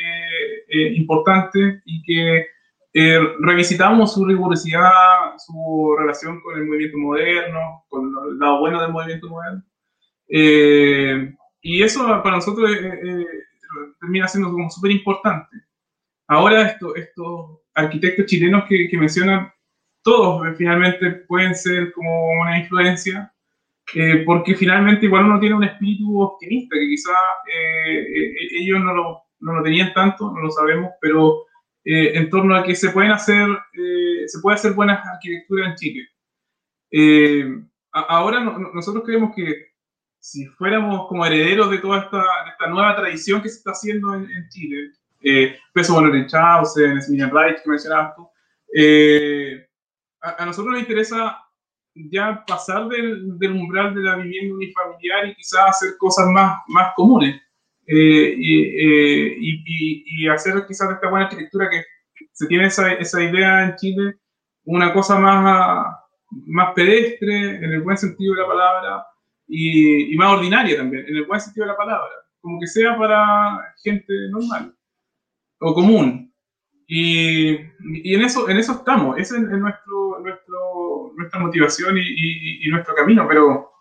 importantes 0.96 1.82
y 1.86 2.04
que 2.04 2.48
eh, 2.92 3.20
revisitamos 3.40 4.14
su 4.14 4.26
rigurosidad, 4.26 5.38
su 5.38 5.96
relación 5.98 6.42
con 6.42 6.58
el 6.58 6.66
movimiento 6.66 6.98
moderno, 6.98 7.86
con 7.88 8.12
el 8.32 8.40
lado 8.40 8.60
bueno 8.60 8.82
del 8.82 8.92
movimiento 8.92 9.30
moderno. 9.30 9.64
Eh, 10.28 11.36
y 11.62 11.84
eso 11.84 12.06
para 12.24 12.38
nosotros 12.38 12.72
eh, 12.72 13.26
termina 14.00 14.28
siendo 14.28 14.52
como 14.52 14.70
súper 14.70 14.92
importante. 14.92 15.58
Ahora 16.28 16.64
esto, 16.64 16.96
estos 16.96 17.60
arquitectos 17.76 18.26
chilenos 18.26 18.64
que, 18.68 18.88
que, 18.90 18.98
mencionan, 18.98 19.52
todos 20.04 20.48
finalmente 20.58 21.12
pueden 21.28 21.56
ser 21.56 21.92
como 21.92 22.32
una 22.42 22.60
influencia, 22.60 23.32
porque 24.26 24.56
finalmente 24.56 25.06
igual 25.06 25.26
uno 25.26 25.40
tiene 25.40 25.56
un 25.56 25.64
espíritu 25.64 26.22
optimista, 26.22 26.76
que 26.76 26.88
quizá 26.88 27.12
ellos 28.52 28.80
no 28.80 28.94
lo, 28.94 29.22
no 29.40 29.54
lo 29.54 29.64
tenían 29.64 29.92
tanto, 29.94 30.32
no 30.32 30.40
lo 30.42 30.52
sabemos, 30.52 30.92
pero 31.02 31.46
eh, 31.86 32.18
en 32.18 32.30
torno 32.30 32.56
a 32.56 32.64
que 32.64 32.76
se 32.76 32.90
pueden 32.90 33.12
hacer, 33.12 33.48
eh, 33.74 34.28
se 34.28 34.40
puede 34.40 34.56
hacer 34.56 34.74
buenas 34.74 35.06
arquitecturas 35.06 35.70
en 35.70 35.76
Chile. 35.76 36.10
Eh, 36.92 37.64
ahora 37.92 38.42
nosotros 38.42 39.04
creemos 39.06 39.34
que 39.36 39.70
si 40.20 40.46
fuéramos 40.48 41.08
como 41.08 41.26
herederos 41.26 41.72
de 41.72 41.78
toda 41.78 42.00
esta, 42.00 42.24
esta 42.52 42.68
nueva 42.68 42.96
tradición 42.96 43.42
que 43.42 43.50
se 43.50 43.60
está 43.60 43.72
haciendo 43.72 44.14
en, 44.16 44.50
Chile, 44.50 44.92
Peso 45.74 45.94
Bueno 45.94 46.14
en 46.14 46.28
Chausen, 46.28 47.00
Emilian 47.08 47.32
Reich 47.32 47.62
que 47.64 47.70
mencionabas 47.70 48.16
tú, 48.16 48.30
a, 50.22 50.46
nosotros 50.46 50.74
nos 50.74 50.82
interesa 50.82 51.40
ya 51.96 52.44
pasar 52.46 52.88
del, 52.90 53.40
del, 53.40 53.52
umbral 53.54 53.96
de 53.96 54.02
la 54.02 54.18
vivienda 54.18 54.56
unifamiliar 54.56 55.28
y 55.28 55.36
quizás 55.36 55.70
hacer 55.70 55.98
cosas 55.98 56.28
más, 56.28 56.60
más 56.68 56.94
comunes. 56.96 57.42
Eh, 57.92 58.36
eh, 58.38 59.36
y, 59.40 59.64
y, 59.66 60.04
y, 60.06 60.28
hacer 60.28 60.64
quizás 60.68 60.92
esta 60.92 61.10
buena 61.10 61.26
arquitectura 61.26 61.68
que 61.72 61.84
se 62.34 62.46
tiene 62.46 62.68
esa, 62.68 62.94
esa 62.94 63.24
idea 63.24 63.66
en 63.66 63.76
Chile, 63.78 64.20
una 64.66 64.94
cosa 64.94 65.18
más, 65.18 65.88
más 66.46 66.74
pedestre, 66.76 67.56
en 67.56 67.64
el 67.64 67.82
buen 67.82 67.98
sentido 67.98 68.36
de 68.36 68.42
la 68.42 68.48
palabra, 68.48 69.06
y, 69.48 70.14
y, 70.14 70.18
más 70.18 70.34
ordinaria 70.34 70.78
también, 70.78 71.04
en 71.08 71.16
el 71.16 71.26
buen 71.26 71.40
sentido 71.42 71.66
de 71.66 71.72
la 71.72 71.78
palabra, 71.78 72.12
como 72.40 72.60
que 72.60 72.68
sea 72.68 72.96
para 72.96 73.74
gente 73.84 74.14
normal 74.30 74.76
o 75.60 75.74
común. 75.74 76.32
Y, 76.86 77.54
y 78.04 78.14
en, 78.14 78.22
eso, 78.22 78.48
en 78.50 78.58
eso 78.58 78.74
estamos, 78.74 79.18
esa 79.18 79.36
es, 79.36 79.42
nuestro, 79.42 80.20
nuestro, 80.20 81.12
nuestra 81.16 81.40
motivación 81.40 81.98
y, 81.98 82.68
y, 82.68 82.70
nuestro 82.70 82.94
camino, 82.94 83.28
pero 83.28 83.72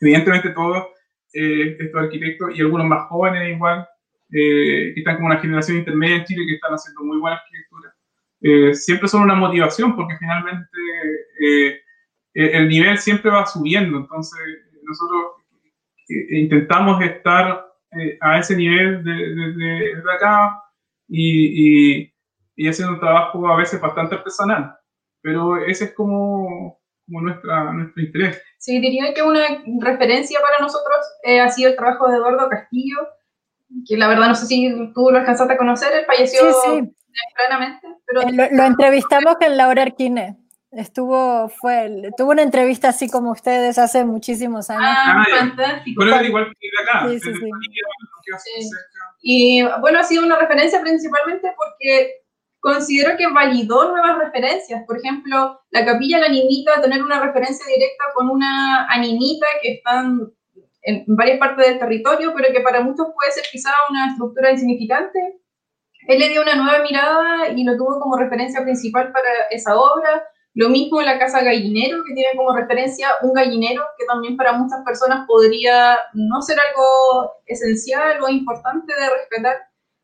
evidentemente 0.00 0.50
todos 0.50 0.88
eh, 1.32 1.76
estos 1.78 2.02
arquitectos 2.02 2.56
y 2.56 2.60
algunos 2.60 2.86
más 2.86 3.08
jóvenes 3.08 3.54
igual, 3.54 3.86
eh, 4.30 4.92
que 4.94 5.00
están 5.00 5.16
como 5.16 5.28
una 5.28 5.40
generación 5.40 5.78
intermedia 5.78 6.16
en 6.16 6.24
Chile 6.24 6.44
que 6.46 6.54
están 6.54 6.72
haciendo 6.72 7.02
muy 7.04 7.18
buena 7.18 7.36
arquitectura, 7.36 7.94
eh, 8.40 8.74
siempre 8.74 9.08
son 9.08 9.22
una 9.22 9.34
motivación 9.34 9.96
porque 9.96 10.16
finalmente 10.18 10.68
eh, 12.38 12.50
el 12.56 12.68
nivel 12.68 12.98
siempre 12.98 13.32
va 13.32 13.46
subiendo, 13.46 13.98
entonces 13.98 14.38
nosotros 14.84 15.42
eh, 16.08 16.38
intentamos 16.38 17.02
estar 17.02 17.66
eh, 17.98 18.16
a 18.20 18.38
ese 18.38 18.56
nivel 18.56 19.02
desde 19.02 19.54
de, 19.56 20.02
de, 20.02 20.12
acá 20.12 20.62
y, 21.08 22.02
y, 22.02 22.14
y, 22.54 22.68
haciendo 22.68 22.94
un 22.94 23.00
trabajo 23.00 23.48
a 23.48 23.56
veces 23.56 23.80
bastante 23.80 24.14
artesanal, 24.14 24.72
pero 25.20 25.56
ese 25.56 25.86
es 25.86 25.94
como, 25.94 26.77
como 27.08 27.22
nuestra, 27.22 27.72
nuestro 27.72 28.02
interés. 28.02 28.42
Sí, 28.58 28.78
diría 28.80 29.14
que 29.14 29.22
una 29.22 29.44
referencia 29.80 30.38
para 30.40 30.60
nosotros 30.60 30.96
eh, 31.24 31.40
ha 31.40 31.48
sido 31.48 31.70
el 31.70 31.76
trabajo 31.76 32.08
de 32.08 32.16
Eduardo 32.16 32.48
Castillo, 32.48 32.96
que 33.86 33.96
la 33.96 34.08
verdad 34.08 34.28
no 34.28 34.34
sé 34.34 34.46
si 34.46 34.92
tú 34.94 35.10
lo 35.10 35.18
alcanzaste 35.18 35.54
a 35.54 35.58
conocer, 35.58 35.92
él 35.92 36.06
falleció 36.06 36.40
sí, 36.40 36.58
sí. 36.64 36.96
tempranamente. 37.36 37.88
Pero... 38.06 38.22
Lo, 38.30 38.56
lo 38.56 38.64
entrevistamos 38.64 39.36
con 39.36 39.56
Laura 39.56 39.82
Arquine. 39.82 40.36
Estuvo, 40.70 41.48
fue, 41.48 42.10
tuvo 42.18 42.32
una 42.32 42.42
entrevista 42.42 42.90
así 42.90 43.08
como 43.08 43.30
ustedes 43.30 43.78
hace 43.78 44.04
muchísimos 44.04 44.68
años. 44.68 44.82
Ah, 44.84 45.24
fantástico. 45.30 46.04
Bueno, 46.04 46.22
igual 46.22 46.52
que 46.60 46.68
acá. 46.82 47.08
Sí, 47.08 47.20
sí, 47.20 47.32
sí. 47.32 48.70
Y 49.22 49.62
bueno, 49.80 50.00
ha 50.00 50.04
sido 50.04 50.24
una 50.24 50.38
referencia 50.38 50.82
principalmente 50.82 51.50
porque 51.56 52.20
considero 52.60 53.16
que 53.16 53.26
validó 53.28 53.90
nuevas 53.90 54.18
referencias. 54.18 54.82
Por 54.86 54.98
ejemplo, 54.98 55.60
la 55.70 55.84
capilla 55.84 56.18
La 56.18 56.28
Niñita, 56.28 56.80
tener 56.80 57.02
una 57.02 57.20
referencia 57.20 57.64
directa 57.66 58.04
con 58.14 58.30
una 58.30 58.86
animita 58.88 59.46
que 59.62 59.74
están 59.74 60.32
en 60.82 61.04
varias 61.06 61.38
partes 61.38 61.66
del 61.66 61.78
territorio, 61.78 62.32
pero 62.34 62.52
que 62.52 62.60
para 62.60 62.80
muchos 62.80 63.08
puede 63.14 63.32
ser 63.32 63.44
quizá 63.50 63.70
una 63.90 64.08
estructura 64.08 64.50
insignificante. 64.50 65.40
Él 66.06 66.18
le 66.18 66.28
dio 66.30 66.42
una 66.42 66.54
nueva 66.54 66.82
mirada 66.82 67.48
y 67.48 67.64
lo 67.64 67.76
tuvo 67.76 68.00
como 68.00 68.16
referencia 68.16 68.62
principal 68.62 69.12
para 69.12 69.28
esa 69.50 69.76
obra 69.76 70.24
lo 70.58 70.70
mismo 70.70 71.00
la 71.00 71.20
Casa 71.20 71.40
Gallinero, 71.40 72.02
que 72.04 72.14
tiene 72.14 72.36
como 72.36 72.52
referencia 72.52 73.10
un 73.22 73.32
gallinero, 73.32 73.80
que 73.96 74.04
también 74.06 74.36
para 74.36 74.54
muchas 74.54 74.80
personas 74.84 75.24
podría 75.28 75.96
no 76.14 76.42
ser 76.42 76.58
algo 76.58 77.32
esencial 77.46 78.20
o 78.20 78.28
importante 78.28 78.92
de 78.92 79.08
respetar. 79.08 79.56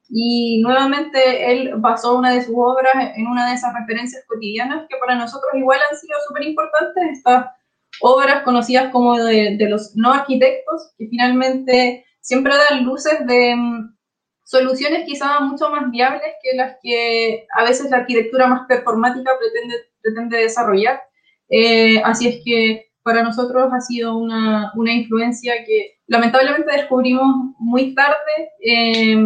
Y 0.08 0.60
nuevamente 0.62 1.52
él 1.52 1.72
basó 1.76 2.18
una 2.18 2.32
de 2.32 2.42
sus 2.42 2.54
obras 2.56 2.94
en 3.16 3.26
una 3.26 3.48
de 3.48 3.54
esas 3.54 3.72
referencias 3.74 4.24
cotidianas 4.28 4.86
que 4.88 4.96
para 4.98 5.16
nosotros 5.16 5.52
igual 5.54 5.80
han 5.90 5.96
sido 5.96 6.18
súper 6.28 6.44
importantes, 6.44 7.04
estas 7.12 7.46
obras 8.00 8.42
conocidas 8.42 8.92
como 8.92 9.16
de, 9.16 9.56
de 9.56 9.68
los 9.68 9.96
no 9.96 10.12
arquitectos, 10.12 10.92
que 10.98 11.08
finalmente 11.08 12.04
siempre 12.20 12.54
dan 12.54 12.84
luces 12.84 13.26
de 13.26 13.54
mm, 13.56 13.96
soluciones 14.44 15.04
quizás 15.06 15.40
mucho 15.40 15.70
más 15.70 15.90
viables 15.90 16.32
que 16.42 16.56
las 16.56 16.76
que 16.82 17.46
a 17.56 17.64
veces 17.64 17.90
la 17.90 17.98
arquitectura 17.98 18.46
más 18.46 18.66
performática 18.68 19.32
pretende 19.38 19.74
pretende 20.04 20.38
desarrollar. 20.38 21.00
Eh, 21.48 22.00
así 22.04 22.28
es 22.28 22.42
que 22.44 22.90
para 23.02 23.22
nosotros 23.22 23.70
ha 23.72 23.80
sido 23.80 24.16
una, 24.16 24.72
una, 24.76 24.92
influencia 24.92 25.64
que 25.66 25.98
lamentablemente 26.06 26.72
descubrimos 26.72 27.54
muy 27.58 27.94
tarde. 27.94 28.50
Eh, 28.64 29.16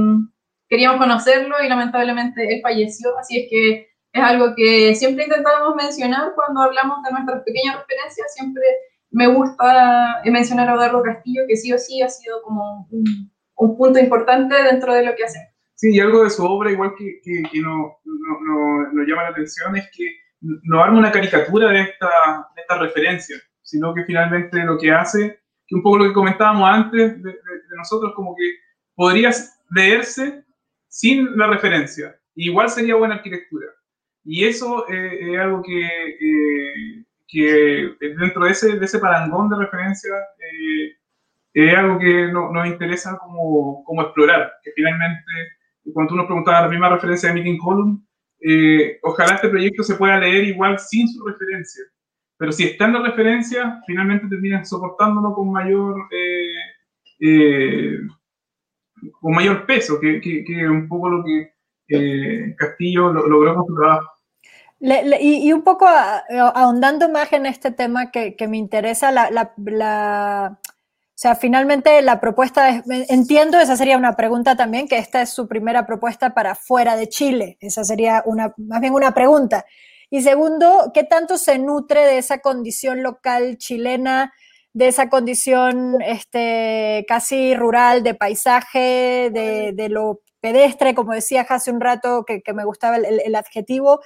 queríamos 0.69 0.99
conocerlo 0.99 1.57
y 1.63 1.69
lamentablemente 1.69 2.55
él 2.55 2.61
falleció, 2.63 3.17
así 3.19 3.41
es 3.41 3.47
que 3.51 3.89
es 4.13 4.23
algo 4.23 4.55
que 4.57 4.95
siempre 4.95 5.25
intentamos 5.25 5.75
mencionar 5.77 6.33
cuando 6.35 6.63
hablamos 6.63 7.03
de 7.03 7.13
nuestras 7.13 7.43
pequeñas 7.45 7.77
referencias, 7.77 8.35
siempre 8.35 8.63
me 9.11 9.27
gusta 9.27 10.21
mencionar 10.25 10.69
a 10.69 10.75
Eduardo 10.75 11.03
Castillo, 11.03 11.43
que 11.49 11.57
sí 11.57 11.73
o 11.73 11.79
sí 11.79 12.03
ha 12.03 12.09
sido 12.09 12.43
como 12.43 12.87
un, 12.91 13.31
un 13.57 13.77
punto 13.77 13.99
importante 13.99 14.55
dentro 14.63 14.93
de 14.95 15.05
lo 15.05 15.15
que 15.15 15.25
hacemos. 15.25 15.49
Sí, 15.75 15.95
y 15.95 16.01
algo 16.01 16.25
de 16.25 16.31
su 16.31 16.45
obra, 16.45 16.73
igual 16.73 16.95
que, 16.99 17.21
que, 17.23 17.43
que 17.51 17.61
nos 17.61 17.93
no, 18.05 18.41
no, 18.45 18.93
no 18.93 19.03
llama 19.07 19.23
la 19.25 19.29
atención, 19.29 19.77
es 19.77 19.89
que 19.97 20.05
no 20.41 20.83
arma 20.83 20.99
una 20.99 21.13
caricatura 21.13 21.71
de 21.71 21.83
esta, 21.83 22.09
de 22.55 22.63
esta 22.63 22.79
referencia, 22.79 23.37
sino 23.63 23.95
que 23.95 24.05
finalmente 24.05 24.59
lo 24.65 24.79
que 24.79 24.91
hace, 24.91 25.41
que 25.67 25.75
un 25.75 25.83
poco 25.83 25.99
lo 25.99 26.05
que 26.05 26.15
comentábamos 26.15 26.69
antes 26.69 27.23
de, 27.23 27.31
de, 27.31 27.33
de 27.33 27.77
nosotros, 27.77 28.13
como 28.15 28.35
que 28.35 28.45
podría 28.95 29.31
leerse 29.71 30.45
sin 30.89 31.37
la 31.37 31.47
referencia, 31.47 32.19
igual 32.35 32.71
sería 32.71 32.97
buena 32.97 33.17
arquitectura. 33.17 33.67
Y 34.25 34.45
eso 34.45 34.87
eh, 34.89 35.33
es 35.33 35.41
algo 35.41 35.63
que, 35.63 35.87
eh, 35.87 37.05
que 37.27 37.95
dentro 37.99 38.45
de 38.45 38.51
ese, 38.51 38.79
de 38.79 38.85
ese 38.85 38.99
parangón 38.99 39.49
de 39.49 39.57
referencia 39.57 40.13
eh, 40.39 40.93
es 41.55 41.75
algo 41.75 41.99
que 41.99 42.31
no, 42.33 42.53
nos 42.53 42.67
interesa 42.67 43.17
como, 43.19 43.83
como 43.85 44.03
explorar, 44.03 44.53
que 44.63 44.73
finalmente, 44.75 45.25
cuando 45.95 46.11
tú 46.11 46.17
nos 46.17 46.27
preguntabas 46.27 46.65
la 46.65 46.69
misma 46.69 46.91
referencia 46.91 47.31
de 47.31 47.37
Meeting 47.37 47.59
Column, 47.59 48.07
ojalá 49.03 49.35
este 49.35 49.49
proyecto 49.49 49.83
se 49.83 49.97
pueda 49.97 50.19
leer 50.19 50.45
igual 50.45 50.79
sin 50.79 51.09
su 51.09 51.27
referencia. 51.27 51.85
Pero 52.37 52.53
si 52.53 52.65
está 52.65 52.85
en 52.85 52.93
la 52.93 53.03
referencia, 53.03 53.81
finalmente 53.87 54.29
terminan 54.29 54.65
soportándolo 54.65 55.33
con 55.33 55.51
mayor, 55.51 55.97
con 59.21 59.33
mayor 59.33 59.67
peso, 59.67 59.99
que, 60.01 60.21
que, 60.21 60.45
que, 60.45 60.69
un 60.69 60.89
poco 60.89 61.09
lo 61.09 61.25
que 61.25 61.53
eh, 61.89 62.55
Castillo 62.57 63.13
lo, 63.13 63.27
logró 63.27 63.55
con 63.55 63.67
su 63.67 63.75
trabajo. 63.75 64.11
Le, 64.81 65.05
le, 65.05 65.23
y, 65.23 65.49
y, 65.49 65.53
un 65.53 65.63
poco 65.63 65.87
ahondando 65.89 67.09
más 67.09 67.33
en 67.33 67.47
este 67.47 67.73
tema 67.73 68.11
que, 68.11 68.37
que 68.37 68.47
me 68.47 68.59
interesa, 68.59 69.11
la, 69.11 69.31
la, 69.31 69.53
la 69.57 70.59
o 71.19 71.21
sea, 71.21 71.35
finalmente 71.35 72.01
la 72.01 72.21
propuesta 72.21 72.69
es, 72.69 72.85
entiendo, 73.11 73.59
esa 73.59 73.77
sería 73.77 73.97
una 73.97 74.15
pregunta 74.15 74.55
también, 74.55 74.87
que 74.87 74.99
esta 74.99 75.21
es 75.21 75.31
su 75.31 75.49
primera 75.49 75.85
propuesta 75.85 76.33
para 76.33 76.55
fuera 76.55 76.95
de 76.95 77.09
Chile. 77.09 77.57
Esa 77.59 77.83
sería 77.83 78.23
una, 78.25 78.55
más 78.57 78.81
bien 78.81 78.95
una 78.95 79.13
pregunta. 79.13 79.65
Y 80.11 80.23
segundo, 80.23 80.93
¿qué 80.95 81.03
tanto 81.03 81.37
se 81.37 81.59
nutre 81.59 82.07
de 82.07 82.19
esa 82.19 82.39
condición 82.39 83.03
local 83.03 83.59
chilena, 83.59 84.33
de 84.79 84.87
esa 84.87 85.09
condición 85.09 86.01
este, 86.03 87.05
casi 87.09 87.57
rural, 87.57 88.05
de 88.05 88.15
paisaje, 88.15 89.29
de, 89.33 89.89
lo 89.89 90.21
pedestre, 90.41 90.95
como 90.95 91.15
decía 91.15 91.45
hace 91.49 91.73
un 91.73 91.81
rato, 91.81 92.25
que, 92.25 92.41
me 92.55 92.65
gustaba 92.65 92.97
el, 92.97 93.05
el, 93.05 93.21
el 93.25 93.35
adjetivo, 93.35 94.01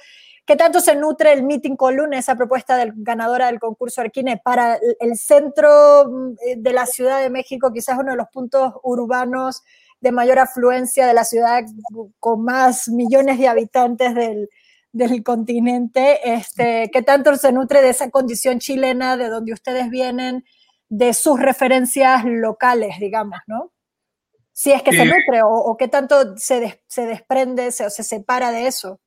¿Qué 0.45 0.57
tanto 0.57 0.81
se 0.81 0.95
nutre 0.95 1.31
el 1.31 1.43
Meeting 1.43 1.77
Column, 1.77 2.13
esa 2.13 2.35
propuesta 2.35 2.75
del, 2.75 2.91
ganadora 2.97 3.45
del 3.45 3.61
concurso 3.61 4.01
Arquine, 4.01 4.41
para 4.43 4.77
el 4.99 5.15
centro 5.15 6.05
mm, 6.09 6.57
de 6.57 6.73
la 6.73 6.85
Ciudad 6.85 7.21
de 7.21 7.29
México, 7.29 7.71
quizás 7.71 7.97
uno 7.97 8.11
de 8.11 8.17
los 8.17 8.27
puntos 8.27 8.73
urbanos 8.83 9.61
de 10.01 10.11
mayor 10.11 10.39
afluencia 10.39 11.07
de 11.07 11.13
la 11.13 11.23
ciudad 11.23 11.63
con 12.19 12.43
más 12.43 12.89
millones 12.89 13.39
de 13.39 13.47
habitantes 13.47 14.15
del, 14.15 14.49
del 14.91 15.23
continente? 15.23 16.19
Este, 16.33 16.89
¿Qué 16.91 17.01
tanto 17.03 17.33
se 17.37 17.53
nutre 17.53 17.81
de 17.81 17.89
esa 17.89 18.09
condición 18.09 18.59
chilena, 18.59 19.15
de 19.15 19.29
donde 19.29 19.53
ustedes 19.53 19.89
vienen, 19.89 20.43
de 20.95 21.13
sus 21.15 21.39
referencias 21.39 22.23
locales, 22.23 22.99
digamos, 22.99 23.39
¿no? 23.47 23.71
Si 24.51 24.71
es 24.71 24.83
que 24.83 24.91
se 24.91 25.05
nutre 25.05 25.41
o, 25.41 25.49
o 25.49 25.75
qué 25.75 25.87
tanto 25.87 26.37
se, 26.37 26.59
des, 26.59 26.79
se 26.85 27.07
desprende 27.07 27.71
se, 27.71 27.87
o 27.87 27.89
se 27.89 28.03
separa 28.03 28.51
de 28.51 28.67
eso. 28.67 29.01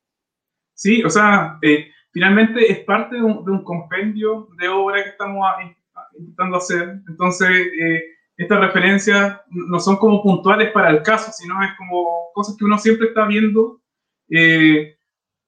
Sí, 0.74 1.04
o 1.04 1.10
sea, 1.10 1.58
eh, 1.62 1.92
finalmente 2.10 2.72
es 2.72 2.80
parte 2.80 3.14
de 3.14 3.22
un, 3.22 3.44
de 3.44 3.52
un, 3.52 3.62
compendio 3.62 4.48
de 4.58 4.66
obra 4.66 5.04
que 5.04 5.10
estamos 5.10 5.46
intentando 6.18 6.56
hacer. 6.56 7.00
Entonces, 7.08 7.50
eh, 7.50 8.02
estas 8.36 8.58
referencias 8.58 9.40
no 9.48 9.78
son 9.78 9.96
como 9.96 10.24
puntuales 10.24 10.72
para 10.72 10.90
el 10.90 11.02
caso, 11.04 11.30
sino 11.30 11.62
es 11.62 11.70
como 11.78 12.32
cosas 12.34 12.56
que 12.58 12.64
uno 12.64 12.78
siempre 12.78 13.06
está 13.06 13.26
viendo. 13.26 13.80
Eh, 14.28 14.98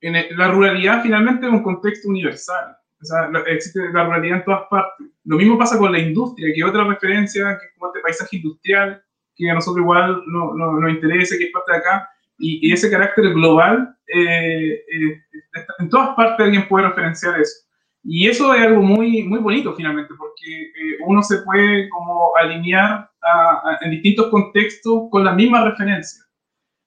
en 0.00 0.14
el, 0.14 0.36
la 0.36 0.52
ruralidad 0.52 1.02
finalmente 1.02 1.46
es 1.46 1.52
un 1.52 1.64
contexto 1.64 2.08
universal. 2.08 2.76
O 3.02 3.04
sea, 3.04 3.28
existe 3.48 3.80
la 3.92 4.04
ruralidad 4.04 4.38
en 4.38 4.44
todas 4.44 4.68
partes. 4.70 5.08
Lo 5.28 5.36
mismo 5.36 5.58
pasa 5.58 5.78
con 5.78 5.92
la 5.92 5.98
industria, 5.98 6.54
que 6.54 6.64
otra 6.64 6.84
referencia, 6.84 7.58
que 7.58 7.66
es 7.66 7.72
como 7.74 7.88
este 7.88 8.00
paisaje 8.00 8.36
industrial, 8.36 9.02
que 9.36 9.50
a 9.50 9.54
nosotros 9.54 9.82
igual 9.82 10.22
no, 10.26 10.54
no, 10.54 10.80
nos 10.80 10.90
interesa, 10.90 11.36
que 11.36 11.44
es 11.44 11.52
parte 11.52 11.72
de 11.72 11.78
acá, 11.78 12.08
y, 12.38 12.66
y 12.66 12.72
ese 12.72 12.90
carácter 12.90 13.34
global, 13.34 13.94
eh, 14.06 14.72
eh, 14.72 15.22
en 15.80 15.88
todas 15.90 16.16
partes 16.16 16.46
alguien 16.46 16.66
puede 16.66 16.88
referenciar 16.88 17.38
eso. 17.38 17.66
Y 18.02 18.26
eso 18.26 18.54
es 18.54 18.62
algo 18.62 18.80
muy, 18.80 19.22
muy 19.24 19.38
bonito 19.40 19.74
finalmente, 19.74 20.14
porque 20.16 20.62
eh, 20.62 20.96
uno 21.06 21.22
se 21.22 21.42
puede 21.42 21.90
como 21.90 22.32
alinear 22.36 23.10
en 23.82 23.90
distintos 23.90 24.28
contextos 24.28 25.08
con 25.10 25.24
las 25.24 25.34
mismas 25.36 25.64
referencias. 25.64 26.26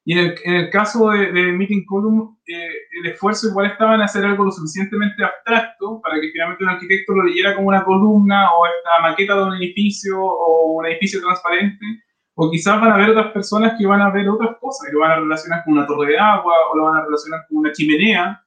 Y 0.04 0.18
en 0.18 0.34
el, 0.46 0.70
caso 0.72 1.12
de, 1.12 1.32
Meeting 1.32 1.86
Column, 1.86 2.40
eh, 2.48 2.70
el 3.04 3.12
esfuerzo 3.12 3.50
igual 3.50 3.68
estaba 3.68 3.96
en 3.96 4.02
hacer 4.02 4.26
algo 4.26 4.46
lo 4.46 4.52
suficientemente 4.52 5.24
abstracto 5.24 6.02
para 6.02 6.20
que 6.20 6.32
finalmente 6.32 6.64
un 6.64 6.72
arquitecto 6.72 7.14
lo 7.14 7.24
leyera 7.24 7.56
como 7.56 7.68
una 7.68 7.84
columna 7.84 8.52
o 8.52 8.66
esta 8.66 9.02
maqueta 9.02 9.36
de 9.36 9.44
un 9.44 9.54
edificio 9.56 10.20
o 10.20 10.78
un 10.80 10.86
edificio 10.88 11.22
transparente, 11.22 11.86
o 12.34 12.50
quizás 12.50 12.82
van 12.82 12.94
a 12.94 12.98
ver 12.98 13.12
otras 13.12 13.32
personas 13.32 13.76
que 13.78 13.86
van 13.86 14.02
a 14.02 14.10
ver 14.10 14.28
otras 14.28 14.58
cosas, 14.60 14.88
que 14.88 14.94
lo 14.94 15.02
van 15.02 15.12
a 15.12 15.20
relacionar 15.20 15.64
con 15.64 15.74
una 15.74 15.86
torre 15.86 16.14
de 16.14 16.20
agua 16.20 16.54
o 16.72 16.78
lo 16.78 16.86
van 16.86 16.98
a 16.98 17.06
relacionar 17.06 17.42
con 17.48 17.58
una 17.60 17.72
chimenea. 17.72 18.44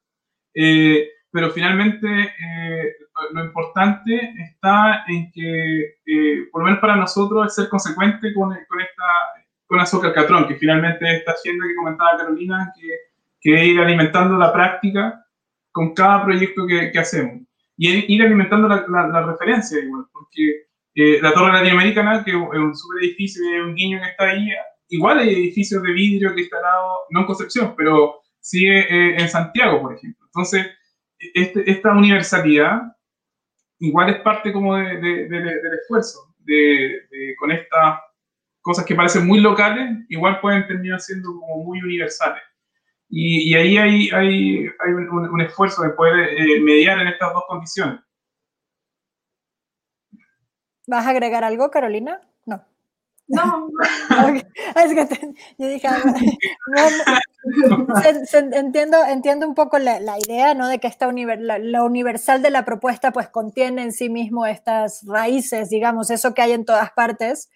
Eh, 0.54 1.08
pero 1.30 1.50
finalmente 1.50 2.06
eh, 2.08 2.94
lo 3.32 3.44
importante 3.44 4.32
está 4.38 5.04
en 5.08 5.30
que, 5.32 5.96
eh, 6.06 6.48
por 6.50 6.62
lo 6.62 6.66
menos 6.66 6.80
para 6.80 6.96
nosotros, 6.96 7.46
es 7.46 7.54
ser 7.54 7.68
consecuente 7.68 8.32
con, 8.32 8.50
con 8.50 8.80
esta 8.80 9.04
con 9.74 9.80
Azúcar 9.80 10.14
Catrón, 10.14 10.46
que 10.46 10.54
finalmente 10.54 11.16
esta 11.16 11.32
hacienda 11.32 11.66
que 11.66 11.74
comentaba 11.74 12.16
Carolina, 12.16 12.72
que, 12.78 12.88
que 13.40 13.64
ir 13.64 13.80
alimentando 13.80 14.38
la 14.38 14.52
práctica 14.52 15.26
con 15.72 15.92
cada 15.92 16.24
proyecto 16.24 16.64
que, 16.64 16.92
que 16.92 16.98
hacemos. 17.00 17.42
Y 17.76 18.14
ir 18.14 18.22
alimentando 18.22 18.68
la, 18.68 18.86
la, 18.88 19.26
referencia 19.26 19.80
igual, 19.80 20.04
porque 20.12 20.66
eh, 20.94 21.18
la 21.20 21.34
Torre 21.34 21.54
Latinoamericana, 21.54 22.22
que 22.22 22.30
es 22.30 22.36
un 22.36 22.76
super 22.76 23.02
edificio, 23.02 23.42
un 23.64 23.74
guiño 23.74 23.98
que 24.00 24.10
está 24.10 24.28
ahí, 24.28 24.48
igual 24.90 25.18
hay 25.18 25.34
edificios 25.34 25.82
de 25.82 25.92
vidrio 25.92 26.32
que 26.32 26.42
instalado, 26.42 26.98
no 27.10 27.20
en 27.20 27.26
Concepción, 27.26 27.74
pero 27.76 28.20
sí 28.38 28.64
en 28.68 29.28
Santiago, 29.28 29.82
por 29.82 29.94
ejemplo. 29.96 30.24
Entonces, 30.26 30.68
este, 31.18 31.68
esta 31.68 31.90
universalidad 31.92 32.80
igual 33.80 34.10
es 34.10 34.20
parte 34.20 34.52
como 34.52 34.76
de, 34.76 34.98
del 34.98 35.74
esfuerzo, 35.80 36.32
de, 36.38 37.08
con 37.40 37.50
estas 37.50 37.98
cosas 38.64 38.86
que 38.86 38.94
parecen 38.94 39.26
muy 39.26 39.40
locales, 39.40 40.06
igual 40.08 40.40
pueden 40.40 40.66
terminar 40.66 40.98
siendo 40.98 41.38
como 41.38 41.64
muy 41.64 41.82
universales. 41.82 42.42
Y, 43.10 43.54
ahí 43.54 43.76
hay, 43.76 44.08
hay, 44.10 44.66
hay 44.80 44.92
un, 44.92 45.40
esfuerzo 45.42 45.82
de 45.82 45.90
poder 45.90 46.30
eh, 46.30 46.60
mediar 46.60 46.98
en 46.98 47.08
estas 47.08 47.34
dos 47.34 47.44
condiciones. 47.46 48.00
¿Vas 50.86 51.06
a 51.06 51.10
agregar 51.10 51.44
algo, 51.44 51.70
Carolina? 51.70 52.22
No. 52.46 52.64
No. 53.28 53.68
es 54.76 54.94
que 54.94 55.34
yo 55.58 55.68
dije, 55.68 55.86
entiendo, 58.52 59.04
entiendo 59.04 59.46
un 59.46 59.54
poco 59.54 59.78
la, 59.78 60.00
idea, 60.26 60.54
¿no? 60.54 60.68
De 60.68 60.78
que 60.78 60.88
esta 60.88 61.12
la, 61.12 61.84
universal 61.84 62.40
de 62.40 62.50
la 62.50 62.64
propuesta, 62.64 63.12
pues 63.12 63.28
contiene 63.28 63.82
en 63.82 63.92
sí 63.92 64.08
mismo 64.08 64.46
estas 64.46 65.04
raíces, 65.06 65.68
digamos, 65.68 66.10
eso 66.10 66.32
que 66.32 66.40
hay 66.40 66.52
en 66.52 66.64
todas 66.64 66.92
partes. 66.92 67.50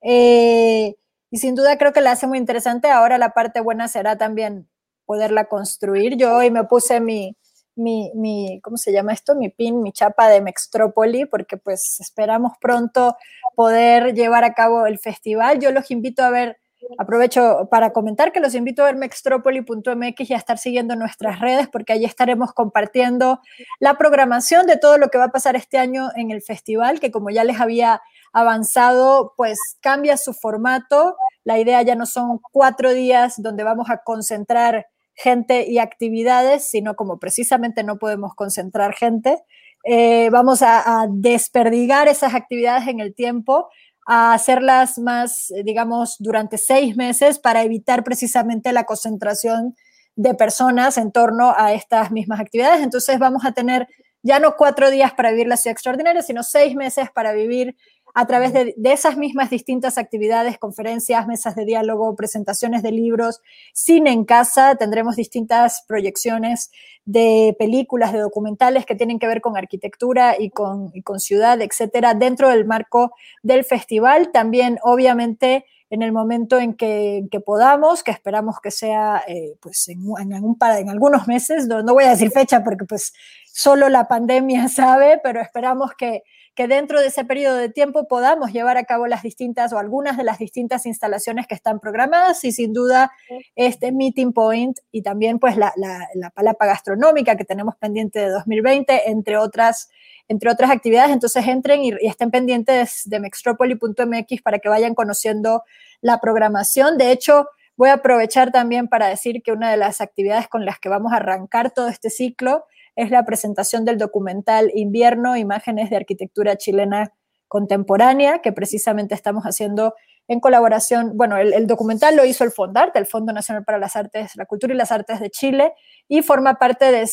Eh, 0.00 0.96
y 1.30 1.38
sin 1.38 1.54
duda 1.54 1.76
creo 1.78 1.92
que 1.92 2.00
la 2.00 2.12
hace 2.12 2.26
muy 2.26 2.38
interesante. 2.38 2.88
Ahora 2.90 3.18
la 3.18 3.30
parte 3.34 3.60
buena 3.60 3.88
será 3.88 4.16
también 4.16 4.68
poderla 5.04 5.46
construir. 5.46 6.16
Yo 6.16 6.36
hoy 6.36 6.50
me 6.50 6.64
puse 6.64 7.00
mi, 7.00 7.36
mi, 7.76 8.10
mi, 8.14 8.60
¿cómo 8.62 8.76
se 8.76 8.92
llama 8.92 9.12
esto? 9.12 9.34
Mi 9.34 9.48
pin, 9.48 9.82
mi 9.82 9.92
chapa 9.92 10.28
de 10.28 10.40
Mextrópoli, 10.40 11.26
porque 11.26 11.56
pues 11.56 12.00
esperamos 12.00 12.52
pronto 12.60 13.16
poder 13.54 14.14
llevar 14.14 14.44
a 14.44 14.54
cabo 14.54 14.86
el 14.86 14.98
festival. 14.98 15.60
Yo 15.60 15.70
los 15.72 15.90
invito 15.90 16.22
a 16.22 16.30
ver, 16.30 16.58
aprovecho 16.98 17.68
para 17.70 17.92
comentar 17.92 18.32
que 18.32 18.40
los 18.40 18.54
invito 18.54 18.82
a 18.82 18.86
ver 18.86 18.96
mextropoli.mx 18.96 20.30
y 20.30 20.34
a 20.34 20.36
estar 20.36 20.58
siguiendo 20.58 20.96
nuestras 20.96 21.40
redes, 21.40 21.68
porque 21.68 21.92
allí 21.92 22.04
estaremos 22.04 22.52
compartiendo 22.52 23.40
la 23.80 23.94
programación 23.98 24.66
de 24.66 24.76
todo 24.76 24.98
lo 24.98 25.08
que 25.08 25.18
va 25.18 25.24
a 25.24 25.32
pasar 25.32 25.56
este 25.56 25.78
año 25.78 26.08
en 26.16 26.30
el 26.30 26.42
festival, 26.42 27.00
que 27.00 27.10
como 27.10 27.30
ya 27.30 27.44
les 27.44 27.60
había 27.60 28.00
avanzado, 28.32 29.34
pues 29.36 29.58
cambia 29.80 30.16
su 30.16 30.32
formato. 30.32 31.16
La 31.44 31.58
idea 31.58 31.82
ya 31.82 31.94
no 31.94 32.06
son 32.06 32.40
cuatro 32.52 32.92
días 32.92 33.34
donde 33.38 33.64
vamos 33.64 33.90
a 33.90 33.98
concentrar 33.98 34.86
gente 35.14 35.68
y 35.68 35.78
actividades, 35.78 36.70
sino 36.70 36.94
como 36.94 37.18
precisamente 37.18 37.82
no 37.82 37.98
podemos 37.98 38.34
concentrar 38.34 38.94
gente, 38.94 39.42
eh, 39.84 40.28
vamos 40.30 40.62
a, 40.62 41.06
desperdigar 41.10 42.08
esas 42.08 42.34
actividades 42.34 42.88
en 42.88 43.00
el 43.00 43.14
tiempo, 43.14 43.68
a 44.10 44.32
hacerlas 44.32 44.98
más, 44.98 45.52
digamos, 45.64 46.16
durante 46.18 46.56
seis 46.56 46.96
meses 46.96 47.38
para 47.38 47.62
evitar 47.62 48.04
precisamente 48.04 48.72
la 48.72 48.84
concentración 48.84 49.76
de 50.16 50.32
personas 50.32 50.96
en 50.96 51.12
torno 51.12 51.52
a 51.54 51.74
estas 51.74 52.10
mismas 52.10 52.40
actividades. 52.40 52.80
Entonces 52.82 53.18
vamos 53.18 53.44
a 53.44 53.52
tener 53.52 53.86
ya 54.22 54.40
no 54.40 54.56
cuatro 54.56 54.90
días 54.90 55.12
para 55.12 55.30
vivir 55.30 55.46
la 55.46 55.58
ciudad 55.58 55.72
extraordinaria, 55.72 56.22
sino 56.22 56.42
seis 56.42 56.74
meses 56.74 57.10
para 57.14 57.32
vivir 57.34 57.76
a 58.14 58.26
través 58.26 58.52
de, 58.52 58.74
esas 58.84 59.16
mismas 59.16 59.50
distintas 59.50 59.98
actividades, 59.98 60.58
conferencias, 60.58 61.26
mesas 61.26 61.54
de 61.54 61.64
diálogo, 61.64 62.16
presentaciones 62.16 62.82
de 62.82 62.92
libros, 62.92 63.40
cine 63.72 64.12
en 64.12 64.24
casa, 64.24 64.76
tendremos 64.76 65.16
distintas 65.16 65.84
proyecciones 65.86 66.70
de 67.04 67.54
películas, 67.58 68.12
de 68.12 68.18
documentales 68.18 68.86
que 68.86 68.94
tienen 68.94 69.18
que 69.18 69.26
ver 69.26 69.40
con 69.40 69.56
arquitectura 69.56 70.36
y 70.38 70.50
con, 70.50 70.90
con 71.02 71.20
ciudad, 71.20 71.60
etcétera, 71.60 72.14
dentro 72.14 72.48
del 72.48 72.64
marco 72.64 73.12
del 73.42 73.64
festival. 73.64 74.30
También, 74.32 74.78
obviamente, 74.82 75.64
en 75.90 76.02
el 76.02 76.12
momento 76.12 76.58
en 76.58 76.74
que, 76.74 77.26
podamos, 77.44 78.02
que 78.02 78.10
esperamos 78.10 78.56
que 78.62 78.70
sea 78.70 79.22
eh, 79.26 79.56
pues 79.60 79.88
en, 79.88 80.02
en, 80.20 80.32
en, 80.32 80.90
algunos 80.90 81.26
meses, 81.26 81.66
no, 81.66 81.82
no, 81.82 81.94
voy 81.94 82.04
a 82.04 82.10
decir 82.10 82.30
fecha 82.30 82.62
porque 82.62 82.84
pues 82.84 83.12
solo 83.58 83.88
la 83.88 84.06
pandemia 84.06 84.68
sabe, 84.68 85.18
pero 85.20 85.40
esperamos 85.40 85.90
que, 85.98 86.22
que 86.54 86.68
dentro 86.68 87.00
de 87.00 87.08
ese 87.08 87.24
periodo 87.24 87.56
de 87.56 87.68
tiempo 87.68 88.06
podamos 88.06 88.52
llevar 88.52 88.76
a 88.76 88.84
cabo 88.84 89.08
las 89.08 89.24
distintas 89.24 89.72
o 89.72 89.78
algunas 89.78 90.16
de 90.16 90.22
las 90.22 90.38
distintas 90.38 90.86
instalaciones 90.86 91.48
que 91.48 91.56
están 91.56 91.80
programadas 91.80 92.44
y 92.44 92.52
sin 92.52 92.72
duda 92.72 93.10
este 93.56 93.90
Meeting 93.90 94.32
Point 94.32 94.78
y 94.92 95.02
también 95.02 95.40
pues 95.40 95.56
la, 95.56 95.72
la, 95.76 96.30
palapa 96.30 96.66
gastronómica 96.66 97.36
que 97.36 97.44
tenemos 97.44 97.74
pendiente 97.74 98.20
de 98.20 98.28
2020, 98.28 99.10
entre 99.10 99.36
otras, 99.38 99.90
entre 100.28 100.50
otras 100.50 100.70
actividades. 100.70 101.10
Entonces 101.10 101.44
entren 101.48 101.84
y, 101.84 101.92
estén 102.02 102.30
pendientes 102.30 103.02
de 103.06 103.18
mextropoli.mx 103.18 104.40
para 104.42 104.60
que 104.60 104.68
vayan 104.68 104.94
conociendo 104.94 105.64
la 106.00 106.20
programación. 106.20 106.96
De 106.96 107.10
hecho, 107.10 107.48
voy 107.76 107.88
a 107.88 107.94
aprovechar 107.94 108.52
también 108.52 108.86
para 108.86 109.08
decir 109.08 109.42
que 109.42 109.50
una 109.50 109.68
de 109.68 109.78
las 109.78 110.00
actividades 110.00 110.46
con 110.46 110.64
las 110.64 110.78
que 110.78 110.88
vamos 110.88 111.12
a 111.12 111.16
arrancar 111.16 111.72
todo 111.72 111.88
este 111.88 112.08
ciclo 112.08 112.64
es 112.98 113.12
la 113.12 113.24
presentación 113.24 113.84
del 113.84 113.96
documental 113.96 114.72
Invierno, 114.74 115.36
Imágenes 115.36 115.88
de 115.88 115.94
Arquitectura 115.94 116.56
Chilena 116.56 117.12
Contemporánea, 117.46 118.40
que 118.40 118.50
precisamente 118.50 119.14
estamos 119.14 119.44
haciendo 119.44 119.94
en 120.26 120.40
colaboración, 120.40 121.16
bueno, 121.16 121.36
el, 121.36 121.68
documental 121.68 122.16
lo 122.16 122.24
hizo 122.24 122.42
el 122.42 122.50
Fondarte, 122.50 122.98
el 122.98 123.06
Fondo 123.06 123.32
Nacional 123.32 123.64
para 123.64 123.78
las 123.78 123.94
Artes, 123.94 124.34
la 124.34 124.46
Cultura 124.46 124.74
y 124.74 124.76
las 124.76 124.90
Artes 124.90 125.20
de 125.20 125.30
Chile, 125.30 125.74
y 126.08 126.22
forma 126.22 126.54
parte 126.58 126.86
de, 126.86 127.08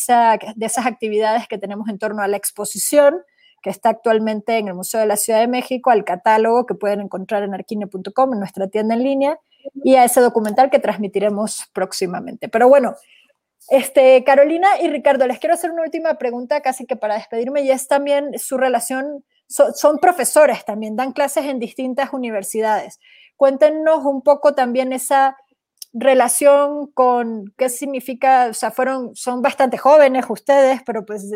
de 0.55 0.65
esas 0.65 0.85
actividades 0.87 1.47
que 1.47 1.59
tenemos 1.59 1.87
en 1.87 1.99
torno 1.99 2.23
a 2.23 2.27
la 2.27 2.37
exposición 2.37 3.21
que 3.61 3.69
está 3.69 3.89
actualmente 3.89 4.57
en 4.57 4.67
el 4.67 4.73
Museo 4.73 4.99
de 4.99 5.05
la 5.05 5.17
Ciudad 5.17 5.39
de 5.39 5.47
México, 5.47 5.91
al 5.91 6.03
catálogo 6.03 6.65
que 6.65 6.73
pueden 6.73 7.01
encontrar 7.01 7.43
en 7.43 7.53
arquine.com, 7.53 8.33
en 8.33 8.39
nuestra 8.39 8.67
tienda 8.69 8.95
en 8.95 9.03
línea, 9.03 9.39
y 9.83 9.95
a 9.95 10.03
ese 10.03 10.19
documental 10.19 10.71
que 10.71 10.79
transmitiremos 10.79 11.69
próximamente. 11.73 12.49
Pero 12.49 12.67
bueno, 12.69 12.95
este, 13.69 14.23
Carolina 14.23 14.67
y 14.81 14.87
Ricardo, 14.89 15.25
les 15.27 15.39
quiero 15.39 15.55
hacer 15.55 15.71
una 15.71 15.83
última 15.83 16.15
pregunta 16.15 16.61
casi 16.61 16.85
que 16.85 16.95
para 16.95 17.15
despedirme 17.15 17.61
y 17.61 17.71
es 17.71 17.87
también 17.87 18.37
su 18.37 18.57
relación, 18.57 19.23
son 19.47 19.97
profesores 19.99 20.65
también, 20.65 20.95
dan 20.95 21.13
clases 21.13 21.45
en 21.45 21.59
distintas 21.59 22.13
universidades. 22.13 22.99
Cuéntenos 23.37 24.05
un 24.05 24.21
poco 24.21 24.53
también 24.53 24.93
esa 24.93 25.35
relación 25.97 26.91
con 26.91 27.53
qué 27.57 27.69
significa, 27.69 28.47
o 28.49 28.53
sea, 28.53 28.69
fueron, 28.69 29.15
son 29.15 29.41
bastante 29.41 29.77
jóvenes 29.77 30.25
ustedes, 30.27 30.81
pero 30.85 31.05
pues 31.05 31.31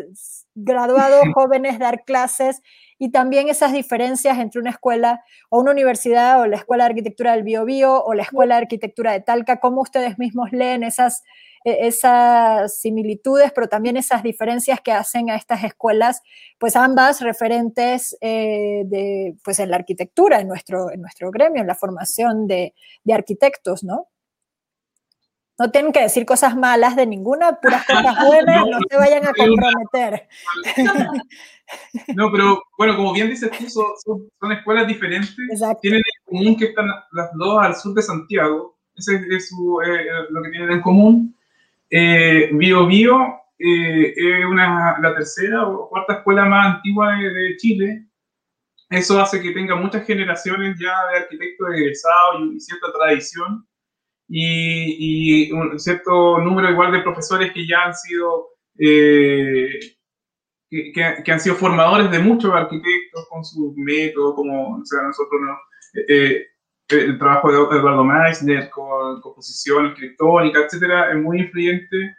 graduados 0.54 1.24
jóvenes 1.34 1.80
dar 1.80 2.04
clases 2.04 2.62
y 2.98 3.12
también 3.12 3.48
esas 3.48 3.72
diferencias 3.72 4.38
entre 4.38 4.60
una 4.60 4.72
escuela 4.72 5.24
o 5.50 5.62
una 5.62 5.72
universidad 5.72 6.42
o 6.42 6.46
la 6.46 6.58
Escuela 6.58 6.84
de 6.84 6.90
Arquitectura 6.90 7.32
del 7.32 7.44
Bio, 7.44 7.64
Bio 7.64 8.04
o 8.04 8.14
la 8.14 8.24
Escuela 8.24 8.56
de 8.56 8.64
Arquitectura 8.64 9.14
de 9.14 9.22
Talca, 9.22 9.62
cómo 9.62 9.80
ustedes 9.80 10.20
mismos 10.20 10.52
leen 10.52 10.84
esas 10.84 11.24
esas 11.64 12.80
similitudes, 12.80 13.52
pero 13.54 13.68
también 13.68 13.98
esas 13.98 14.24
diferencias 14.24 14.82
que 14.82 14.92
hacen 14.92 15.30
a 15.30 15.36
estas 15.36 15.64
escuelas, 15.64 16.22
pues 16.58 16.76
ambas 16.76 17.22
referentes 17.22 18.18
eh, 18.22 18.84
de, 18.86 19.36
pues 19.44 19.60
en 19.60 19.72
la 19.72 19.78
arquitectura, 19.78 20.40
en 20.40 20.48
nuestro, 20.48 20.92
en 20.92 21.02
nuestro 21.02 21.32
gremio, 21.32 21.62
en 21.62 21.68
la 21.68 21.76
formación 21.76 22.48
de, 22.48 22.74
de 23.04 23.14
arquitectos, 23.14 23.84
¿no? 23.84 24.08
No 25.60 25.70
tienen 25.72 25.92
que 25.92 26.02
decir 26.02 26.26
cosas 26.26 26.56
malas 26.56 26.96
de 26.96 27.06
ninguna, 27.06 27.60
puras 27.60 27.86
cosas 27.86 28.16
buenas, 28.26 28.66
no, 28.66 28.78
se 28.90 28.98
vayan 28.98 29.28
a 29.28 29.34
comprometer. 29.34 30.28
No, 32.16 32.32
pero 32.32 32.64
bueno, 32.78 32.96
como 32.96 33.14
bien 33.14 33.30
dices 33.30 33.52
tú, 33.52 33.70
son, 33.70 34.30
son, 34.40 34.52
escuelas 34.54 34.88
diferentes. 34.88 35.36
Tienen 35.82 36.02
en 36.02 36.26
común 36.26 36.58
que 36.58 36.66
están 36.66 36.88
las 37.12 37.30
dos 37.36 37.62
al 37.62 37.76
sur 37.76 37.94
de 37.94 38.02
Santiago. 38.02 38.78
Ese 38.96 39.22
es, 39.30 39.50
su, 39.50 39.82
eh, 39.82 40.06
lo 40.30 40.42
que 40.42 40.50
tienen 40.50 40.72
en 40.72 40.82
común. 40.82 41.38
Eh, 41.90 42.50
Bio 42.54 42.86
Bio 42.86 43.40
eh, 43.58 44.14
es 44.16 44.46
una, 44.46 44.98
la 45.02 45.16
tercera 45.16 45.68
o 45.68 45.90
cuarta 45.90 46.16
escuela 46.16 46.46
más 46.46 46.76
antigua 46.76 47.16
de, 47.16 47.58
Chile. 47.58 48.06
Eso 48.90 49.20
hace 49.20 49.42
que 49.42 49.52
tenga 49.52 49.76
muchas 49.76 50.06
generaciones 50.06 50.78
ya 50.80 50.96
de 51.12 51.18
arquitectos 51.20 51.68
egresados 51.76 52.42
y, 52.56 52.60
cierta 52.60 52.92
tradición 52.94 53.68
y, 54.28 55.52
un 55.52 55.80
cierto 55.80 56.40
número 56.40 56.72
igual 56.72 56.92
de 56.92 57.02
profesores 57.02 57.52
que 57.54 57.68
ya 57.68 57.84
han 57.86 57.94
sido 57.94 58.50
eh, 58.78 59.80
que, 60.70 61.32
han 61.32 61.40
sido 61.40 61.56
formadores 61.56 62.12
de 62.12 62.20
muchos 62.20 62.54
arquitectos 62.54 63.28
con 63.30 63.44
su 63.44 63.74
método, 63.76 64.36
como 64.36 64.78
o 64.78 64.86
sea, 64.86 65.02
nosotros 65.02 65.42
no, 65.42 65.58
eh, 66.08 66.48
el 66.90 67.18
trabajo 67.18 67.52
de 67.52 67.78
Eduardo 67.78 68.04
Meissner 68.04 68.70
con 68.70 69.22
composición 69.22 69.88
arquitectónica, 69.88 70.60
etcétera, 70.60 71.12
es 71.12 71.18
muy 71.18 71.42
influyente. 71.42 72.16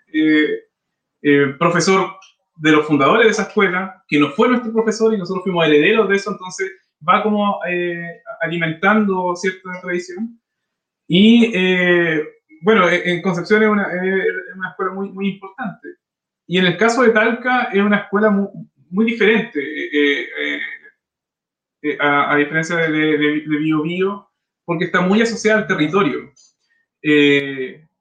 Eh, 1.22 1.54
profesor 1.58 2.16
de 2.56 2.72
los 2.72 2.86
fundadores 2.86 3.26
de 3.26 3.30
esa 3.30 3.42
escuela, 3.42 4.02
que 4.08 4.18
no 4.18 4.30
fue 4.30 4.48
nuestro 4.48 4.72
profesor 4.72 5.12
y 5.12 5.18
nosotros 5.18 5.44
fuimos 5.44 5.66
herederos 5.66 6.08
de 6.08 6.16
eso, 6.16 6.30
entonces 6.30 6.70
va 7.06 7.22
como 7.22 7.60
eh, 7.68 8.22
alimentando 8.40 9.34
cierta 9.36 9.80
tradición. 9.82 10.40
Y 11.06 11.52
eh, 11.54 12.22
bueno, 12.62 12.88
en 12.88 13.20
Concepción 13.22 13.62
es 13.62 13.68
una, 13.68 13.88
una, 14.56 14.70
escuela 14.70 14.92
muy, 14.92 15.10
muy 15.10 15.28
importante. 15.30 15.88
Y 16.46 16.58
en 16.58 16.66
el 16.66 16.76
caso 16.76 17.02
de 17.02 17.10
Talca 17.10 17.64
es 17.72 17.82
una 17.82 17.98
escuela 17.98 18.30
muy, 18.30 18.48
muy 18.90 19.04
diferente, 19.04 19.60
a, 21.98 22.32
a, 22.32 22.36
diferencia 22.36 22.76
de, 22.76 22.90
de, 22.90 23.16
de 23.16 23.56
Bio, 23.58 23.82
Bio 23.82 24.29
porque 24.70 24.84
está 24.84 25.00
muy 25.00 25.20
asociada 25.20 25.62
al 25.62 25.66
territorio. 25.66 26.30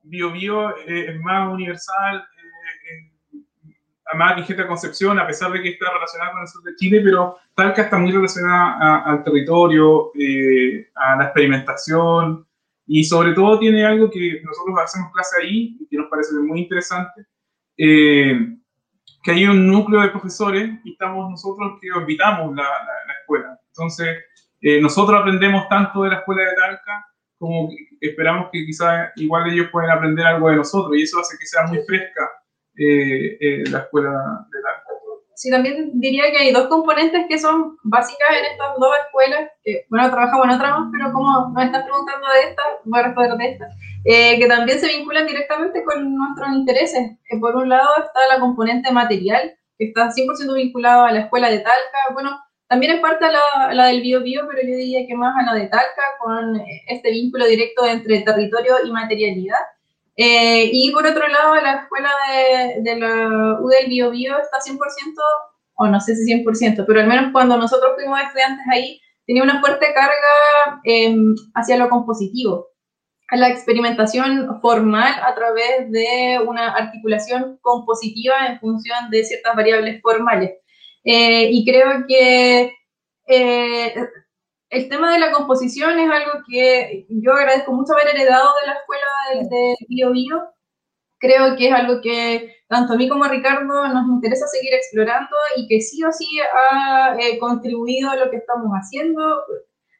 Bio 0.03 0.32
Bio 0.32 0.78
es 0.86 1.20
más 1.20 1.51
universal, 1.51 2.24
más 4.15 4.36
vigente 4.36 4.61
a 4.61 4.67
Concepción, 4.67 5.17
a 5.17 5.26
pesar 5.26 5.51
de 5.51 5.63
que 5.63 5.70
está 5.70 5.91
relacionada 5.91 6.32
con 6.32 6.41
el 6.41 6.47
sur 6.47 6.61
de 6.61 6.76
Chile, 6.76 7.01
pero 7.03 7.38
Talca 7.55 7.82
está 7.82 7.97
muy 7.97 8.11
relacionada 8.11 8.99
al 8.99 9.24
territorio, 9.24 10.11
eh, 10.13 10.91
a 10.93 11.15
la 11.15 11.24
experimentación, 11.24 12.45
y 12.86 13.03
sobre 13.03 13.34
todo 13.34 13.57
tiene 13.57 13.84
algo 13.84 14.11
que 14.11 14.39
nosotros 14.43 14.78
hacemos 14.84 15.11
clase 15.11 15.38
ahí, 15.41 15.76
que 15.89 15.97
nos 15.97 16.07
parece 16.07 16.36
muy 16.36 16.59
interesante, 16.59 17.26
eh, 17.80 18.55
que 19.24 19.32
hay 19.32 19.47
un 19.47 19.65
núcleo 19.65 20.01
de 20.01 20.09
profesores 20.09 20.70
y 20.84 20.91
estamos 20.91 21.32
nosotros 21.32 21.80
que 21.82 21.91
orbitamos 21.91 22.55
la, 22.55 22.61
la, 22.61 23.13
escuela. 23.22 23.59
Entonces, 23.70 24.20
eh, 24.62 24.82
nosotros 24.82 25.20
aprendemos 25.20 25.68
tanto 25.70 26.03
de 26.03 26.10
la 26.10 26.18
escuela 26.18 26.43
de 26.43 26.55
Talca 26.55 27.05
como 27.38 27.70
esperamos 28.01 28.49
que 28.51 28.66
quizás 28.66 29.12
igual 29.16 29.49
ellos 29.49 29.68
pueden 29.72 29.89
aprender 29.89 30.26
algo 30.26 30.49
de 30.49 30.57
nosotros 30.57 30.97
y 30.97 31.03
eso 31.03 31.20
hace 31.20 31.38
que 31.38 31.45
sea 31.45 31.64
muy 31.64 31.80
fresca 31.80 32.30
eh, 32.78 33.38
eh, 33.39 33.64
la 33.70 33.80
escuela 33.80 34.12
de 34.12 34.62
la 34.62 34.80
Sí, 35.39 35.49
también 35.49 35.91
diría 35.93 36.30
que 36.32 36.38
hay 36.38 36.51
dos 36.51 36.68
componentes 36.68 37.26
que 37.30 37.39
son 37.39 37.78
básicas 37.84 38.28
en 38.30 38.51
estas 38.51 38.76
dos 38.78 38.93
escuelas, 39.05 39.49
que, 39.64 39.86
bueno, 39.89 40.12
trabajamos 40.12 40.47
en 40.47 40.51
otras 40.51 40.72
más, 40.72 40.89
pero 40.91 41.14
como 41.14 41.53
nos 41.53 41.64
están 41.64 41.86
preguntando 41.86 42.28
de 42.28 42.49
esta, 42.49 42.62
voy 42.84 42.99
a 42.99 43.03
responder 43.03 43.38
de 43.38 43.49
esta, 43.53 43.66
eh, 44.03 44.38
que 44.38 44.47
también 44.47 44.82
se 44.82 44.89
vinculan 44.89 45.26
directamente 45.26 45.82
con 45.86 46.14
nuestros 46.14 46.49
intereses. 46.49 47.18
Que 47.24 47.38
por 47.38 47.55
un 47.55 47.70
lado 47.70 47.88
está 47.99 48.20
la 48.28 48.41
componente 48.41 48.91
material, 48.91 49.55
que 49.78 49.86
está 49.86 50.10
100% 50.10 50.55
vinculado 50.55 51.05
a 51.05 51.14
la 51.14 51.22
escuela 51.22 51.49
de 51.49 51.60
Talca, 51.60 52.14
bueno, 52.14 52.38
también 52.70 52.93
es 52.93 53.01
parte 53.01 53.26
la, 53.32 53.74
la 53.74 53.88
del 53.88 54.01
bio, 54.01 54.22
bio 54.22 54.47
pero 54.47 54.61
yo 54.61 54.78
diría 54.78 55.07
que 55.07 55.15
más 55.15 55.36
a 55.36 55.43
la 55.43 55.59
de 55.59 55.67
Talca, 55.67 56.03
con 56.20 56.61
este 56.88 57.09
vínculo 57.09 57.47
directo 57.47 57.86
entre 57.86 58.22
territorio 58.22 58.76
y 58.86 58.91
materialidad. 58.91 59.59
Eh, 60.15 60.70
y 60.72 60.91
por 60.91 61.05
otro 61.05 61.28
lado, 61.28 61.55
la 61.55 61.82
escuela 61.82 62.11
de, 62.30 62.82
de 62.84 62.99
la 62.99 63.57
U 63.59 63.67
del 63.70 63.88
Bio, 63.88 64.11
Bio 64.11 64.38
está 64.38 64.59
100%, 64.59 64.78
o 65.78 65.88
no 65.88 65.99
sé 65.99 66.15
si 66.15 66.32
100%, 66.32 66.84
pero 66.86 66.99
al 66.99 67.07
menos 67.07 67.32
cuando 67.32 67.57
nosotros 67.57 67.93
fuimos 67.95 68.20
estudiantes 68.22 68.65
ahí, 68.72 69.01
tenía 69.26 69.43
una 69.43 69.61
fuerte 69.61 69.88
carga 69.93 70.82
em, 70.84 71.34
hacia 71.55 71.78
lo 71.78 71.89
compositivo, 71.89 72.67
a 73.30 73.38
la 73.38 73.49
experimentación 73.49 74.59
formal 74.61 75.13
a 75.24 75.34
través 75.34 75.89
de 75.89 76.39
una 76.45 76.74
articulación 76.74 77.57
compositiva 77.61 78.47
en 78.47 78.59
función 78.59 79.09
de 79.09 79.24
ciertas 79.24 79.55
variables 79.55 80.01
formales. 80.01 80.51
Eh, 81.03 81.49
y 81.51 81.65
creo 81.65 82.05
que 82.07 82.73
eh, 83.27 83.95
el 84.69 84.89
tema 84.89 85.11
de 85.13 85.19
la 85.19 85.31
composición 85.31 85.99
es 85.99 86.11
algo 86.11 86.43
que 86.47 87.05
yo 87.09 87.33
agradezco 87.33 87.73
mucho 87.73 87.93
haber 87.93 88.15
heredado 88.15 88.49
de 88.61 88.67
la 88.67 88.73
escuela 88.73 89.49
de, 89.49 89.75
Bio 89.87 90.11
Bio. 90.11 90.43
Creo 91.19 91.55
que 91.57 91.67
es 91.67 91.73
algo 91.73 92.01
que 92.01 92.55
tanto 92.67 92.93
a 92.93 92.95
mí 92.97 93.09
como 93.09 93.25
a 93.25 93.29
Ricardo 93.29 93.87
nos 93.87 94.07
interesa 94.07 94.47
seguir 94.47 94.73
explorando 94.73 95.35
y 95.57 95.67
que 95.67 95.81
sí 95.81 96.03
o 96.03 96.11
sí 96.11 96.27
ha 96.53 97.15
eh, 97.19 97.37
contribuido 97.39 98.09
a 98.09 98.15
lo 98.15 98.29
que 98.29 98.37
estamos 98.37 98.71
haciendo. 98.71 99.43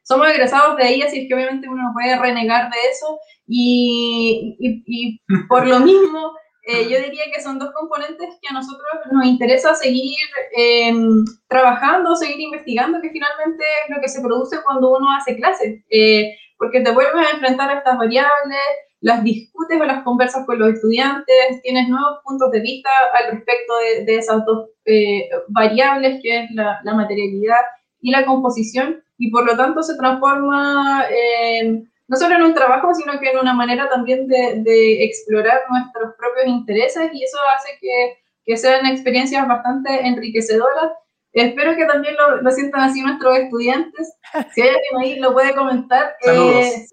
Somos 0.02 0.28
egresados 0.28 0.76
de 0.76 0.84
ahí, 0.84 1.02
así 1.02 1.28
que 1.28 1.34
obviamente 1.34 1.68
uno 1.68 1.82
no 1.82 1.92
puede 1.92 2.18
renegar 2.18 2.70
de 2.70 2.78
eso 2.90 3.18
y, 3.46 4.56
y 4.58 5.20
por 5.46 5.66
lo 5.66 5.80
mismo 5.80 6.32
eh, 6.62 6.88
yo 6.90 6.98
diría 6.98 7.24
que 7.34 7.42
son 7.42 7.58
dos 7.58 7.70
componentes 7.72 8.28
que 8.40 8.48
a 8.48 8.52
nosotros 8.52 8.86
nos 9.10 9.24
interesa 9.24 9.74
seguir 9.74 10.18
em, 10.52 11.24
trabajando, 11.48 12.14
seguir 12.16 12.40
investigando, 12.40 13.00
que 13.00 13.10
finalmente 13.10 13.64
es 13.84 13.96
lo 13.96 14.00
que 14.00 14.08
se 14.08 14.20
produce 14.20 14.58
cuando 14.64 14.96
uno 14.96 15.10
hace 15.16 15.36
clases, 15.36 15.82
eh, 15.90 16.36
porque 16.58 16.80
te 16.80 16.92
vuelves 16.92 17.26
a 17.26 17.30
enfrentar 17.30 17.70
a 17.70 17.78
estas 17.78 17.96
variables, 17.96 18.58
las 19.00 19.24
discutes 19.24 19.80
o 19.80 19.84
las 19.84 20.02
conversas 20.04 20.44
con 20.44 20.58
los 20.58 20.74
estudiantes, 20.74 21.62
tienes 21.62 21.88
nuevos 21.88 22.18
puntos 22.22 22.50
de 22.50 22.60
vista 22.60 22.90
al 23.14 23.32
respecto 23.32 23.72
de, 24.04 24.16
esas 24.16 24.44
dos 24.44 24.68
eh, 24.84 25.30
variables, 25.48 26.20
que 26.22 26.44
es 26.44 26.50
la, 26.50 26.80
la, 26.84 26.92
materialidad 26.92 27.62
y 28.02 28.10
la 28.10 28.26
composición, 28.26 29.02
y 29.16 29.30
por 29.30 29.46
lo 29.46 29.56
tanto 29.56 29.82
se 29.82 29.96
transforma 29.96 31.06
en 31.10 31.90
no 32.10 32.16
solo 32.16 32.34
en 32.34 32.42
un 32.42 32.54
trabajo, 32.54 32.92
sino 32.92 33.20
que 33.20 33.30
en 33.30 33.38
una 33.38 33.54
manera 33.54 33.88
también 33.88 34.26
de, 34.26 35.04
explorar 35.04 35.60
nuestros 35.70 36.16
propios 36.16 36.48
intereses 36.48 37.08
y 37.12 37.22
eso 37.22 37.38
hace 37.56 37.78
que, 37.80 38.18
que, 38.44 38.56
sean 38.56 38.84
experiencias 38.84 39.46
bastante 39.46 40.06
enriquecedoras. 40.06 40.90
Espero 41.32 41.76
que 41.76 41.86
también 41.86 42.16
lo, 42.16 42.42
lo, 42.42 42.50
sientan 42.50 42.80
así 42.80 43.00
nuestros 43.00 43.38
estudiantes. 43.38 44.12
Si 44.52 44.60
hay 44.60 44.70
alguien 44.70 44.98
ahí, 45.00 45.20
lo 45.20 45.32
puede 45.32 45.54
comentar. 45.54 46.16
Eh, 46.26 46.84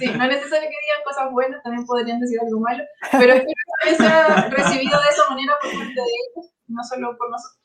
sí, 0.00 0.06
no 0.06 0.24
es 0.24 0.30
necesario 0.30 0.68
que 0.68 0.82
digan 0.86 1.04
cosas 1.04 1.30
buenas, 1.30 1.62
también 1.62 1.86
podrían 1.86 2.18
decir 2.18 2.40
algo 2.40 2.58
malo, 2.58 2.82
pero 3.12 3.34
espero 3.34 3.54
que 3.84 3.94
sea 3.94 4.48
recibido 4.50 4.98
de 4.98 5.08
esa 5.08 5.30
manera 5.30 5.52
por 5.62 5.70
parte 5.70 5.94
de 5.94 6.00
ellos, 6.00 6.52
no 6.66 6.82
solo 6.82 7.16
por 7.16 7.30
nosotros. 7.30 7.61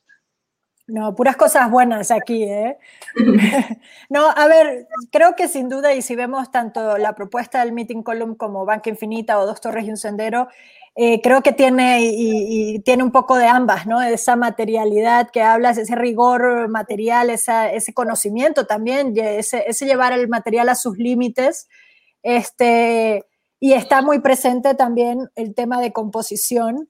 No, 0.88 1.14
puras 1.16 1.36
cosas 1.36 1.70
buenas 1.70 2.12
aquí, 2.12 2.44
¿eh? 2.44 2.78
no, 4.10 4.30
a 4.30 4.48
ver, 4.48 4.88
creo 5.12 5.36
que 5.36 5.50
sin 5.50 5.68
duda, 5.68 5.94
y 5.94 6.02
si 6.02 6.16
vemos 6.16 6.50
tanto 6.50 6.98
la 6.98 7.14
propuesta 7.14 7.60
del 7.60 7.74
Meeting 7.74 8.04
Column 8.04 8.36
como 8.36 8.66
Banca 8.66 8.90
Infinita 8.90 9.38
o 9.38 9.46
Dos 9.46 9.60
Torres 9.60 9.86
y 9.86 9.90
un 9.90 9.98
Sendero, 9.98 10.48
eh, 10.96 11.22
creo 11.22 11.44
que 11.44 11.52
tiene, 11.52 12.00
y, 12.02 12.80
tiene 12.80 13.04
un 13.04 13.12
poco 13.12 13.38
de 13.38 13.48
ambas, 13.48 13.86
¿no? 13.86 14.02
Esa 14.02 14.38
materialidad 14.38 15.30
que 15.30 15.42
hablas, 15.44 15.78
ese 15.78 15.96
rigor 15.96 16.70
material, 16.70 17.30
ese 17.30 17.94
conocimiento 17.94 18.66
también, 18.66 19.14
ese, 19.16 19.66
ese, 19.68 19.86
llevar 19.86 20.14
el 20.14 20.30
material 20.30 20.70
a 20.70 20.76
sus 20.76 20.98
límites, 20.98 21.68
este, 22.24 23.26
y 23.60 23.74
está 23.74 24.02
muy 24.02 24.20
presente 24.20 24.74
también 24.74 25.30
el 25.36 25.54
tema 25.54 25.82
de 25.82 25.92
composición, 25.92 26.88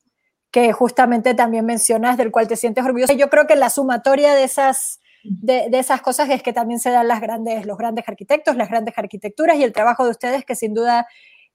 que 0.51 0.71
justamente 0.71 1.33
también 1.33 1.65
mencionas, 1.65 2.17
del 2.17 2.31
cual 2.31 2.47
te 2.47 2.55
sientes 2.55 2.83
orgulloso. 2.83 3.13
Yo 3.13 3.29
creo 3.29 3.47
que 3.47 3.55
la 3.55 3.69
sumatoria 3.69 4.33
de 4.33 4.43
esas, 4.43 5.01
de, 5.23 5.69
esas 5.73 6.01
cosas 6.01 6.29
es 6.29 6.41
que 6.41 6.53
también 6.53 6.79
se 6.79 6.89
dan 6.89 7.07
las 7.07 7.21
grandes, 7.21 7.65
los 7.65 7.77
grandes 7.77 8.07
arquitectos, 8.07 8.55
las 8.55 8.69
grandes 8.69 8.97
arquitecturas 8.97 9.57
y 9.57 9.63
el 9.63 9.73
trabajo 9.73 10.05
de 10.05 10.11
ustedes 10.11 10.45
que 10.45 10.55
sin 10.55 10.73
duda, 10.73 11.07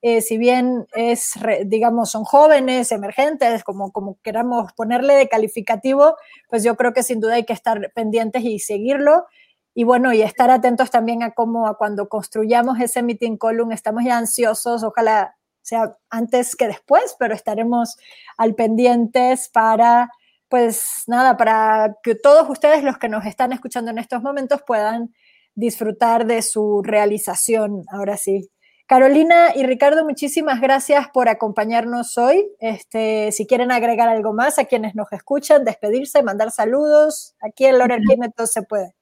eh, 0.03 0.20
si 0.20 0.36
bien 0.36 0.86
es, 0.95 1.32
digamos, 1.64 2.11
son 2.11 2.24
jóvenes, 2.24 2.93
emergentes, 2.93 3.64
como, 3.64 3.93
como 3.93 4.18
queramos 4.22 4.72
ponerle 4.74 5.14
de 5.14 5.28
calificativo, 5.28 6.16
pues 6.51 6.62
yo 6.62 6.76
creo 6.76 6.93
que 6.93 7.03
sin 7.03 7.20
duda 7.20 7.34
hay 7.34 7.45
que 7.45 7.55
estar 7.55 7.93
pendientes 7.95 8.45
y 8.45 8.59
seguirlo. 8.59 9.26
Y 9.74 9.84
bueno, 9.84 10.12
y 10.12 10.20
estar 10.20 10.51
atentos 10.51 10.90
también 10.90 11.22
a 11.22 11.30
cómo 11.30 11.66
a 11.66 11.78
cuando 11.78 12.11
construyamos 12.11 12.78
ese 12.78 13.03
meeting 13.03 13.38
column, 13.38 13.72
estamos 13.72 14.05
ya 14.05 14.18
ansiosos, 14.18 14.84
ojalá 14.84 15.34
sea 15.62 15.96
antes 16.10 16.56
que 16.56 16.66
después, 16.66 17.16
pero 17.18 17.34
estaremos 17.34 17.96
al 18.36 18.54
pendientes 18.54 19.48
para, 19.48 20.10
pues 20.48 21.04
nada, 21.06 21.36
para 21.36 21.96
que 22.02 22.14
todos 22.14 22.48
ustedes 22.50 22.84
los 22.84 22.98
que 22.98 23.08
nos 23.08 23.24
están 23.24 23.52
escuchando 23.52 23.90
en 23.90 23.98
estos 23.98 24.22
momentos 24.22 24.62
puedan 24.66 25.14
disfrutar 25.54 26.26
de 26.26 26.42
su 26.42 26.82
realización. 26.82 27.84
Ahora 27.90 28.16
sí. 28.16 28.50
Carolina 28.86 29.52
y 29.54 29.64
Ricardo, 29.64 30.04
muchísimas 30.04 30.60
gracias 30.60 31.08
por 31.14 31.28
acompañarnos 31.28 32.18
hoy. 32.18 32.50
Este, 32.58 33.32
si 33.32 33.46
quieren 33.46 33.72
agregar 33.72 34.08
algo 34.08 34.34
más 34.34 34.58
a 34.58 34.66
quienes 34.66 34.94
nos 34.94 35.10
escuchan, 35.12 35.64
despedirse, 35.64 36.22
mandar 36.22 36.50
saludos, 36.50 37.34
aquí 37.40 37.64
en 37.64 37.78
Lorel 37.78 38.02
todo 38.36 38.46
se 38.46 38.62
puede. 38.62 38.94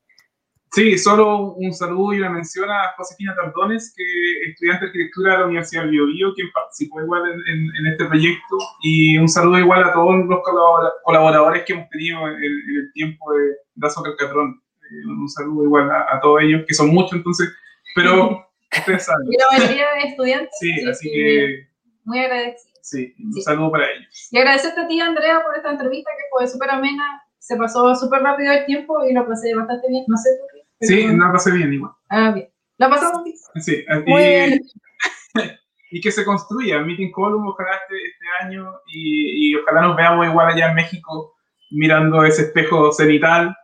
Sí, 0.73 0.97
solo 0.99 1.55
un 1.55 1.73
saludo 1.73 2.15
y 2.15 2.19
una 2.19 2.31
mención 2.31 2.71
a 2.71 2.95
Josefina 2.97 3.35
Tardones, 3.35 3.93
que 3.97 4.05
es 4.05 4.51
estudiante 4.51 4.85
de 4.85 4.89
arquitectura 4.91 5.33
de 5.33 5.39
la 5.39 5.45
Universidad 5.47 5.83
del 5.83 5.91
Biobío, 5.91 6.33
quien 6.35 6.53
participó 6.53 7.01
igual 7.01 7.23
en, 7.29 7.87
este 7.87 8.05
proyecto, 8.05 8.57
y 8.83 9.19
un 9.19 9.29
saludo 9.29 9.59
igual 9.59 9.83
a 9.83 9.93
todos 9.93 10.15
los 10.27 10.41
colaboradores 11.03 11.65
que 11.65 11.73
hemos 11.73 11.89
tenido 11.89 12.29
en, 12.29 12.35
el 12.37 12.93
tiempo 12.95 13.33
de 13.33 13.57
Dazo 13.75 14.01
Calcatrón. 14.03 14.63
Eh, 14.83 15.07
un 15.07 15.29
saludo 15.29 15.65
igual 15.65 15.91
a, 15.91 16.21
todos 16.21 16.43
ellos, 16.43 16.63
que 16.69 16.75
son 16.75 16.91
muchos, 16.91 17.15
entonces, 17.15 17.53
pero 17.97 18.47
ustedes 18.79 19.05
saben. 19.05 19.27
Y 19.29 19.37
la 19.37 19.59
mayoría 19.59 19.87
de 19.95 20.09
estudiantes. 20.09 20.57
Sí, 20.61 20.89
así 20.89 21.11
que... 21.11 21.69
Muy 22.05 22.21
agradecido. 22.21 22.71
Sí, 22.81 23.15
un 23.19 23.43
saludo 23.43 23.73
para 23.73 23.91
ellos. 23.91 24.29
Y 24.31 24.39
agradecerte 24.39 24.81
a 24.81 24.89
ti, 24.89 25.01
Andrea, 25.01 25.43
por 25.45 25.57
esta 25.57 25.71
entrevista 25.71 26.11
que 26.17 26.25
fue 26.31 26.47
súper 26.47 26.71
amena. 26.71 27.23
Se 27.39 27.57
pasó 27.57 27.95
súper 27.95 28.23
rápido 28.23 28.53
el 28.53 28.67
tiempo 28.67 29.05
y 29.05 29.13
lo 29.13 29.27
pasé 29.27 29.55
bastante 29.55 29.89
bien. 29.89 30.05
No 30.07 30.17
sé 30.17 30.31
por 30.41 30.51
qué. 30.53 30.60
Sí, 30.81 31.07
no 31.07 31.33
pasé 31.33 31.53
bien 31.53 31.73
igual. 31.73 31.93
Ah, 32.09 32.31
bien. 32.33 32.49
¿La 32.79 32.89
pasamos 32.89 33.23
bien? 33.25 33.37
Sí, 33.63 33.85
y, 34.07 34.61
y 35.91 36.01
que 36.01 36.11
se 36.11 36.25
construya 36.25 36.79
Meeting 36.79 37.13
Column 37.13 37.47
ojalá 37.47 37.73
este, 37.75 37.97
este 37.97 38.27
año 38.43 38.73
y, 38.87 39.51
y, 39.51 39.55
ojalá 39.57 39.83
nos 39.83 39.97
veamos 39.97 40.27
igual 40.27 40.49
allá 40.49 40.71
en 40.71 40.77
México 40.77 41.35
mirando 41.71 42.25
ese 42.25 42.43
espejo 42.43 42.93
cenital 42.93 43.55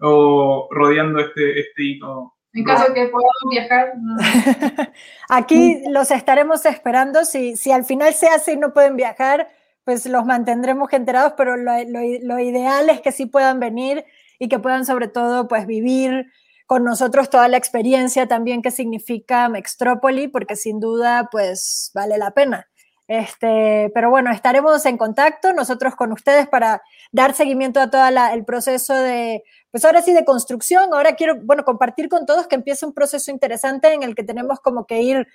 o 0.00 0.68
rodeando 0.70 1.20
este, 1.20 1.60
este 1.60 1.82
hito. 1.82 2.34
En 2.54 2.64
caso 2.64 2.88
de 2.88 2.94
que 2.94 3.06
podamos 3.06 3.32
viajar. 3.50 3.92
Aquí 5.28 5.82
los 5.90 6.10
estaremos 6.10 6.64
esperando. 6.66 7.24
Si, 7.24 7.56
si 7.56 7.72
al 7.72 7.84
final 7.84 8.14
se 8.14 8.28
hace 8.28 8.52
y 8.52 8.56
no 8.56 8.72
pueden 8.72 8.96
viajar, 8.96 9.48
pues 9.84 10.06
los 10.06 10.24
mantendremos 10.24 10.92
enterados, 10.92 11.34
pero 11.36 11.56
lo, 11.56 11.72
lo, 11.88 12.00
lo 12.22 12.38
ideal 12.38 12.88
es 12.90 13.00
que 13.00 13.12
sí 13.12 13.26
puedan 13.26 13.58
venir 13.60 14.04
y 14.38 14.48
que 14.48 14.58
puedan 14.58 14.86
sobre 14.86 15.08
todo 15.08 15.48
pues 15.48 15.66
vivir 15.66 16.32
con 16.66 16.84
nosotros 16.84 17.30
toda 17.30 17.48
la 17.48 17.56
experiencia 17.56 18.26
también 18.26 18.62
que 18.62 18.70
significa 18.70 19.48
Mextrópoli, 19.48 20.28
porque 20.28 20.56
sin 20.56 20.80
duda, 20.80 21.28
pues 21.30 21.90
vale 21.94 22.18
la 22.18 22.32
pena. 22.32 22.68
Este, 23.06 23.90
pero 23.94 24.08
bueno, 24.08 24.30
estaremos 24.32 24.86
en 24.86 24.96
contacto 24.96 25.52
nosotros 25.52 25.94
con 25.94 26.12
ustedes 26.12 26.48
para 26.48 26.82
dar 27.12 27.34
seguimiento 27.34 27.80
a 27.80 27.90
todo 27.90 28.02
el 28.08 28.44
proceso 28.46 28.94
de, 28.94 29.44
pues 29.70 29.84
ahora 29.84 30.00
sí, 30.00 30.14
de 30.14 30.24
construcción. 30.24 30.94
Ahora 30.94 31.14
quiero, 31.14 31.36
bueno, 31.42 31.64
compartir 31.64 32.08
con 32.08 32.24
todos 32.24 32.46
que 32.46 32.54
empieza 32.54 32.86
un 32.86 32.94
proceso 32.94 33.30
interesante 33.30 33.92
en 33.92 34.02
el 34.02 34.14
que 34.14 34.24
tenemos 34.24 34.60
como 34.60 34.86
que 34.86 35.02
ir 35.02 35.26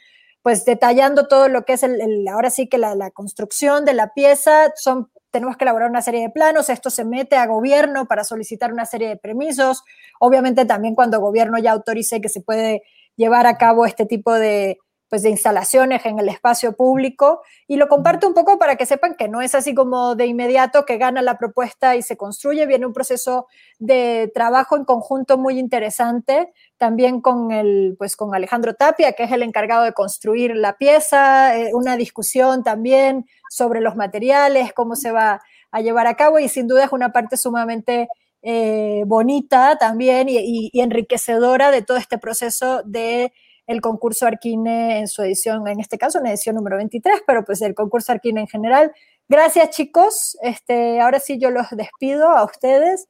pues 0.41 0.65
detallando 0.65 1.27
todo 1.27 1.49
lo 1.49 1.65
que 1.65 1.73
es 1.73 1.83
el, 1.83 2.27
ahora 2.27 2.49
sí 2.49 2.67
que 2.67 2.77
la, 2.77 2.95
la, 2.95 3.11
construcción 3.11 3.85
de 3.85 3.93
la 3.93 4.13
pieza, 4.13 4.71
son 4.75 5.11
tenemos 5.31 5.57
que 5.57 5.65
elaborar 5.65 5.89
una 5.89 6.01
serie 6.01 6.21
de 6.21 6.29
planos, 6.29 6.69
esto 6.69 6.89
se 6.89 7.05
mete 7.05 7.35
a 7.35 7.45
gobierno 7.45 8.05
para 8.07 8.23
solicitar 8.23 8.73
una 8.73 8.85
serie 8.85 9.09
de 9.09 9.17
permisos, 9.17 9.83
obviamente 10.19 10.65
también 10.65 10.95
cuando 10.95 11.19
gobierno 11.19 11.57
ya 11.59 11.71
autorice 11.71 12.21
que 12.21 12.29
se 12.29 12.41
puede 12.41 12.83
llevar 13.15 13.47
a 13.47 13.57
cabo 13.57 13.85
este 13.85 14.05
tipo 14.05 14.33
de, 14.33 14.77
pues, 15.09 15.23
de 15.23 15.29
instalaciones 15.29 16.05
en 16.05 16.19
el 16.19 16.29
espacio 16.29 16.73
público. 16.73 17.41
Y 17.67 17.77
lo 17.77 17.87
comparto 17.87 18.27
un 18.27 18.33
poco 18.33 18.59
para 18.59 18.75
que 18.75 18.85
sepan 18.85 19.15
que 19.15 19.27
no 19.27 19.41
es 19.41 19.55
así 19.55 19.73
como 19.73 20.15
de 20.15 20.27
inmediato 20.27 20.85
que 20.85 20.97
gana 20.97 21.21
la 21.21 21.37
propuesta 21.37 21.95
y 21.95 22.01
se 22.01 22.15
construye, 22.15 22.65
viene 22.65 22.85
un 22.85 22.93
proceso 22.93 23.47
de 23.79 24.31
trabajo 24.33 24.77
en 24.77 24.85
conjunto 24.85 25.37
muy 25.37 25.57
interesante, 25.59 26.53
también 26.77 27.21
con, 27.21 27.51
el, 27.51 27.95
pues, 27.97 28.15
con 28.15 28.33
Alejandro 28.35 28.75
Tapia, 28.75 29.13
que 29.13 29.23
es 29.23 29.31
el 29.31 29.43
encargado 29.43 29.83
de 29.83 29.93
construir 29.93 30.55
la 30.55 30.77
pieza, 30.77 31.57
eh, 31.57 31.71
una 31.73 31.97
discusión 31.97 32.63
también 32.63 33.25
sobre 33.49 33.81
los 33.81 33.95
materiales, 33.95 34.73
cómo 34.73 34.95
se 34.95 35.11
va 35.11 35.41
a 35.71 35.81
llevar 35.81 36.07
a 36.07 36.15
cabo. 36.15 36.39
Y 36.39 36.49
sin 36.49 36.67
duda 36.67 36.85
es 36.85 36.91
una 36.91 37.11
parte 37.11 37.35
sumamente 37.35 38.07
eh, 38.41 39.03
bonita 39.05 39.77
también 39.77 40.27
y, 40.29 40.71
enriquecedora 40.73 41.71
de 41.71 41.81
todo 41.81 41.97
este 41.97 42.17
proceso 42.17 42.83
de 42.85 43.33
el 43.69 43.81
concurso 43.81 44.25
Arquine 44.25 44.97
en 44.97 45.07
su 45.07 45.21
edición, 45.21 45.67
en 45.67 45.79
este 45.79 45.99
caso, 45.99 46.17
en 46.17 46.25
edición 46.25 46.55
número 46.55 46.77
23, 46.77 47.21
pero 47.27 47.45
pues 47.45 47.61
el 47.61 47.75
concurso 47.75 48.11
Arquine 48.11 48.41
en 48.41 48.47
general. 48.47 48.91
Gracias 49.27 49.69
chicos, 49.69 50.35
este, 50.41 50.99
ahora 50.99 51.19
sí 51.19 51.37
yo 51.37 51.51
los 51.51 51.69
despido 51.69 52.29
a 52.29 52.43
ustedes 52.43 53.07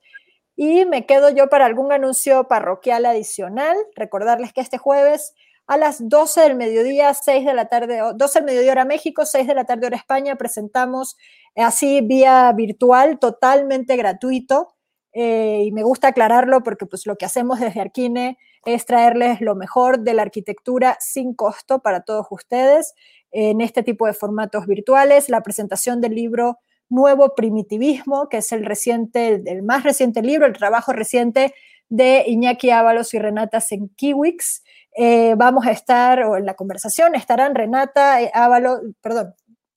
y 0.58 0.84
me 0.84 1.06
quedo 1.06 1.30
yo 1.30 1.48
para 1.48 1.66
algún 1.66 1.94
anuncio 1.94 2.50
parroquial 2.50 3.06
adicional. 3.06 3.78
Recordarles 3.96 4.52
que 4.52 4.60
este 4.60 4.78
jueves 4.78 5.34
a 5.66 5.78
las 5.78 6.10
12 6.10 6.42
del 6.42 6.56
mediodía, 6.56 7.14
6 7.14 7.46
de 7.46 7.54
la 7.54 7.70
tarde, 7.70 8.02
12 8.14 8.40
del 8.40 8.46
mediodía 8.46 8.74
hora 8.74 8.84
México, 8.84 9.26
6 9.26 9.48
de 9.48 9.56
la 9.56 9.64
tarde 9.64 9.88
hora 9.88 9.96
España, 9.96 10.36
presentamos 10.36 11.16
eh, 11.56 11.62
así 11.62 12.02
vía 12.02 12.52
virtual, 12.52 13.18
totalmente 13.18 13.96
gratuito. 13.96 14.76
Eh, 15.14 15.64
y 15.66 15.72
me 15.72 15.84
gusta 15.84 16.10
aclararlo 16.10 16.64
porque 16.64 16.86
pues 16.86 17.08
lo 17.08 17.16
que 17.16 17.26
hacemos 17.26 17.62
desde 17.62 17.80
Arquine 17.80 18.38
es 18.66 18.86
traerles 18.86 19.42
lo 19.42 19.56
mejor 19.56 20.00
de 20.00 20.14
la 20.14 20.22
arquitectura 20.24 20.98
sin 21.00 21.34
costo 21.34 21.80
para 21.80 22.02
todos 22.02 22.28
ustedes 22.30 22.94
en 23.32 23.62
este 23.62 23.84
tipo 23.84 24.08
de 24.08 24.14
formatos 24.14 24.66
virtuales, 24.66 25.30
la 25.30 25.42
presentación 25.42 26.02
del 26.02 26.16
libro 26.16 26.60
Nuevo 26.90 27.36
Primitivismo, 27.36 28.28
que 28.30 28.38
es 28.38 28.52
el 28.52 28.66
reciente, 28.66 29.42
el 29.46 29.62
más 29.62 29.84
reciente 29.84 30.22
libro, 30.22 30.48
el 30.48 30.54
trabajo 30.54 30.92
reciente 30.92 31.54
de 31.88 32.24
Iñaki 32.28 32.72
Ábalos 32.72 33.14
y 33.14 33.20
Renata 33.20 33.62
Senkiewicz, 33.62 34.64
eh, 34.96 35.36
vamos 35.38 35.66
a 35.66 35.72
estar, 35.72 36.24
o 36.24 36.38
en 36.38 36.46
la 36.46 36.56
conversación 36.56 37.16
estarán 37.16 37.56
Renata 37.56 38.22
eh, 38.22 38.32
Ábalos, 38.34 38.82
perdón, 39.02 39.36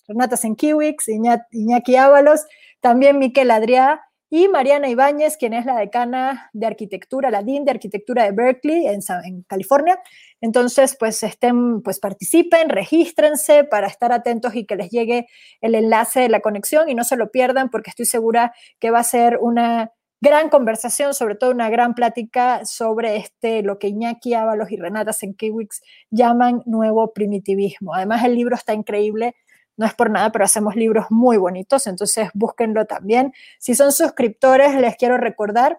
Renata 0.09 0.37
Senkiewicz, 0.37 1.09
Iñaki 1.09 1.97
Ábalos, 1.97 2.45
también 2.81 3.19
Miquel 3.19 3.51
Adrià 3.51 4.01
y 4.35 4.49
Mariana 4.49 4.89
Ibáñez, 4.89 5.37
quien 5.37 5.53
es 5.53 5.67
la 5.67 5.77
decana 5.77 6.49
de 6.55 6.67
arquitectura, 6.67 7.31
la 7.31 7.43
DIN 7.43 7.67
de 7.67 7.73
arquitectura 7.73 8.25
de 8.25 8.33
Berkeley 8.33 8.87
en, 8.87 9.01
en, 9.25 9.43
California. 9.43 10.01
Entonces, 10.41 10.97
pues 10.99 11.23
estén, 11.23 11.83
pues 11.83 12.01
participen, 12.01 12.71
regístrense 12.71 13.65
para 13.65 13.89
estar 13.89 14.11
atentos 14.11 14.55
y 14.55 14.65
que 14.65 14.77
les 14.77 14.89
llegue 14.89 15.27
el 15.61 15.75
enlace 15.75 16.21
de 16.21 16.31
la 16.31 16.41
conexión 16.41 16.89
y 16.89 16.95
no 16.95 17.05
se 17.05 17.19
lo 17.19 17.31
pierdan 17.31 17.69
porque 17.69 17.91
estoy 17.91 18.07
segura 18.07 18.55
que 18.79 18.91
va 18.91 19.01
a 19.01 19.05
ser 19.05 19.37
una 19.39 19.93
gran 20.23 20.49
conversación, 20.49 21.13
sobre 21.13 21.35
todo 21.35 21.51
una 21.51 21.69
gran 21.69 21.95
plática 21.95 22.65
sobre 22.65 23.17
este, 23.17 23.63
lo 23.63 23.79
que 23.79 23.89
Iñaki 23.89 24.33
Ábalos 24.33 24.71
y 24.71 24.77
Renata 24.77 25.13
Senkiewicz 25.13 25.83
llaman 26.11 26.63
nuevo 26.65 27.13
primitivismo. 27.13 27.93
Además, 27.93 28.25
el 28.25 28.37
libro 28.37 28.57
está 28.57 28.73
increíble, 28.73 29.35
no 29.77 29.87
es 29.87 29.95
por 29.95 30.11
nada, 30.11 30.31
pero 30.33 30.45
hacemos 30.45 30.77
libros 30.77 31.07
muy 31.11 31.37
bonitos, 31.37 31.87
entonces 31.87 32.29
búsquenlo 32.35 32.87
también. 32.87 33.33
Si 33.59 33.75
son 33.75 33.93
suscriptores, 33.93 34.75
les 34.75 34.97
quiero 34.97 35.17
recordar 35.17 35.79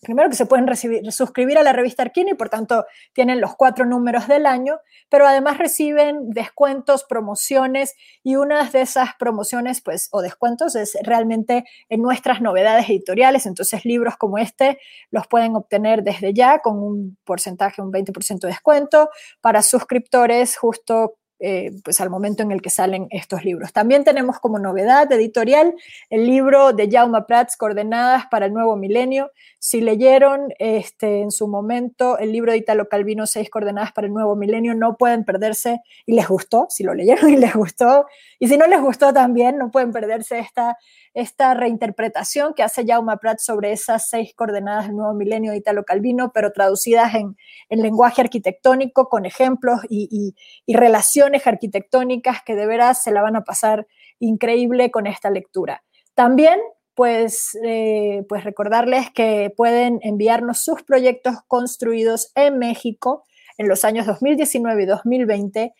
primero 0.00 0.30
que 0.30 0.36
se 0.36 0.46
pueden 0.46 0.66
recibir, 0.66 1.12
suscribir 1.12 1.58
a 1.58 1.62
la 1.62 1.72
revista 1.72 2.02
Arquini, 2.02 2.34
por 2.34 2.48
tanto 2.48 2.86
tienen 3.12 3.40
los 3.40 3.54
cuatro 3.56 3.84
números 3.84 4.28
del 4.28 4.46
año, 4.46 4.78
pero 5.08 5.26
además 5.26 5.58
reciben 5.58 6.30
descuentos, 6.30 7.04
promociones 7.04 7.94
y 8.22 8.36
unas 8.36 8.72
de 8.72 8.82
esas 8.82 9.10
promociones 9.18 9.80
pues, 9.82 10.08
o 10.12 10.22
descuentos 10.22 10.74
es 10.74 10.96
realmente 11.02 11.64
en 11.88 12.02
nuestras 12.02 12.40
novedades 12.40 12.88
editoriales, 12.88 13.46
entonces 13.46 13.84
libros 13.84 14.16
como 14.16 14.38
este 14.38 14.78
los 15.10 15.26
pueden 15.26 15.54
obtener 15.54 16.02
desde 16.02 16.32
ya 16.32 16.60
con 16.60 16.78
un 16.78 17.18
porcentaje, 17.24 17.82
un 17.82 17.92
20% 17.92 18.40
de 18.40 18.48
descuento 18.48 19.10
para 19.40 19.62
suscriptores 19.62 20.56
justo 20.56 21.16
eh, 21.40 21.72
pues 21.82 22.00
al 22.02 22.10
momento 22.10 22.42
en 22.42 22.52
el 22.52 22.60
que 22.60 22.68
salen 22.68 23.06
estos 23.10 23.44
libros. 23.44 23.72
También 23.72 24.04
tenemos 24.04 24.38
como 24.38 24.58
novedad 24.58 25.10
editorial 25.10 25.74
el 26.10 26.26
libro 26.26 26.74
de 26.74 26.90
Jaume 26.90 27.22
Prats, 27.22 27.56
Coordenadas 27.56 28.26
para 28.30 28.46
el 28.46 28.52
Nuevo 28.52 28.76
Milenio. 28.76 29.30
Si 29.58 29.80
leyeron 29.80 30.52
este, 30.58 31.22
en 31.22 31.30
su 31.30 31.48
momento 31.48 32.18
el 32.18 32.32
libro 32.32 32.52
de 32.52 32.58
Italo 32.58 32.88
Calvino, 32.88 33.26
Seis 33.26 33.48
Coordenadas 33.48 33.92
para 33.92 34.06
el 34.06 34.12
Nuevo 34.12 34.36
Milenio, 34.36 34.74
no 34.74 34.96
pueden 34.96 35.24
perderse, 35.24 35.80
y 36.04 36.12
les 36.12 36.28
gustó, 36.28 36.66
si 36.68 36.84
lo 36.84 36.92
leyeron 36.94 37.30
y 37.32 37.36
les 37.36 37.54
gustó, 37.54 38.06
y 38.38 38.48
si 38.48 38.58
no 38.58 38.66
les 38.66 38.80
gustó 38.80 39.12
también, 39.12 39.56
no 39.56 39.70
pueden 39.70 39.92
perderse 39.92 40.38
esta 40.38 40.76
esta 41.14 41.54
reinterpretación 41.54 42.54
que 42.54 42.62
hace 42.62 42.84
Jaume 42.86 43.16
Prat 43.18 43.38
sobre 43.40 43.72
esas 43.72 44.08
seis 44.08 44.32
coordenadas 44.34 44.86
del 44.86 44.96
nuevo 44.96 45.14
milenio 45.14 45.52
de 45.52 45.58
Italo 45.58 45.84
Calvino, 45.84 46.30
pero 46.32 46.52
traducidas 46.52 47.14
en, 47.14 47.36
lenguaje 47.68 48.22
arquitectónico 48.22 49.08
con 49.08 49.26
ejemplos 49.26 49.80
y, 49.88 50.34
relaciones 50.68 51.46
arquitectónicas 51.46 52.42
que 52.44 52.54
de 52.54 52.66
veras 52.66 53.02
se 53.02 53.10
la 53.10 53.22
van 53.22 53.36
a 53.36 53.44
pasar 53.44 53.86
increíble 54.18 54.90
con 54.90 55.06
esta 55.06 55.30
lectura. 55.30 55.82
También 56.14 56.60
pues, 56.94 57.56
eh, 57.64 58.24
pues 58.28 58.44
recordarles 58.44 59.10
que 59.10 59.52
pueden 59.56 60.00
enviarnos 60.02 60.62
sus 60.62 60.82
proyectos 60.82 61.36
construidos 61.46 62.30
en 62.34 62.58
México 62.58 63.24
en 63.60 63.68
los 63.68 63.84
años 63.84 64.06
2019 64.06 64.82
y 64.82 64.86
2020 64.86 65.74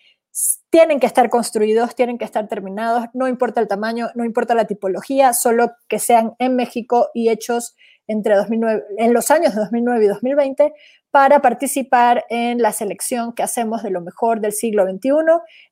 tienen 0.70 1.00
que 1.00 1.06
estar 1.06 1.28
construidos, 1.28 1.94
tienen 1.94 2.18
que 2.18 2.24
estar 2.24 2.46
terminados, 2.48 3.06
no 3.14 3.26
importa 3.28 3.60
el 3.60 3.68
tamaño, 3.68 4.08
no 4.14 4.24
importa 4.24 4.54
la 4.54 4.66
tipología, 4.66 5.32
solo 5.32 5.72
que 5.88 5.98
sean 5.98 6.34
en 6.38 6.56
México 6.56 7.08
y 7.14 7.30
hechos 7.30 7.74
entre 8.06 8.34
2009, 8.34 8.82
en 8.98 9.12
los 9.12 9.30
años 9.30 9.54
de 9.54 9.60
2009 9.60 10.04
y 10.04 10.08
2020 10.08 10.72
para 11.10 11.40
participar 11.40 12.24
en 12.28 12.58
la 12.58 12.72
selección 12.72 13.32
que 13.34 13.42
hacemos 13.42 13.82
de 13.82 13.90
lo 13.90 14.00
mejor 14.00 14.40
del 14.40 14.52
siglo 14.52 14.84
XXI, 14.84 15.10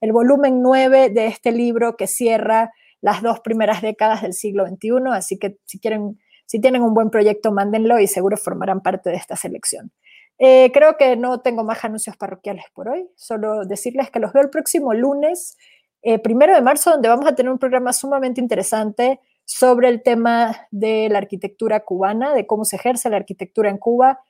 el 0.00 0.12
volumen 0.12 0.62
9 0.62 1.10
de 1.10 1.26
este 1.26 1.52
libro 1.52 1.96
que 1.96 2.06
cierra 2.06 2.72
las 3.00 3.22
dos 3.22 3.40
primeras 3.40 3.82
décadas 3.82 4.22
del 4.22 4.34
siglo 4.34 4.66
XXI, 4.66 4.90
así 5.12 5.38
que 5.38 5.58
si 5.64 5.78
quieren, 5.78 6.18
si 6.46 6.60
tienen 6.60 6.82
un 6.82 6.94
buen 6.94 7.10
proyecto, 7.10 7.52
mándenlo 7.52 8.00
y 8.00 8.08
seguro 8.08 8.36
formarán 8.36 8.82
parte 8.82 9.10
de 9.10 9.16
esta 9.16 9.36
selección. 9.36 9.92
Eh, 10.38 10.70
creo 10.72 10.96
que 10.96 11.16
no 11.16 11.40
tengo 11.40 11.64
más 11.64 11.84
anuncios 11.84 12.16
parroquiales 12.16 12.64
por 12.72 12.88
hoy, 12.88 13.08
solo 13.16 13.64
decirles 13.64 14.10
que 14.10 14.20
los 14.20 14.32
veo 14.32 14.44
el 14.44 14.50
próximo 14.50 14.94
lunes, 14.94 15.56
eh, 16.02 16.18
primero 16.20 16.54
de 16.54 16.62
marzo, 16.62 16.92
donde 16.92 17.08
vamos 17.08 17.26
a 17.26 17.34
tener 17.34 17.50
un 17.50 17.58
programa 17.58 17.92
sumamente 17.92 18.40
interesante 18.40 19.20
sobre 19.44 19.88
el 19.88 20.02
tema 20.02 20.68
de 20.70 21.08
la 21.08 21.18
arquitectura 21.18 21.80
cubana, 21.80 22.34
de 22.34 22.46
cómo 22.46 22.64
se 22.64 22.76
ejerce 22.76 23.10
la 23.10 23.16
arquitectura 23.16 23.70
en 23.70 23.78
Cuba. 23.78 24.20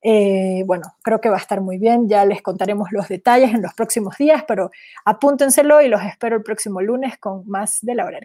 Eh, 0.00 0.62
bueno, 0.66 0.94
creo 1.02 1.20
que 1.20 1.28
va 1.28 1.36
a 1.36 1.40
estar 1.40 1.60
muy 1.60 1.78
bien, 1.78 2.08
ya 2.08 2.24
les 2.24 2.40
contaremos 2.42 2.92
los 2.92 3.08
detalles 3.08 3.52
en 3.52 3.60
los 3.62 3.74
próximos 3.74 4.16
días, 4.16 4.44
pero 4.46 4.70
apúntenselo 5.04 5.82
y 5.82 5.88
los 5.88 6.02
espero 6.02 6.36
el 6.36 6.42
próximo 6.44 6.80
lunes 6.80 7.18
con 7.18 7.42
más 7.48 7.80
de 7.82 7.94
la 7.94 8.04
hora. 8.06 8.20